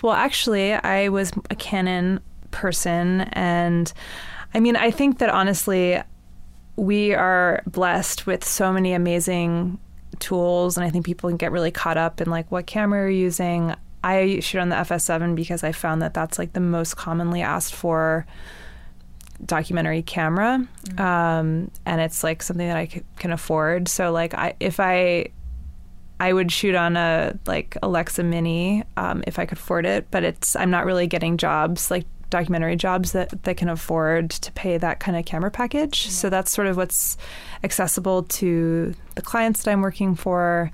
well, 0.03 0.13
actually, 0.13 0.73
I 0.75 1.09
was 1.09 1.33
a 1.51 1.55
Canon 1.57 2.21
person. 2.51 3.23
And 3.33 3.93
I 4.55 4.61
mean, 4.61 4.77
I 4.77 4.91
think 4.91 5.19
that 5.19 5.29
honestly, 5.29 6.01
we 6.77 7.15
are 7.15 7.63
blessed 7.67 8.27
with 8.27 8.45
so 8.45 8.73
many 8.73 8.93
amazing 8.93 9.79
tools. 10.21 10.77
And 10.77 10.85
I 10.87 10.91
think 10.91 11.05
people 11.05 11.29
can 11.31 11.37
get 11.37 11.53
really 11.53 11.71
caught 11.71 11.97
up 11.97 12.21
in 12.21 12.31
like 12.31 12.51
what 12.51 12.67
camera 12.67 13.01
you're 13.01 13.11
using. 13.11 13.75
I 14.05 14.39
shoot 14.41 14.61
on 14.61 14.69
the 14.69 14.77
FS7 14.77 15.35
because 15.35 15.65
I 15.65 15.73
found 15.73 16.03
that 16.03 16.15
that's 16.15 16.39
like 16.39 16.53
the 16.53 16.61
most 16.61 16.97
commonly 16.97 17.43
asked 17.43 17.75
for 17.75 18.27
documentary 19.45 20.03
camera 20.03 20.67
um, 20.99 21.71
and 21.87 22.01
it's 22.01 22.25
like 22.25 22.43
something 22.43 22.67
that 22.67 22.77
I 22.77 22.87
c- 22.87 23.03
can 23.17 23.33
afford 23.33 23.89
so 23.89 24.11
like 24.11 24.35
I 24.35 24.55
if 24.61 24.81
I 24.81 25.29
I 26.21 26.33
would 26.33 26.51
shoot 26.51 26.75
on 26.75 26.97
a 26.97 27.39
like 27.47 27.77
Alexa 27.83 28.23
Mini 28.25 28.85
um, 28.97 29.23
if 29.27 29.39
I 29.39 29.47
could 29.47 29.59
afford 29.59 29.87
it, 29.87 30.11
but 30.11 30.25
it's 30.25 30.57
I'm 30.57 30.71
not 30.71 30.85
really 30.85 31.07
getting 31.07 31.37
jobs 31.37 31.91
like 31.91 32.07
documentary 32.31 32.77
jobs 32.77 33.13
that 33.13 33.43
that 33.45 33.57
can 33.57 33.69
afford 33.69 34.31
to 34.31 34.53
pay 34.53 34.77
that 34.79 35.01
kind 35.01 35.17
of 35.17 35.25
camera 35.25 35.51
package. 35.51 36.09
So 36.09 36.29
that's 36.29 36.51
sort 36.51 36.67
of 36.67 36.77
what's 36.77 37.17
accessible 37.63 38.25
to 38.25 38.95
the 39.15 39.23
clients 39.23 39.63
that 39.63 39.71
I'm 39.71 39.81
working 39.81 40.15
for. 40.15 40.73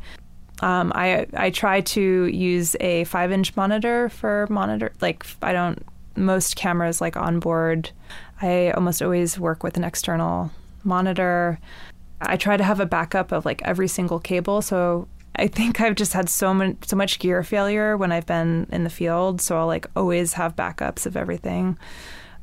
Um, 0.60 0.92
I 0.94 1.26
I 1.34 1.50
try 1.50 1.82
to 1.82 2.00
use 2.26 2.74
a 2.80 3.04
five 3.04 3.30
inch 3.30 3.54
monitor 3.56 4.08
for 4.08 4.46
monitor 4.48 4.92
like 5.00 5.26
I 5.42 5.52
don't 5.52 5.84
most 6.16 6.56
cameras 6.56 7.00
like 7.00 7.16
on 7.16 7.40
board. 7.40 7.90
I 8.40 8.70
almost 8.70 9.02
always 9.02 9.38
work 9.38 9.62
with 9.62 9.76
an 9.76 9.84
external 9.84 10.50
monitor. 10.82 11.58
I 12.20 12.36
try 12.36 12.56
to 12.56 12.64
have 12.64 12.80
a 12.80 12.86
backup 12.86 13.32
of 13.32 13.44
like 13.44 13.62
every 13.62 13.88
single 13.88 14.18
cable. 14.18 14.62
So 14.62 15.08
I 15.36 15.48
think 15.48 15.80
I've 15.80 15.96
just 15.96 16.12
had 16.12 16.28
so 16.28 16.54
much 16.54 16.76
so 16.86 16.96
much 16.96 17.18
gear 17.18 17.42
failure 17.42 17.96
when 17.96 18.12
I've 18.12 18.26
been 18.26 18.66
in 18.70 18.84
the 18.84 18.90
field. 18.90 19.40
So 19.40 19.58
I'll 19.58 19.66
like 19.66 19.86
always 19.96 20.34
have 20.34 20.56
backups 20.56 21.06
of 21.06 21.16
everything. 21.16 21.78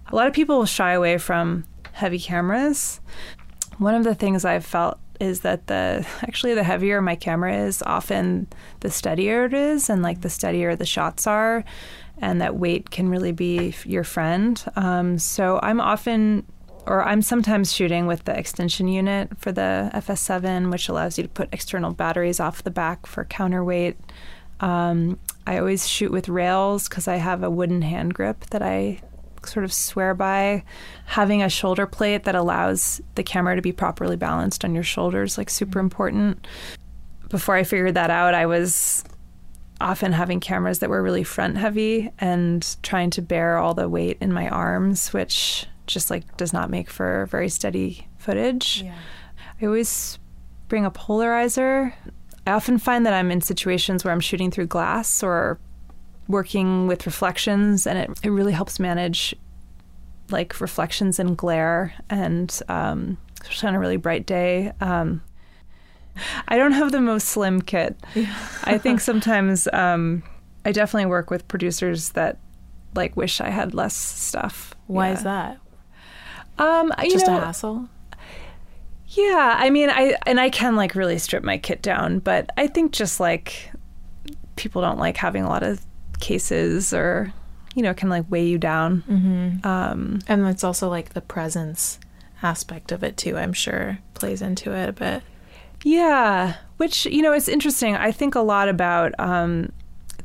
A 0.08 0.16
lot 0.16 0.28
of 0.28 0.34
people 0.34 0.66
shy 0.66 0.94
away 0.94 1.18
from 1.18 1.66
heavy 1.94 2.20
cameras. 2.20 3.00
One 3.78 3.96
of 3.96 4.04
the 4.04 4.16
things 4.16 4.44
I've 4.46 4.66
felt 4.66 5.00
is 5.20 5.42
that 5.42 5.68
the 5.68 6.06
actually 6.24 6.54
the 6.56 6.64
heavier 6.64 7.02
my 7.02 7.16
camera 7.16 7.56
is, 7.56 7.82
often 7.86 8.48
the 8.82 8.90
steadier 8.90 9.46
it 9.46 9.54
is, 9.54 9.90
and 9.90 10.02
like 10.02 10.22
the 10.22 10.30
steadier 10.30 10.76
the 10.76 10.86
shots 10.86 11.28
are, 11.28 11.64
and 12.22 12.40
that 12.40 12.56
weight 12.56 12.92
can 12.92 13.10
really 13.10 13.32
be 13.32 13.76
your 13.84 14.04
friend. 14.04 14.64
Um, 14.76 15.18
so 15.18 15.60
I'm 15.62 15.82
often 15.82 16.46
or 16.88 17.04
I'm 17.04 17.22
sometimes 17.22 17.72
shooting 17.72 18.08
with 18.08 18.24
the 18.24 18.38
extension 18.38 18.88
unit 18.88 19.38
for 19.38 19.52
the 19.52 19.92
FS7, 19.94 20.72
which 20.72 20.90
allows 20.90 21.18
you 21.18 21.24
to 21.24 21.30
put 21.30 21.50
external 21.52 21.92
batteries 21.92 22.40
off 22.40 22.64
the 22.64 22.72
back 22.72 23.06
for 23.06 23.24
counterweight. 23.26 23.98
Um, 24.60 25.20
I 25.46 25.58
always 25.58 25.88
shoot 25.88 26.12
with 26.12 26.30
rails 26.30 26.88
because 26.88 27.08
I 27.08 27.18
have 27.18 27.44
a 27.44 27.50
wooden 27.50 27.82
hand 27.82 28.14
grip 28.14 28.46
that 28.48 28.62
I 28.62 29.02
sort 29.46 29.64
of 29.64 29.74
swear 29.74 30.14
by. 30.14 30.64
Having 31.06 31.44
a 31.44 31.50
shoulder 31.50 31.88
plate 31.88 32.24
that 32.24 32.36
allows 32.36 33.02
the 33.16 33.24
camera 33.24 33.56
to 33.56 33.62
be 33.62 33.72
properly 33.72 34.16
balanced 34.16 34.64
on 34.64 34.74
your 34.74 34.84
shoulders, 34.84 35.38
like 35.38 35.50
super 35.50 35.80
important. 35.80 36.48
Before 37.30 37.56
I 37.56 37.64
figured 37.64 37.96
that 37.96 38.10
out, 38.10 38.34
I 38.34 38.46
was 38.46 39.04
often 39.82 40.14
having 40.14 40.40
cameras 40.40 40.80
that 40.80 40.90
were 40.90 41.02
really 41.04 41.24
front 41.24 41.58
heavy 41.58 42.12
and 42.20 42.76
trying 42.84 43.10
to 43.12 43.22
bear 43.22 43.58
all 43.58 43.74
the 43.74 43.90
weight 43.90 44.18
in 44.22 44.32
my 44.32 44.48
arms, 44.50 45.12
which 45.14 45.66
just 45.88 46.10
like 46.10 46.38
does 46.38 46.54
not 46.54 46.70
make 46.70 46.90
for 46.90 47.28
very 47.30 47.50
steady 47.50 48.08
footage. 48.18 48.84
I 49.62 49.66
always 49.66 50.20
bring 50.68 50.86
a 50.86 50.92
polarizer. 50.92 51.94
I 52.48 52.52
often 52.52 52.78
find 52.78 53.06
that 53.06 53.14
I'm 53.14 53.32
in 53.32 53.42
situations 53.42 54.04
where 54.04 54.14
I'm 54.14 54.20
shooting 54.20 54.52
through 54.52 54.68
glass 54.68 55.22
or 55.22 55.60
working 56.28 56.88
with 56.88 57.06
reflections, 57.06 57.86
and 57.86 57.98
it, 57.98 58.10
it 58.24 58.30
really 58.30 58.54
helps 58.54 58.80
manage 58.80 59.36
like 60.30 60.62
reflections 60.62 61.20
and 61.20 61.38
glare, 61.38 61.94
and 62.10 62.58
um, 62.70 63.18
especially 63.42 63.70
on 63.70 63.76
a 63.76 63.80
really 63.80 63.98
bright 63.98 64.26
day. 64.26 64.72
Um, 64.80 65.22
I 66.48 66.58
don't 66.58 66.74
have 66.74 66.92
the 66.92 67.02
most 67.02 67.28
slim 67.30 67.62
kit. 67.62 67.96
I 68.64 68.78
think 68.78 69.00
sometimes 69.10 69.68
um, 69.74 70.24
I 70.66 70.72
definitely 70.72 71.08
work 71.08 71.30
with 71.32 71.48
producers 71.48 72.10
that 72.12 72.38
like 72.96 73.16
wish 73.16 73.40
I 73.42 73.50
had 73.50 73.74
less 73.74 73.96
stuff. 73.96 74.74
Why 74.88 75.08
Yeah. 75.08 75.14
is 75.14 75.24
that? 75.24 75.58
Um, 76.58 76.92
you 77.04 77.10
Just 77.12 77.28
know, 77.28 77.38
a 77.38 77.40
hassle? 77.40 77.90
Yeah, 79.08 79.56
I 79.58 79.70
mean, 79.70 79.90
I 79.90 80.16
and 80.26 80.40
I 80.40 80.50
can 80.50 80.76
like 80.76 80.96
really 80.96 81.18
strip 81.18 81.44
my 81.44 81.58
kit 81.58 81.82
down, 81.82 82.20
but 82.20 82.50
I 82.58 82.68
think 82.68 82.92
just 82.94 83.20
like 83.20 83.72
people 84.56 84.82
don't 84.82 85.00
like 85.00 85.18
having 85.18 85.44
a 85.44 85.50
lot 85.50 85.64
of 85.64 85.82
cases 86.20 86.94
or 86.94 87.34
you 87.76 87.82
know 87.82 87.94
can 87.94 88.10
like 88.10 88.26
weigh 88.30 88.46
you 88.46 88.58
down. 88.58 89.04
Mm-hmm. 89.10 89.68
Um, 89.68 90.20
And 90.28 90.46
it's 90.48 90.64
also 90.64 90.88
like 90.90 91.10
the 91.14 91.22
presence 91.22 92.00
aspect 92.44 92.92
of 92.92 93.04
it 93.04 93.18
too, 93.18 93.38
I'm 93.38 93.54
sure 93.54 94.00
plays 94.14 94.42
into 94.42 94.72
it 94.74 94.88
a 94.90 94.94
bit. 94.94 95.24
Yeah, 95.84 96.56
which 96.78 97.06
you 97.06 97.22
know 97.22 97.34
it's 97.34 97.48
interesting. 97.48 97.96
I 97.96 98.12
think 98.12 98.36
a 98.36 98.42
lot 98.42 98.70
about 98.70 99.14
um, 99.20 99.72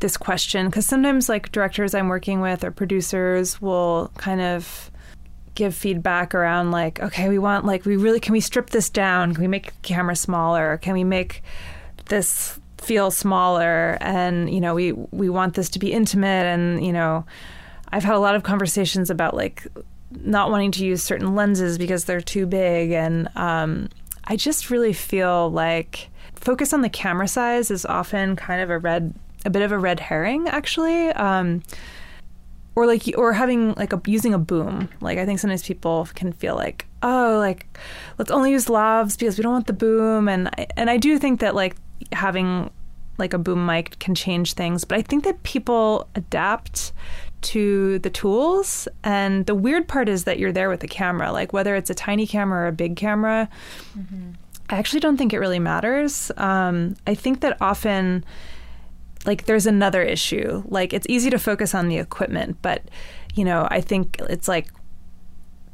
this 0.01 0.16
question 0.16 0.66
because 0.66 0.87
sometimes 0.87 1.29
like 1.29 1.53
directors 1.53 1.95
I'm 1.95 2.09
working 2.09 2.40
with 2.40 2.64
or 2.64 2.71
producers 2.71 3.61
will 3.61 4.11
kind 4.16 4.40
of 4.40 4.90
give 5.55 5.75
feedback 5.75 6.35
around 6.35 6.71
like 6.71 7.01
okay 7.01 7.31
we 7.31 7.38
want 7.38 7.64
like 7.64 7.87
we 7.87 7.97
really 7.97 8.21
can 8.21 8.33
we 8.33 8.40
strip 8.40 8.71
this 8.71 8.90
down? 8.90 9.33
Can 9.35 9.42
we 9.42 9.49
make 9.49 9.66
the 9.66 9.81
camera 9.83 10.16
smaller? 10.16 10.79
Can 10.83 10.92
we 10.92 11.05
make 11.05 11.42
this 12.07 12.61
feel 12.79 13.11
smaller? 13.11 13.97
And 14.01 14.53
you 14.53 14.61
know 14.61 14.75
we 14.75 14.92
we 14.92 15.29
want 15.29 15.55
this 15.55 15.71
to 15.71 15.79
be 15.79 15.92
intimate 15.92 16.47
and 16.47 16.85
you 16.85 16.92
know 16.92 17.25
I've 17.88 18.05
had 18.05 18.14
a 18.14 18.21
lot 18.21 18.35
of 18.35 18.42
conversations 18.42 19.11
about 19.11 19.35
like 19.35 19.66
not 20.11 20.51
wanting 20.51 20.73
to 20.73 20.85
use 20.85 21.03
certain 21.03 21.35
lenses 21.35 21.79
because 21.79 22.05
they're 22.05 22.21
too 22.21 22.47
big 22.47 22.92
and 22.92 23.29
um, 23.37 23.88
I 24.27 24.37
just 24.37 24.71
really 24.71 24.93
feel 24.93 25.51
like 25.51 26.09
focus 26.35 26.73
on 26.73 26.83
the 26.83 26.89
camera 26.89 27.29
size 27.29 27.71
is 27.71 27.85
often 27.87 28.37
kind 28.37 28.61
of 28.61 28.71
a 28.71 28.79
red 28.79 29.15
a 29.45 29.51
bit 29.51 29.62
of 29.62 29.73
a 29.73 29.79
red 29.79 30.01
herring 30.01 30.49
actually. 30.49 31.09
Um, 31.11 31.62
or 32.75 32.87
like 32.87 33.03
or 33.17 33.33
having 33.33 33.73
like 33.75 33.93
a 33.93 34.01
using 34.07 34.35
a 34.35 34.39
boom. 34.39 34.89
Like 35.01 35.19
i 35.19 35.25
think 35.25 35.41
sometimes 35.41 35.62
people 35.62 36.09
can 36.15 36.33
feel 36.33 36.55
like 36.55 36.87
oh 37.03 37.37
like 37.39 37.67
let's 38.19 38.31
only 38.31 38.53
use 38.53 38.67
lavs 38.67 39.19
because 39.19 39.39
we 39.39 39.43
don't 39.43 39.53
want 39.53 39.67
the 39.67 39.73
boom. 39.73 40.29
And 40.29 40.49
I, 40.49 40.67
and 40.77 40.91
i 40.91 40.97
do 40.99 41.19
think 41.19 41.41
that 41.41 41.55
like 41.55 41.77
having 42.12 42.71
like 43.19 43.33
a 43.33 43.39
boom 43.39 43.65
mic 43.65 43.99
can 43.99 44.15
change 44.15 44.53
things. 44.53 44.85
But 44.85 44.99
i 44.99 45.03
think 45.03 45.24
that 45.24 45.43
people 45.43 46.09
adapt 46.14 46.93
to 47.47 47.99
the 48.01 48.11
tools. 48.11 48.88
And 49.05 49.47
the 49.47 49.55
weird 49.55 49.88
part 49.88 50.09
is 50.09 50.24
that 50.24 50.38
you're 50.38 50.53
there 50.53 50.68
with 50.68 50.80
the 50.80 50.88
camera 50.88 51.32
like 51.32 51.53
whether 51.53 51.74
it's 51.74 51.90
a 51.90 51.94
tiny 51.94 52.26
camera 52.26 52.64
or 52.64 52.66
a 52.68 52.72
big 52.72 52.97
camera 52.97 53.49
i 54.68 54.76
actually 54.76 55.01
don't 55.01 55.16
think 55.16 55.32
it 55.32 55.38
really 55.38 55.59
matters. 55.59 56.30
Um, 56.36 56.97
i 57.07 57.14
think 57.14 57.40
that 57.40 57.57
often 57.61 58.24
like 59.26 59.44
there's 59.47 59.66
another 59.66 60.03
issue. 60.03 60.62
Like 60.68 60.92
it's 60.92 61.07
easy 61.09 61.30
to 61.30 61.38
focus 61.38 61.74
on 61.74 61.88
the 61.88 61.99
equipment, 61.99 62.59
but 62.62 62.82
you 63.34 63.44
know, 63.44 63.66
I 63.70 63.80
think 63.80 64.18
it's 64.30 64.49
like 64.49 64.68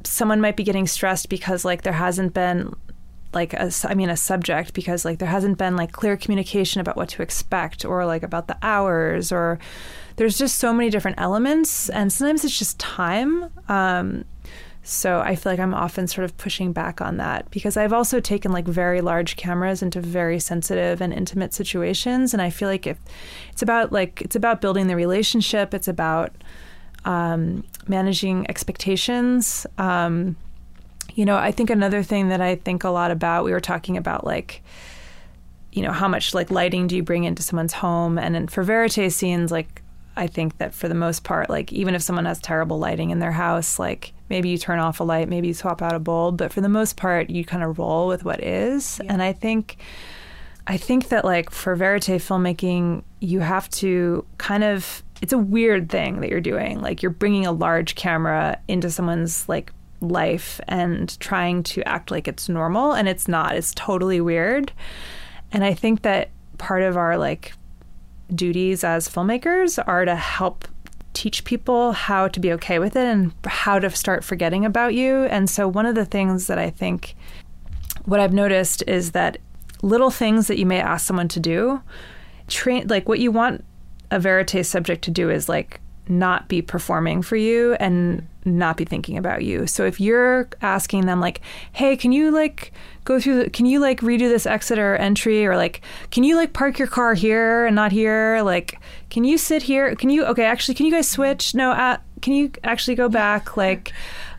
someone 0.03 0.41
might 0.41 0.57
be 0.57 0.63
getting 0.63 0.87
stressed 0.87 1.29
because 1.29 1.63
like 1.63 1.83
there 1.83 1.93
hasn't 1.93 2.33
been 2.33 2.73
like 3.33 3.53
a, 3.53 3.71
I 3.85 3.93
mean 3.93 4.09
a 4.09 4.17
subject 4.17 4.73
because 4.73 5.05
like 5.05 5.19
there 5.19 5.29
hasn't 5.29 5.57
been 5.57 5.75
like 5.75 5.91
clear 5.91 6.17
communication 6.17 6.81
about 6.81 6.97
what 6.97 7.09
to 7.09 7.21
expect 7.21 7.85
or 7.85 8.05
like 8.05 8.23
about 8.23 8.47
the 8.47 8.57
hours 8.61 9.31
or 9.31 9.59
there's 10.15 10.37
just 10.37 10.57
so 10.57 10.73
many 10.73 10.89
different 10.89 11.19
elements 11.19 11.89
and 11.89 12.11
sometimes 12.11 12.43
it's 12.43 12.57
just 12.57 12.79
time 12.79 13.49
um, 13.69 14.25
so 14.85 15.21
I 15.21 15.35
feel 15.35 15.53
like 15.53 15.59
I'm 15.59 15.73
often 15.73 16.07
sort 16.07 16.25
of 16.25 16.35
pushing 16.37 16.73
back 16.73 16.99
on 16.99 17.17
that 17.17 17.49
because 17.51 17.77
I've 17.77 17.93
also 17.93 18.19
taken 18.19 18.51
like 18.51 18.65
very 18.65 18.99
large 18.99 19.37
cameras 19.37 19.81
into 19.81 20.01
very 20.01 20.39
sensitive 20.39 21.01
and 21.01 21.13
intimate 21.13 21.53
situations 21.53 22.33
and 22.33 22.41
I 22.41 22.49
feel 22.49 22.67
like 22.67 22.85
if 22.85 22.97
it's 23.51 23.61
about 23.61 23.91
like 23.91 24.21
it's 24.21 24.35
about 24.35 24.61
building 24.61 24.87
the 24.87 24.95
relationship 24.95 25.73
it's 25.73 25.87
about 25.87 26.33
um, 27.05 27.63
managing 27.87 28.49
expectations 28.49 29.65
um, 29.77 30.35
you 31.15 31.25
know, 31.25 31.35
I 31.35 31.51
think 31.51 31.69
another 31.69 32.03
thing 32.03 32.29
that 32.29 32.41
I 32.41 32.55
think 32.55 32.83
a 32.83 32.89
lot 32.89 33.11
about, 33.11 33.43
we 33.43 33.51
were 33.51 33.59
talking 33.59 33.97
about 33.97 34.25
like, 34.25 34.63
you 35.71 35.81
know, 35.81 35.91
how 35.91 36.07
much 36.07 36.33
like 36.33 36.49
lighting 36.51 36.87
do 36.87 36.95
you 36.95 37.03
bring 37.03 37.23
into 37.23 37.43
someone's 37.43 37.73
home? 37.73 38.17
And 38.17 38.33
then 38.33 38.47
for 38.47 38.63
verite 38.63 39.11
scenes, 39.11 39.51
like, 39.51 39.82
I 40.15 40.27
think 40.27 40.57
that 40.59 40.73
for 40.73 40.87
the 40.87 40.95
most 40.95 41.23
part, 41.23 41.49
like, 41.49 41.73
even 41.73 41.95
if 41.95 42.01
someone 42.01 42.25
has 42.25 42.39
terrible 42.39 42.77
lighting 42.79 43.09
in 43.09 43.19
their 43.19 43.31
house, 43.31 43.79
like, 43.79 44.13
maybe 44.29 44.49
you 44.49 44.57
turn 44.57 44.79
off 44.79 44.99
a 44.99 45.03
light, 45.03 45.29
maybe 45.29 45.47
you 45.47 45.53
swap 45.53 45.81
out 45.81 45.95
a 45.95 45.99
bulb, 45.99 46.37
but 46.37 46.53
for 46.53 46.61
the 46.61 46.69
most 46.69 46.97
part, 46.97 47.29
you 47.29 47.43
kind 47.43 47.63
of 47.63 47.77
roll 47.79 48.07
with 48.07 48.23
what 48.23 48.43
is. 48.43 48.99
Yeah. 49.03 49.13
And 49.13 49.23
I 49.23 49.33
think, 49.33 49.77
I 50.67 50.77
think 50.77 51.09
that 51.09 51.25
like 51.25 51.49
for 51.49 51.75
verite 51.75 52.01
filmmaking, 52.01 53.03
you 53.19 53.39
have 53.39 53.69
to 53.71 54.25
kind 54.37 54.63
of, 54.63 55.03
it's 55.21 55.33
a 55.33 55.37
weird 55.37 55.89
thing 55.89 56.21
that 56.21 56.29
you're 56.29 56.41
doing. 56.41 56.81
Like, 56.81 57.01
you're 57.01 57.11
bringing 57.11 57.45
a 57.45 57.51
large 57.51 57.95
camera 57.95 58.59
into 58.67 58.89
someone's 58.89 59.47
like 59.49 59.71
life 60.03 60.59
and 60.67 61.19
trying 61.19 61.63
to 61.63 61.87
act 61.87 62.11
like 62.11 62.27
it's 62.27 62.49
normal 62.49 62.91
and 62.91 63.07
it's 63.07 63.27
not 63.27 63.55
it's 63.55 63.73
totally 63.73 64.19
weird 64.19 64.73
and 65.53 65.63
i 65.63 65.73
think 65.73 66.01
that 66.01 66.29
part 66.57 66.81
of 66.81 66.97
our 66.97 67.17
like 67.17 67.53
duties 68.35 68.83
as 68.83 69.07
filmmakers 69.07 69.81
are 69.85 70.05
to 70.05 70.15
help 70.15 70.67
teach 71.13 71.43
people 71.43 71.91
how 71.91 72.27
to 72.27 72.39
be 72.39 72.51
okay 72.53 72.79
with 72.79 72.95
it 72.95 73.05
and 73.05 73.33
how 73.45 73.77
to 73.77 73.89
start 73.91 74.23
forgetting 74.23 74.65
about 74.65 74.95
you 74.95 75.25
and 75.25 75.49
so 75.49 75.67
one 75.67 75.85
of 75.85 75.93
the 75.93 76.05
things 76.05 76.47
that 76.47 76.57
i 76.57 76.69
think 76.69 77.15
what 78.05 78.19
i've 78.19 78.33
noticed 78.33 78.83
is 78.87 79.11
that 79.11 79.37
little 79.83 80.09
things 80.09 80.47
that 80.47 80.57
you 80.57 80.65
may 80.65 80.79
ask 80.79 81.05
someone 81.05 81.27
to 81.27 81.39
do 81.39 81.81
train 82.47 82.87
like 82.87 83.07
what 83.07 83.19
you 83.19 83.31
want 83.31 83.63
a 84.09 84.19
verite 84.19 84.65
subject 84.65 85.03
to 85.03 85.11
do 85.11 85.29
is 85.29 85.47
like 85.47 85.79
not 86.07 86.47
be 86.47 86.61
performing 86.61 87.21
for 87.21 87.35
you 87.35 87.73
and 87.75 88.27
not 88.45 88.77
be 88.77 88.85
thinking 88.85 89.17
about 89.17 89.43
you. 89.43 89.65
So 89.67 89.85
if 89.85 89.99
you're 89.99 90.49
asking 90.61 91.05
them 91.05 91.19
like, 91.19 91.41
"Hey, 91.71 91.95
can 91.95 92.11
you 92.11 92.31
like 92.31 92.73
go 93.03 93.19
through 93.19 93.43
the, 93.43 93.49
can 93.49 93.65
you 93.65 93.79
like 93.79 94.01
redo 94.01 94.29
this 94.29 94.45
exit 94.45 94.79
or 94.79 94.95
entry 94.95 95.45
or 95.45 95.55
like 95.55 95.81
can 96.11 96.23
you 96.23 96.35
like 96.35 96.53
park 96.53 96.79
your 96.79 96.87
car 96.87 97.13
here 97.13 97.65
and 97.65 97.75
not 97.75 97.91
here? 97.91 98.41
Like 98.43 98.79
can 99.09 99.23
you 99.23 99.37
sit 99.37 99.63
here? 99.63 99.95
Can 99.95 100.09
you 100.09 100.25
okay, 100.25 100.45
actually 100.45 100.75
can 100.75 100.85
you 100.85 100.91
guys 100.91 101.09
switch? 101.09 101.55
No, 101.55 101.71
uh, 101.71 101.97
can 102.21 102.33
you 102.33 102.51
actually 102.63 102.95
go 102.95 103.09
back 103.09 103.57
like 103.57 103.93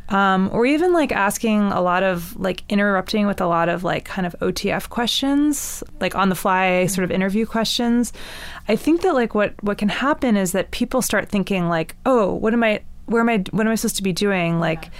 um, 0.08 0.50
or 0.52 0.66
even 0.66 0.92
like 0.92 1.12
asking 1.12 1.62
a 1.62 1.80
lot 1.80 2.02
of 2.02 2.36
like 2.36 2.62
interrupting 2.68 3.26
with 3.26 3.40
a 3.40 3.46
lot 3.46 3.68
of 3.68 3.84
like 3.84 4.04
kind 4.04 4.26
of 4.26 4.36
OTF 4.40 4.88
questions, 4.90 5.82
like 6.00 6.14
on 6.14 6.28
the 6.28 6.34
fly 6.34 6.86
sort 6.86 7.04
of 7.04 7.10
interview 7.10 7.46
questions. 7.46 8.12
I 8.68 8.76
think 8.76 9.00
that 9.02 9.14
like 9.14 9.34
what 9.34 9.54
what 9.62 9.78
can 9.78 9.88
happen 9.88 10.36
is 10.36 10.52
that 10.52 10.70
people 10.72 11.00
start 11.00 11.30
thinking 11.30 11.68
like, 11.68 11.96
oh, 12.04 12.34
what 12.34 12.52
am 12.52 12.62
I? 12.62 12.82
Where 13.06 13.20
am 13.20 13.28
I? 13.30 13.44
What 13.50 13.66
am 13.66 13.72
I 13.72 13.76
supposed 13.76 13.96
to 13.96 14.02
be 14.02 14.12
doing? 14.12 14.60
Like, 14.60 14.90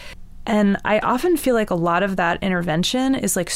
and 0.47 0.77
I 0.85 0.99
often 1.01 1.37
feel 1.37 1.55
like 1.55 1.71
a 1.71 1.75
lot 1.75 2.03
of 2.03 2.17
that 2.17 2.43
intervention 2.43 3.15
is 3.15 3.37
like 3.37 3.53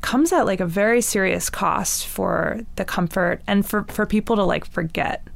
comes 0.00 0.32
at 0.32 0.46
like 0.46 0.60
a 0.60 0.66
very 0.66 1.00
serious 1.00 1.50
cost 1.50 2.06
for 2.06 2.60
the 2.76 2.84
comfort 2.84 3.42
and 3.46 3.66
for 3.66 3.84
for 3.84 4.06
people 4.06 4.36
to 4.36 4.44
like 4.44 4.64
forget. 4.64 5.26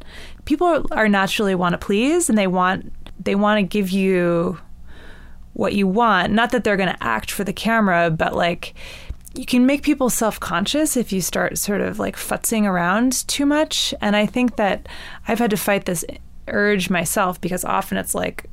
People 0.44 0.86
are 0.90 1.08
naturally 1.08 1.54
want 1.54 1.72
to 1.72 1.78
please 1.78 2.28
and 2.28 2.36
they 2.36 2.46
want 2.46 2.92
they 3.22 3.34
want 3.34 3.58
to 3.58 3.62
give 3.62 3.90
you 3.90 4.58
what 5.52 5.74
you 5.74 5.86
want. 5.86 6.32
Not 6.32 6.50
that 6.50 6.64
they're 6.64 6.76
going 6.76 6.88
to 6.88 7.02
act 7.02 7.30
for 7.30 7.44
the 7.44 7.52
camera, 7.52 8.10
but 8.10 8.34
like 8.34 8.74
you 9.34 9.46
can 9.46 9.66
make 9.66 9.82
people 9.82 10.10
self 10.10 10.38
conscious 10.40 10.96
if 10.96 11.12
you 11.12 11.20
start 11.20 11.58
sort 11.58 11.80
of 11.80 11.98
like 11.98 12.16
futzing 12.16 12.64
around 12.64 13.26
too 13.28 13.46
much. 13.46 13.94
And 14.00 14.16
I 14.16 14.26
think 14.26 14.56
that 14.56 14.88
I've 15.28 15.38
had 15.38 15.50
to 15.50 15.56
fight 15.56 15.84
this 15.84 16.04
urge 16.48 16.90
myself 16.90 17.40
because 17.40 17.64
often 17.64 17.98
it's 17.98 18.14
like 18.14 18.46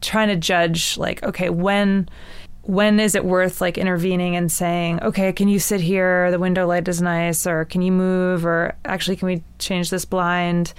trying 0.00 0.28
to 0.28 0.36
judge, 0.36 0.96
like, 0.96 1.22
okay, 1.22 1.50
when. 1.50 2.08
When 2.64 3.00
is 3.00 3.14
it 3.14 3.24
worth 3.24 3.62
like 3.62 3.78
intervening 3.78 4.36
and 4.36 4.52
saying, 4.52 5.02
okay, 5.02 5.32
can 5.32 5.48
you 5.48 5.58
sit 5.58 5.80
here? 5.80 6.30
The 6.30 6.38
window 6.38 6.66
light 6.66 6.86
is 6.86 7.00
nice, 7.00 7.46
or 7.46 7.64
can 7.64 7.80
you 7.80 7.90
move? 7.90 8.44
Or 8.44 8.76
actually, 8.84 9.16
can 9.16 9.26
we 9.26 9.42
change 9.58 9.90
this 9.90 10.04
blind? 10.04 10.74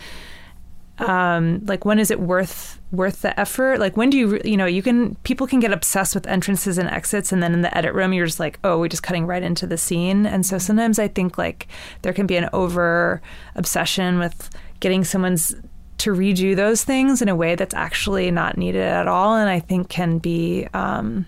um, 1.02 1.66
like 1.66 1.84
when 1.84 2.00
is 2.00 2.12
it 2.12 2.20
worth 2.20 2.80
worth 2.92 3.22
the 3.22 3.38
effort 3.40 3.80
like 3.80 3.96
when 3.96 4.10
do 4.10 4.18
you 4.18 4.42
you 4.44 4.58
know 4.58 4.66
you 4.66 4.84
can 4.84 5.16
people 5.24 5.48
can 5.48 5.60
get 5.60 5.72
obsessed 5.72 6.14
with 6.14 6.28
entrances 6.28 6.78
and 6.78 6.90
exits 6.90 7.32
and 7.32 7.42
then 7.42 7.54
in 7.54 7.62
the 7.62 7.76
edit 7.76 7.94
room 7.94 8.14
you're 8.14 8.26
just 8.26 8.40
like 8.40 8.60
oh 8.66 8.78
we're 8.78 8.90
just 8.90 9.02
cutting 9.02 9.26
right 9.26 9.44
into 9.44 9.66
the 9.66 9.78
scene 9.78 10.26
and 10.26 10.46
so 10.46 10.58
sometimes 10.58 11.00
i 11.00 11.08
think 11.08 11.38
like 11.38 11.68
there 12.02 12.14
can 12.14 12.28
be 12.28 12.36
an 12.36 12.50
over 12.52 13.22
obsession 13.56 14.20
with 14.20 14.50
getting 14.82 15.04
someone's 15.04 15.56
to 16.02 16.12
redo 16.12 16.56
those 16.56 16.84
things 16.84 17.22
in 17.22 17.30
a 17.30 17.36
way 17.36 17.56
that's 17.56 17.74
actually 17.74 18.32
not 18.32 18.58
needed 18.58 18.82
at 18.82 19.08
all 19.08 19.36
and 19.36 19.50
i 19.50 19.60
think 19.60 19.90
can 19.90 20.18
be 20.18 20.68
um, 20.74 21.26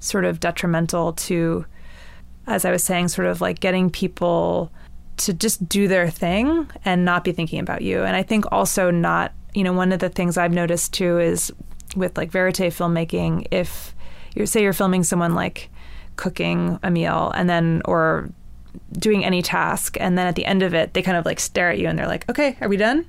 sort 0.00 0.24
of 0.24 0.40
detrimental 0.40 1.12
to 1.12 1.64
as 2.46 2.64
i 2.64 2.70
was 2.70 2.82
saying 2.82 3.08
sort 3.08 3.26
of 3.26 3.40
like 3.40 3.60
getting 3.60 3.90
people 3.90 4.70
to 5.18 5.34
just 5.34 5.68
do 5.68 5.88
their 5.88 6.08
thing 6.08 6.70
and 6.84 7.04
not 7.04 7.24
be 7.24 7.32
thinking 7.32 7.60
about 7.60 7.82
you. 7.82 8.02
And 8.02 8.16
I 8.16 8.22
think 8.22 8.44
also 8.50 8.90
not, 8.90 9.32
you 9.54 9.64
know, 9.64 9.72
one 9.72 9.92
of 9.92 9.98
the 9.98 10.08
things 10.08 10.38
I've 10.38 10.52
noticed 10.52 10.94
too 10.94 11.18
is 11.18 11.52
with 11.96 12.16
like 12.16 12.30
verite 12.30 12.72
filmmaking, 12.72 13.46
if 13.50 13.94
you 14.34 14.46
say 14.46 14.62
you're 14.62 14.72
filming 14.72 15.04
someone 15.04 15.34
like 15.34 15.70
cooking 16.16 16.78
a 16.82 16.90
meal 16.90 17.32
and 17.34 17.48
then 17.48 17.82
or 17.84 18.30
doing 18.92 19.24
any 19.24 19.42
task 19.42 19.96
and 20.00 20.16
then 20.16 20.26
at 20.26 20.34
the 20.34 20.44
end 20.44 20.62
of 20.62 20.74
it 20.74 20.92
they 20.94 21.02
kind 21.02 21.16
of 21.16 21.24
like 21.24 21.40
stare 21.40 21.70
at 21.70 21.78
you 21.78 21.88
and 21.88 21.98
they're 21.98 22.06
like, 22.06 22.28
"Okay, 22.28 22.56
are 22.60 22.68
we 22.68 22.76
done?" 22.76 23.04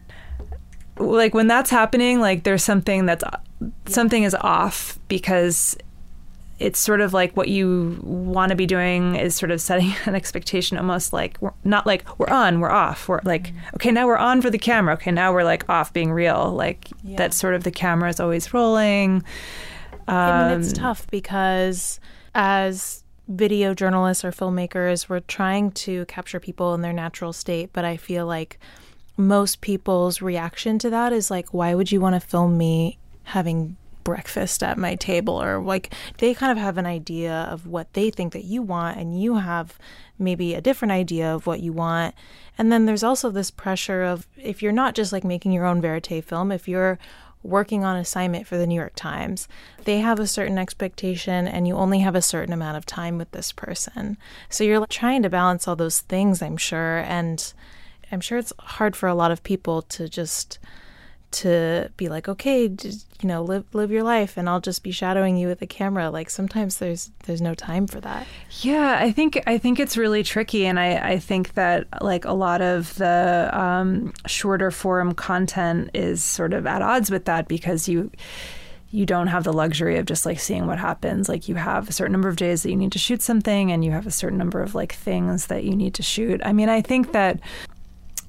Like 1.00 1.34
when 1.34 1.48
that's 1.48 1.70
happening, 1.70 2.20
like 2.20 2.44
there's 2.44 2.64
something 2.64 3.06
that's 3.06 3.24
something 3.88 4.24
is 4.24 4.36
off 4.36 5.00
because 5.08 5.78
it's 6.60 6.78
sort 6.78 7.00
of 7.00 7.14
like 7.14 7.36
what 7.38 7.48
you 7.48 7.98
want 8.04 8.50
to 8.50 8.56
be 8.56 8.66
doing 8.66 9.16
is 9.16 9.36
sort 9.36 9.50
of 9.50 9.62
setting 9.62 9.94
an 10.06 10.14
expectation 10.16 10.78
almost 10.78 11.14
like 11.14 11.38
not 11.64 11.88
like 11.88 12.04
we're 12.20 12.30
on 12.30 12.60
we're 12.60 12.70
off 12.70 13.08
we're 13.08 13.22
like 13.24 13.48
mm-hmm. 13.48 13.76
okay 13.76 13.92
now 13.92 14.06
we're 14.06 14.18
on 14.18 14.42
for 14.42 14.50
the 14.50 14.58
camera 14.58 14.94
okay 14.94 15.12
now 15.12 15.34
we're 15.34 15.44
like 15.44 15.68
off 15.70 15.92
being 15.94 16.12
real 16.12 16.52
like 16.52 16.90
yeah. 17.04 17.18
that 17.18 17.34
sort 17.34 17.56
of 17.56 17.64
the 17.64 17.72
camera 17.72 18.10
is 18.10 18.20
always 18.20 18.54
rolling 18.54 19.24
um, 20.08 20.16
I 20.16 20.50
mean, 20.50 20.62
it's 20.62 20.74
tough 20.74 21.08
because 21.12 22.00
as 22.36 23.04
video 23.28 23.74
journalists 23.74 24.26
or 24.26 24.32
filmmakers 24.32 25.08
we're 25.08 25.20
trying 25.22 25.72
to 25.72 26.06
capture 26.06 26.40
people 26.40 26.74
in 26.74 26.82
their 26.82 26.94
natural 26.94 27.32
state 27.32 27.70
but 27.74 27.86
i 27.86 27.96
feel 27.96 28.26
like 28.26 28.60
most 29.20 29.62
people's 29.62 30.22
reaction 30.22 30.80
to 30.80 30.90
that 30.90 31.12
is 31.12 31.30
like 31.30 31.54
why 31.54 31.76
would 31.76 31.92
you 31.92 32.00
want 32.00 32.16
to 32.16 32.20
film 32.26 32.58
me 32.58 32.98
having 33.24 33.76
breakfast 34.04 34.64
at 34.64 34.78
my 34.78 34.96
table? 34.96 35.40
Or 35.40 35.62
like 35.62 35.94
they 36.18 36.34
kind 36.34 36.52
of 36.52 36.58
have 36.58 36.78
an 36.78 36.86
idea 36.86 37.48
of 37.52 37.68
what 37.68 37.94
they 37.94 38.10
think 38.10 38.34
that 38.34 38.46
you 38.46 38.62
want 38.62 38.98
and 38.98 39.22
you 39.22 39.36
have 39.36 39.78
maybe 40.18 40.56
a 40.56 40.62
different 40.62 40.94
idea 40.94 41.34
of 41.34 41.46
what 41.46 41.60
you 41.60 41.74
want. 41.74 42.16
And 42.58 42.72
then 42.72 42.86
there's 42.86 43.04
also 43.04 43.30
this 43.30 43.52
pressure 43.52 44.04
of 44.04 44.28
if 44.38 44.64
you're 44.64 44.72
not 44.72 44.96
just 44.96 45.14
like 45.14 45.24
making 45.24 45.52
your 45.52 45.66
own 45.66 45.82
verite 45.82 46.26
film 46.26 46.52
if 46.52 46.68
you're 46.68 46.98
working 47.44 47.84
on 47.84 47.96
assignment 47.96 48.48
for 48.48 48.58
the 48.58 48.68
New 48.68 48.76
York 48.76 48.92
Times 48.96 49.48
they 49.86 50.00
have 50.00 50.20
a 50.20 50.28
certain 50.28 50.58
expectation 50.58 51.48
and 51.48 51.68
you 51.68 51.76
only 51.76 52.00
have 52.00 52.16
a 52.16 52.22
certain 52.22 52.54
amount 52.54 52.76
of 52.76 52.86
time 52.86 53.18
with 53.18 53.32
this 53.32 53.52
person. 53.52 54.18
So 54.50 54.64
you're 54.64 54.86
trying 54.88 55.24
to 55.24 55.30
balance 55.30 55.68
all 55.68 55.76
those 55.76 56.02
things 56.02 56.42
I'm 56.42 56.58
sure. 56.58 56.98
And 57.00 57.54
I'm 58.12 58.22
sure 58.22 58.38
it's 58.38 58.54
hard 58.60 58.96
for 58.96 59.08
a 59.08 59.16
lot 59.16 59.32
of 59.32 59.44
people 59.44 59.82
to 59.84 60.10
just 60.10 60.60
to 61.32 61.92
be 61.96 62.10
like, 62.10 62.28
okay, 62.28 62.68
just, 62.68 63.06
you 63.22 63.28
know, 63.28 63.44
live 63.44 63.64
live 63.74 63.92
your 63.92 64.04
life, 64.04 64.38
and 64.38 64.50
I'll 64.50 64.60
just 64.60 64.84
be 64.84 64.92
shadowing 64.92 65.38
you 65.38 65.48
with 65.48 65.62
a 65.62 65.68
camera. 65.68 66.10
Like 66.10 66.30
sometimes 66.30 66.78
there's 66.78 67.12
there's 67.26 67.42
no 67.42 67.54
time 67.54 67.88
for 67.88 68.00
that. 68.02 68.26
Yeah, 68.62 68.98
I 69.00 69.12
think 69.12 69.42
I 69.46 69.58
think 69.58 69.80
it's 69.80 69.96
really 69.98 70.24
tricky, 70.24 70.66
and 70.66 70.80
I 70.80 71.12
I 71.12 71.20
think 71.20 71.54
that 71.54 71.88
like 72.02 72.26
a 72.26 72.34
lot 72.34 72.62
of 72.62 72.96
the 72.96 73.50
um, 73.54 74.14
shorter 74.26 74.72
form 74.72 75.14
content 75.14 75.92
is 75.94 76.24
sort 76.24 76.54
of 76.54 76.66
at 76.66 76.82
odds 76.82 77.12
with 77.12 77.26
that 77.26 77.48
because 77.48 77.88
you 77.88 78.12
you 78.92 79.06
don't 79.06 79.28
have 79.28 79.44
the 79.44 79.54
luxury 79.54 80.00
of 80.00 80.06
just 80.06 80.26
like 80.26 80.40
seeing 80.40 80.66
what 80.66 80.80
happens. 80.80 81.30
Like 81.30 81.48
you 81.48 81.56
have 81.56 81.90
a 81.90 81.94
certain 81.94 82.12
number 82.12 82.30
of 82.30 82.38
days 82.38 82.64
that 82.64 82.72
you 82.72 82.76
need 82.76 82.92
to 82.94 83.00
shoot 83.00 83.22
something 83.22 83.72
and 83.72 83.86
you 83.86 83.92
have 83.92 84.08
a 84.08 84.12
certain 84.12 84.38
number 84.38 84.64
of 84.64 84.74
like 84.74 84.94
things 84.94 85.46
that 85.48 85.64
you 85.64 85.76
need 85.76 85.94
to 85.96 86.02
shoot. 86.02 86.42
I 86.44 86.54
mean, 86.54 86.70
I 86.70 86.82
think 86.82 87.12
that 87.12 87.40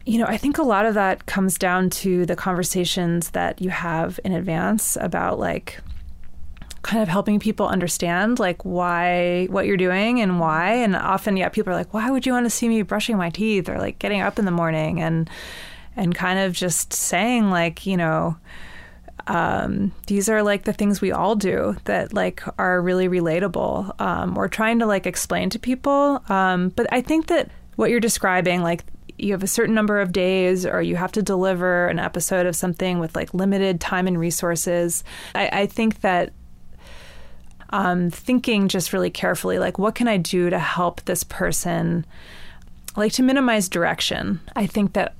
you 0.07 0.19
know, 0.19 0.27
I 0.27 0.37
think 0.37 0.59
a 0.59 0.63
lot 0.63 0.87
of 0.87 0.95
that 0.95 1.27
comes 1.27 1.59
down 1.59 1.91
to 1.91 2.25
the 2.27 2.37
conversations 2.37 3.31
that 3.31 3.61
you 3.61 3.71
have 3.71 4.19
in 4.25 4.33
advance 4.33 4.97
about 5.01 5.39
like 5.39 5.81
kind 6.83 7.03
of 7.03 7.09
helping 7.09 7.39
people 7.39 7.67
understand 7.67 8.39
like 8.39 8.65
why 8.65 9.47
what 9.51 9.67
you're 9.67 9.77
doing 9.77 10.21
and 10.21 10.41
why. 10.41 10.73
And 10.73 10.97
often 10.97 11.37
yeah 11.37 11.49
people 11.49 11.73
are 11.73 11.77
like 11.77 11.93
why 11.93 12.11
would 12.11 12.25
you 12.25 12.33
want 12.33 12.47
to 12.47 12.51
see 12.51 12.69
me 12.69 12.83
brushing 12.83 13.17
my 13.17 13.31
teeth 13.31 13.69
or 13.69 13.79
like 13.79 13.99
getting 13.99 14.21
up 14.21 14.39
in 14.39 14.45
the 14.47 14.51
morning? 14.51 15.01
And 15.01 15.29
and 15.97 16.15
kind 16.15 16.39
of 16.39 16.53
just 16.55 16.93
saying 16.93 17.51
like 17.51 17.85
you 17.85 17.97
know 17.97 18.37
um, 19.27 19.93
these 20.07 20.29
are 20.29 20.43
like 20.43 20.65
the 20.65 20.73
things 20.73 21.01
we 21.01 21.13
all 21.13 21.37
do 21.37 21.77
that 21.85 22.13
like 22.15 22.43
are 22.59 22.81
really 22.81 23.09
relatable 23.09 24.01
um, 24.01 24.37
or 24.37 24.49
trying 24.49 24.79
to 24.79 24.87
like 24.87 25.07
explain 25.07 25.51
to 25.51 25.59
people. 25.59 26.23
Um, 26.29 26.71
but 26.71 26.87
i 26.91 27.01
think 27.01 27.27
that 27.27 27.51
what 27.77 27.91
you're 27.91 28.01
describing 28.01 28.63
like 28.63 28.85
you 29.23 29.33
have 29.33 29.43
a 29.43 29.49
certain 29.49 29.75
number 29.75 30.01
of 30.01 30.13
days 30.13 30.65
or 30.67 30.83
you 30.83 30.97
have 30.97 31.13
to 31.13 31.23
deliver 31.23 31.87
an 31.89 31.99
episode 31.99 32.47
of 32.47 32.57
something 32.57 32.99
with 32.99 33.15
like 33.15 33.35
limited 33.35 33.81
time 33.81 34.07
and 34.07 34.19
resources. 34.19 35.05
I, 35.35 35.49
I 35.53 35.67
think 35.67 36.01
that 36.01 36.33
um, 37.71 38.11
thinking 38.11 38.69
just 38.69 38.93
really 38.93 39.11
carefully 39.11 39.61
like 39.61 39.79
what 39.79 39.95
can 39.95 40.09
i 40.09 40.17
do 40.17 40.51
to 40.51 40.59
help 40.59 41.03
this 41.03 41.23
person 41.23 42.05
like 42.97 43.13
to 43.13 43.23
minimize 43.23 43.69
direction? 43.69 44.41
I 44.57 44.67
think 44.67 44.95
that 44.95 45.15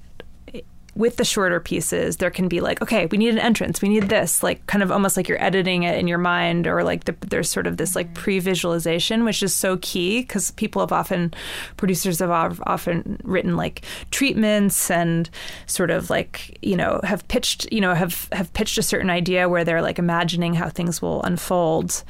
with 1.01 1.17
the 1.17 1.25
shorter 1.25 1.59
pieces, 1.59 2.19
there 2.19 2.31
can 2.31 2.47
be 2.47 2.61
like, 2.61 2.83
okay, 2.83 3.07
we 3.07 3.17
need 3.17 3.31
an 3.31 3.39
entrance, 3.39 3.81
we 3.81 3.89
need 3.89 4.11
this, 4.11 4.43
like 4.43 4.65
kind 4.67 4.83
of 4.83 4.93
almost 4.93 5.17
like 5.17 5.29
you're 5.29 5.43
editing 5.43 5.83
it 5.83 5.99
in 5.99 6.07
your 6.07 6.19
mind, 6.19 6.67
or 6.67 6.85
like 6.85 7.05
the, 7.05 7.17
there's 7.29 7.51
sort 7.51 7.67
of 7.67 7.79
this 7.79 7.97
like 7.97 8.13
pre 8.13 8.39
visualization, 8.39 9.25
which 9.25 9.43
is 9.43 9.55
so 9.55 9.79
key 9.79 10.21
because 10.21 10.51
people 10.53 10.81
have 10.81 10.93
often, 10.93 11.33
producers 11.79 12.19
have 12.19 12.61
often 12.67 13.19
written 13.25 13.57
like 13.57 13.83
treatments 14.11 14.91
and 14.91 15.31
sort 15.67 15.91
of 15.91 16.11
like, 16.11 16.59
you 16.61 16.77
know, 16.77 17.01
have 17.03 17.27
pitched, 17.29 17.67
you 17.73 17.81
know, 17.81 17.95
have, 17.95 18.29
have 18.33 18.53
pitched 18.53 18.77
a 18.77 18.83
certain 18.83 19.09
idea 19.09 19.49
where 19.49 19.65
they're 19.65 19.83
like 19.83 19.99
imagining 19.99 20.53
how 20.53 20.69
things 20.69 21.01
will 21.01 21.23
unfold 21.23 22.05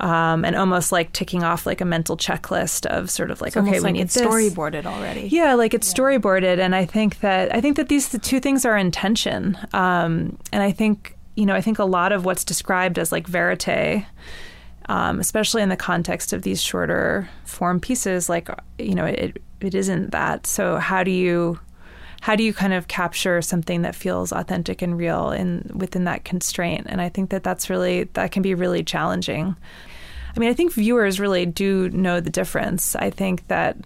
um, 0.00 0.44
and 0.44 0.56
almost 0.56 0.92
like 0.92 1.12
ticking 1.12 1.42
off 1.42 1.66
like 1.66 1.80
a 1.80 1.84
mental 1.84 2.16
checklist 2.16 2.86
of 2.86 3.10
sort 3.10 3.30
of 3.30 3.40
like 3.40 3.48
it's 3.48 3.56
okay, 3.58 3.72
we 3.72 3.80
like 3.80 3.92
need 3.92 4.02
it's 4.02 4.14
this. 4.14 4.26
storyboarded 4.26 4.86
already. 4.86 5.28
Yeah, 5.28 5.54
like 5.54 5.74
it's 5.74 5.88
yeah. 5.88 5.94
storyboarded, 5.94 6.58
and 6.58 6.74
I 6.74 6.86
think 6.86 7.20
that 7.20 7.54
I 7.54 7.60
think 7.60 7.76
that 7.76 7.88
these 7.88 8.08
the 8.08 8.18
two 8.18 8.40
things 8.40 8.64
are 8.64 8.76
intention, 8.76 9.58
um, 9.72 10.38
and 10.52 10.62
I 10.62 10.72
think 10.72 11.16
you 11.36 11.46
know 11.46 11.54
I 11.54 11.60
think 11.60 11.78
a 11.78 11.84
lot 11.84 12.12
of 12.12 12.24
what's 12.24 12.44
described 12.44 12.98
as 12.98 13.12
like 13.12 13.26
verite. 13.26 14.06
Um, 14.88 15.20
especially 15.20 15.62
in 15.62 15.68
the 15.68 15.76
context 15.76 16.32
of 16.32 16.42
these 16.42 16.60
shorter 16.60 17.28
form 17.44 17.78
pieces, 17.78 18.28
like 18.28 18.48
you 18.76 18.96
know, 18.96 19.04
it 19.04 19.40
it 19.60 19.74
isn't 19.74 20.10
that. 20.10 20.46
So 20.46 20.78
how 20.78 21.04
do 21.04 21.12
you 21.12 21.60
how 22.20 22.36
do 22.36 22.44
you 22.44 22.52
kind 22.52 22.72
of 22.72 22.86
capture 22.86 23.40
something 23.42 23.82
that 23.82 23.94
feels 23.94 24.30
authentic 24.30 24.82
and 24.82 24.96
real 24.96 25.30
in 25.30 25.70
within 25.74 26.04
that 26.04 26.24
constraint? 26.24 26.86
And 26.88 27.00
I 27.00 27.08
think 27.08 27.30
that 27.30 27.42
that's 27.42 27.70
really 27.70 28.04
that 28.12 28.30
can 28.30 28.42
be 28.42 28.54
really 28.54 28.84
challenging. 28.84 29.56
I 30.36 30.38
mean, 30.38 30.50
I 30.50 30.54
think 30.54 30.72
viewers 30.72 31.18
really 31.18 31.46
do 31.46 31.88
know 31.90 32.20
the 32.20 32.30
difference. 32.30 32.94
I 32.94 33.10
think 33.10 33.48
that 33.48 33.76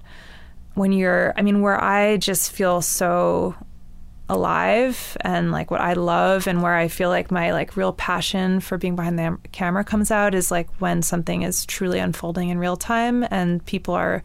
when 0.75 0.93
you're, 0.93 1.33
I 1.37 1.43
mean, 1.43 1.63
where 1.63 1.83
I 1.83 2.17
just 2.17 2.53
feel 2.53 2.83
so 2.83 3.55
alive 4.29 5.17
and 5.21 5.53
like 5.53 5.71
what 5.71 5.81
I 5.81 5.93
love 5.93 6.47
and 6.47 6.63
where 6.63 6.75
I 6.75 6.89
feel 6.89 7.11
like 7.11 7.31
my 7.31 7.53
like 7.53 7.77
real 7.77 7.93
passion 7.93 8.61
for 8.61 8.79
being 8.79 8.97
behind 8.97 9.19
the 9.19 9.39
camera 9.53 9.85
comes 9.85 10.11
out 10.11 10.35
is 10.35 10.51
like 10.51 10.69
when 10.81 11.03
something 11.03 11.43
is 11.43 11.67
truly 11.67 11.99
unfolding 11.99 12.49
in 12.49 12.59
real 12.59 12.77
time 12.77 13.27
and 13.31 13.65
people 13.67 13.95
are 13.95 14.23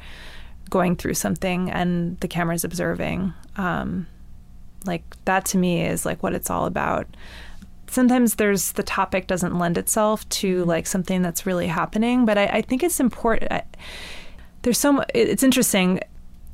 going 0.69 0.95
through 0.95 1.15
something 1.15 1.69
and 1.69 2.19
the 2.19 2.27
camera's 2.27 2.63
observing. 2.63 3.33
Um, 3.57 4.07
like 4.85 5.03
that 5.25 5.45
to 5.45 5.57
me 5.57 5.85
is 5.85 6.05
like 6.05 6.23
what 6.23 6.33
it's 6.33 6.49
all 6.49 6.65
about 6.65 7.07
sometimes 7.89 8.35
there's 8.35 8.73
the 8.73 8.83
topic 8.83 9.27
doesn't 9.27 9.57
lend 9.57 9.77
itself 9.77 10.27
to 10.29 10.63
like 10.65 10.85
something 10.85 11.21
that's 11.21 11.45
really 11.45 11.67
happening 11.67 12.25
but 12.25 12.37
i, 12.37 12.45
I 12.45 12.61
think 12.61 12.83
it's 12.83 12.99
important 12.99 13.51
I, 13.51 13.63
there's 14.61 14.77
so 14.77 15.03
it's 15.13 15.43
interesting 15.43 15.99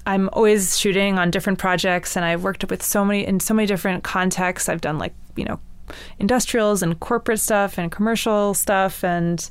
i'm 0.06 0.30
always 0.34 0.78
shooting 0.78 1.18
on 1.20 1.32
different 1.32 1.60
projects 1.60 2.16
and 2.16 2.26
i've 2.26 2.44
worked 2.44 2.70
with 2.70 2.82
so 2.82 3.04
many 3.04 3.26
in 3.26 3.40
so 3.40 3.54
many 3.54 3.66
different 3.66 4.04
contexts 4.04 4.70
i've 4.70 4.82
done 4.82 4.98
like 4.98 5.14
you 5.36 5.46
know 5.46 5.60
industrials 6.20 6.82
and 6.82 7.00
corporate 7.00 7.40
stuff 7.40 7.78
and 7.78 7.92
commercial 7.92 8.54
stuff 8.54 9.04
and 9.04 9.50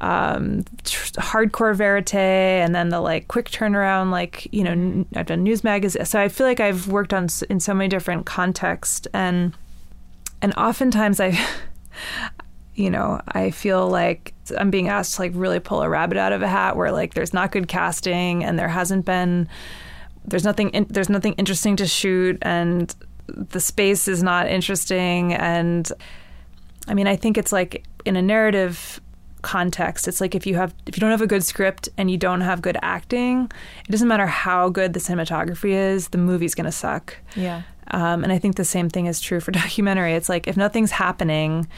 um, 0.00 0.62
hardcore 0.84 1.74
verite 1.74 2.14
and 2.14 2.74
then 2.74 2.88
the 2.88 3.00
like 3.00 3.28
quick 3.28 3.50
turnaround 3.50 4.10
like 4.10 4.48
you 4.52 4.64
know 4.64 5.04
i've 5.16 5.26
done 5.26 5.42
news 5.42 5.62
magazines 5.62 6.08
so 6.08 6.18
i 6.18 6.28
feel 6.28 6.46
like 6.46 6.60
i've 6.60 6.88
worked 6.88 7.12
on 7.12 7.28
in 7.50 7.60
so 7.60 7.74
many 7.74 7.88
different 7.88 8.24
contexts 8.24 9.06
and 9.12 9.54
and 10.42 10.54
oftentimes 10.54 11.20
I, 11.20 11.38
you 12.74 12.90
know, 12.90 13.20
I 13.28 13.50
feel 13.50 13.88
like 13.88 14.34
I'm 14.56 14.70
being 14.70 14.88
asked 14.88 15.16
to 15.16 15.22
like 15.22 15.32
really 15.34 15.60
pull 15.60 15.82
a 15.82 15.88
rabbit 15.88 16.18
out 16.18 16.32
of 16.32 16.42
a 16.42 16.48
hat 16.48 16.76
where 16.76 16.92
like 16.92 17.14
there's 17.14 17.34
not 17.34 17.52
good 17.52 17.68
casting 17.68 18.44
and 18.44 18.58
there 18.58 18.68
hasn't 18.68 19.04
been, 19.04 19.48
there's 20.24 20.44
nothing, 20.44 20.70
in, 20.70 20.86
there's 20.88 21.08
nothing 21.08 21.34
interesting 21.34 21.76
to 21.76 21.86
shoot 21.86 22.38
and 22.42 22.94
the 23.34 23.60
space 23.60 24.08
is 24.08 24.22
not 24.22 24.48
interesting. 24.48 25.34
And 25.34 25.90
I 26.88 26.94
mean, 26.94 27.06
I 27.06 27.16
think 27.16 27.38
it's 27.38 27.52
like 27.52 27.84
in 28.04 28.16
a 28.16 28.22
narrative 28.22 29.00
context 29.42 30.06
it's 30.06 30.20
like 30.20 30.34
if 30.34 30.46
you 30.46 30.54
have 30.54 30.74
if 30.84 30.94
you 30.94 31.00
don't 31.00 31.10
have 31.10 31.22
a 31.22 31.26
good 31.26 31.42
script 31.42 31.88
and 31.96 32.10
you 32.10 32.18
don't 32.18 32.42
have 32.42 32.60
good 32.60 32.76
acting 32.82 33.50
it 33.88 33.90
doesn't 33.90 34.06
matter 34.06 34.26
how 34.26 34.68
good 34.68 34.92
the 34.92 35.00
cinematography 35.00 35.70
is 35.70 36.08
the 36.08 36.18
movie's 36.18 36.54
going 36.54 36.66
to 36.66 36.70
suck 36.70 37.16
yeah 37.34 37.62
um, 37.90 38.22
and 38.22 38.32
I 38.32 38.38
think 38.38 38.56
the 38.56 38.64
same 38.64 38.88
thing 38.88 39.06
is 39.06 39.20
true 39.20 39.40
for 39.40 39.50
documentary. 39.50 40.14
It's 40.14 40.28
like 40.28 40.48
if 40.48 40.56
nothing's 40.56 40.90
happening 40.90 41.68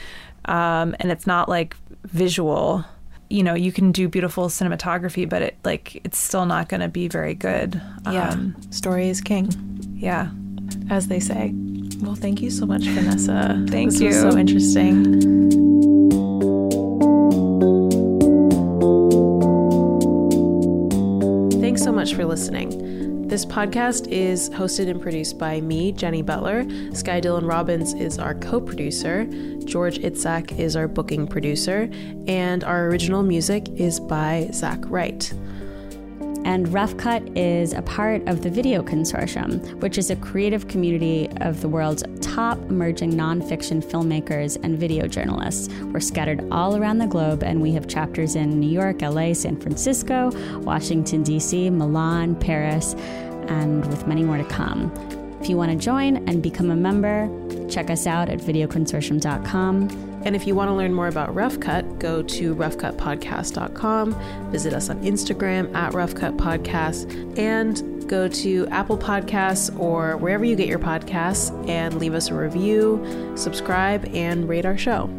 um, 0.46 0.94
and 1.00 1.10
it's 1.10 1.26
not 1.26 1.48
like 1.48 1.76
visual, 2.04 2.84
you 3.30 3.42
know, 3.42 3.54
you 3.54 3.72
can 3.72 3.92
do 3.92 4.08
beautiful 4.08 4.48
cinematography, 4.48 5.28
but 5.28 5.42
it 5.42 5.56
like 5.64 6.00
it's 6.04 6.18
still 6.18 6.46
not 6.46 6.68
going 6.68 6.80
to 6.80 6.88
be 6.88 7.08
very 7.08 7.34
good. 7.34 7.80
Yeah, 8.10 8.30
um, 8.30 8.56
story 8.70 9.08
is 9.08 9.20
king. 9.20 9.50
Yeah, 9.94 10.30
as 10.90 11.08
they 11.08 11.20
say. 11.20 11.52
Well, 12.02 12.14
thank 12.14 12.42
you 12.42 12.50
so 12.50 12.66
much, 12.66 12.82
Vanessa. 12.82 13.64
Thank 13.68 13.92
this 13.92 14.00
you. 14.00 14.12
so 14.12 14.36
interesting. 14.36 15.20
Thanks 21.60 21.82
so 21.82 21.92
much 21.92 22.14
for 22.14 22.24
listening. 22.24 23.28
This 23.28 23.46
podcast 23.46 24.08
is 24.08 24.50
hosted 24.50 24.90
and 24.90 25.00
produced 25.00 25.38
by 25.38 25.60
me, 25.62 25.92
Jenny 25.92 26.20
Butler. 26.20 26.66
Sky 26.92 27.18
Dylan 27.18 27.48
Robbins 27.48 27.94
is 27.94 28.18
our 28.18 28.34
co 28.34 28.60
producer. 28.60 29.24
George 29.64 29.98
Itzak 30.00 30.58
is 30.58 30.76
our 30.76 30.86
booking 30.86 31.26
producer. 31.26 31.88
And 32.26 32.62
our 32.62 32.88
original 32.88 33.22
music 33.22 33.68
is 33.70 34.00
by 34.00 34.50
Zach 34.52 34.80
Wright. 34.84 35.32
And 36.44 36.72
Rough 36.72 36.96
Cut 36.96 37.36
is 37.36 37.72
a 37.72 37.82
part 37.82 38.26
of 38.28 38.42
the 38.42 38.50
Video 38.50 38.82
Consortium, 38.82 39.74
which 39.80 39.96
is 39.96 40.10
a 40.10 40.16
creative 40.16 40.68
community 40.68 41.28
of 41.40 41.60
the 41.60 41.68
world's 41.68 42.02
top 42.20 42.58
emerging 42.70 43.12
nonfiction 43.12 43.84
filmmakers 43.84 44.58
and 44.62 44.78
video 44.78 45.06
journalists. 45.06 45.72
We're 45.84 46.00
scattered 46.00 46.46
all 46.50 46.76
around 46.76 46.98
the 46.98 47.06
globe, 47.06 47.42
and 47.44 47.62
we 47.62 47.72
have 47.72 47.86
chapters 47.86 48.34
in 48.34 48.58
New 48.58 48.70
York, 48.70 49.02
LA, 49.02 49.34
San 49.34 49.60
Francisco, 49.60 50.30
Washington, 50.60 51.22
D.C., 51.22 51.70
Milan, 51.70 52.34
Paris, 52.34 52.94
and 53.48 53.86
with 53.86 54.06
many 54.06 54.22
more 54.24 54.38
to 54.38 54.44
come. 54.44 54.92
If 55.40 55.48
you 55.48 55.56
want 55.56 55.72
to 55.72 55.76
join 55.76 56.28
and 56.28 56.42
become 56.42 56.70
a 56.70 56.76
member, 56.76 57.28
check 57.68 57.90
us 57.90 58.06
out 58.06 58.28
at 58.28 58.38
videoconsortium.com. 58.38 60.11
And 60.24 60.36
if 60.36 60.46
you 60.46 60.54
want 60.54 60.68
to 60.68 60.74
learn 60.74 60.94
more 60.94 61.08
about 61.08 61.34
Rough 61.34 61.58
Cut, 61.60 61.98
go 61.98 62.22
to 62.22 62.54
roughcutpodcast.com, 62.54 64.50
visit 64.52 64.72
us 64.72 64.88
on 64.90 65.02
Instagram 65.02 65.74
at 65.74 65.92
roughcutpodcast, 65.92 67.38
and 67.38 68.08
go 68.08 68.28
to 68.28 68.66
Apple 68.68 68.98
Podcasts 68.98 69.76
or 69.78 70.16
wherever 70.16 70.44
you 70.44 70.54
get 70.54 70.68
your 70.68 70.78
podcasts 70.78 71.50
and 71.68 71.98
leave 71.98 72.14
us 72.14 72.28
a 72.28 72.34
review, 72.34 73.32
subscribe, 73.36 74.04
and 74.14 74.48
rate 74.48 74.66
our 74.66 74.78
show. 74.78 75.10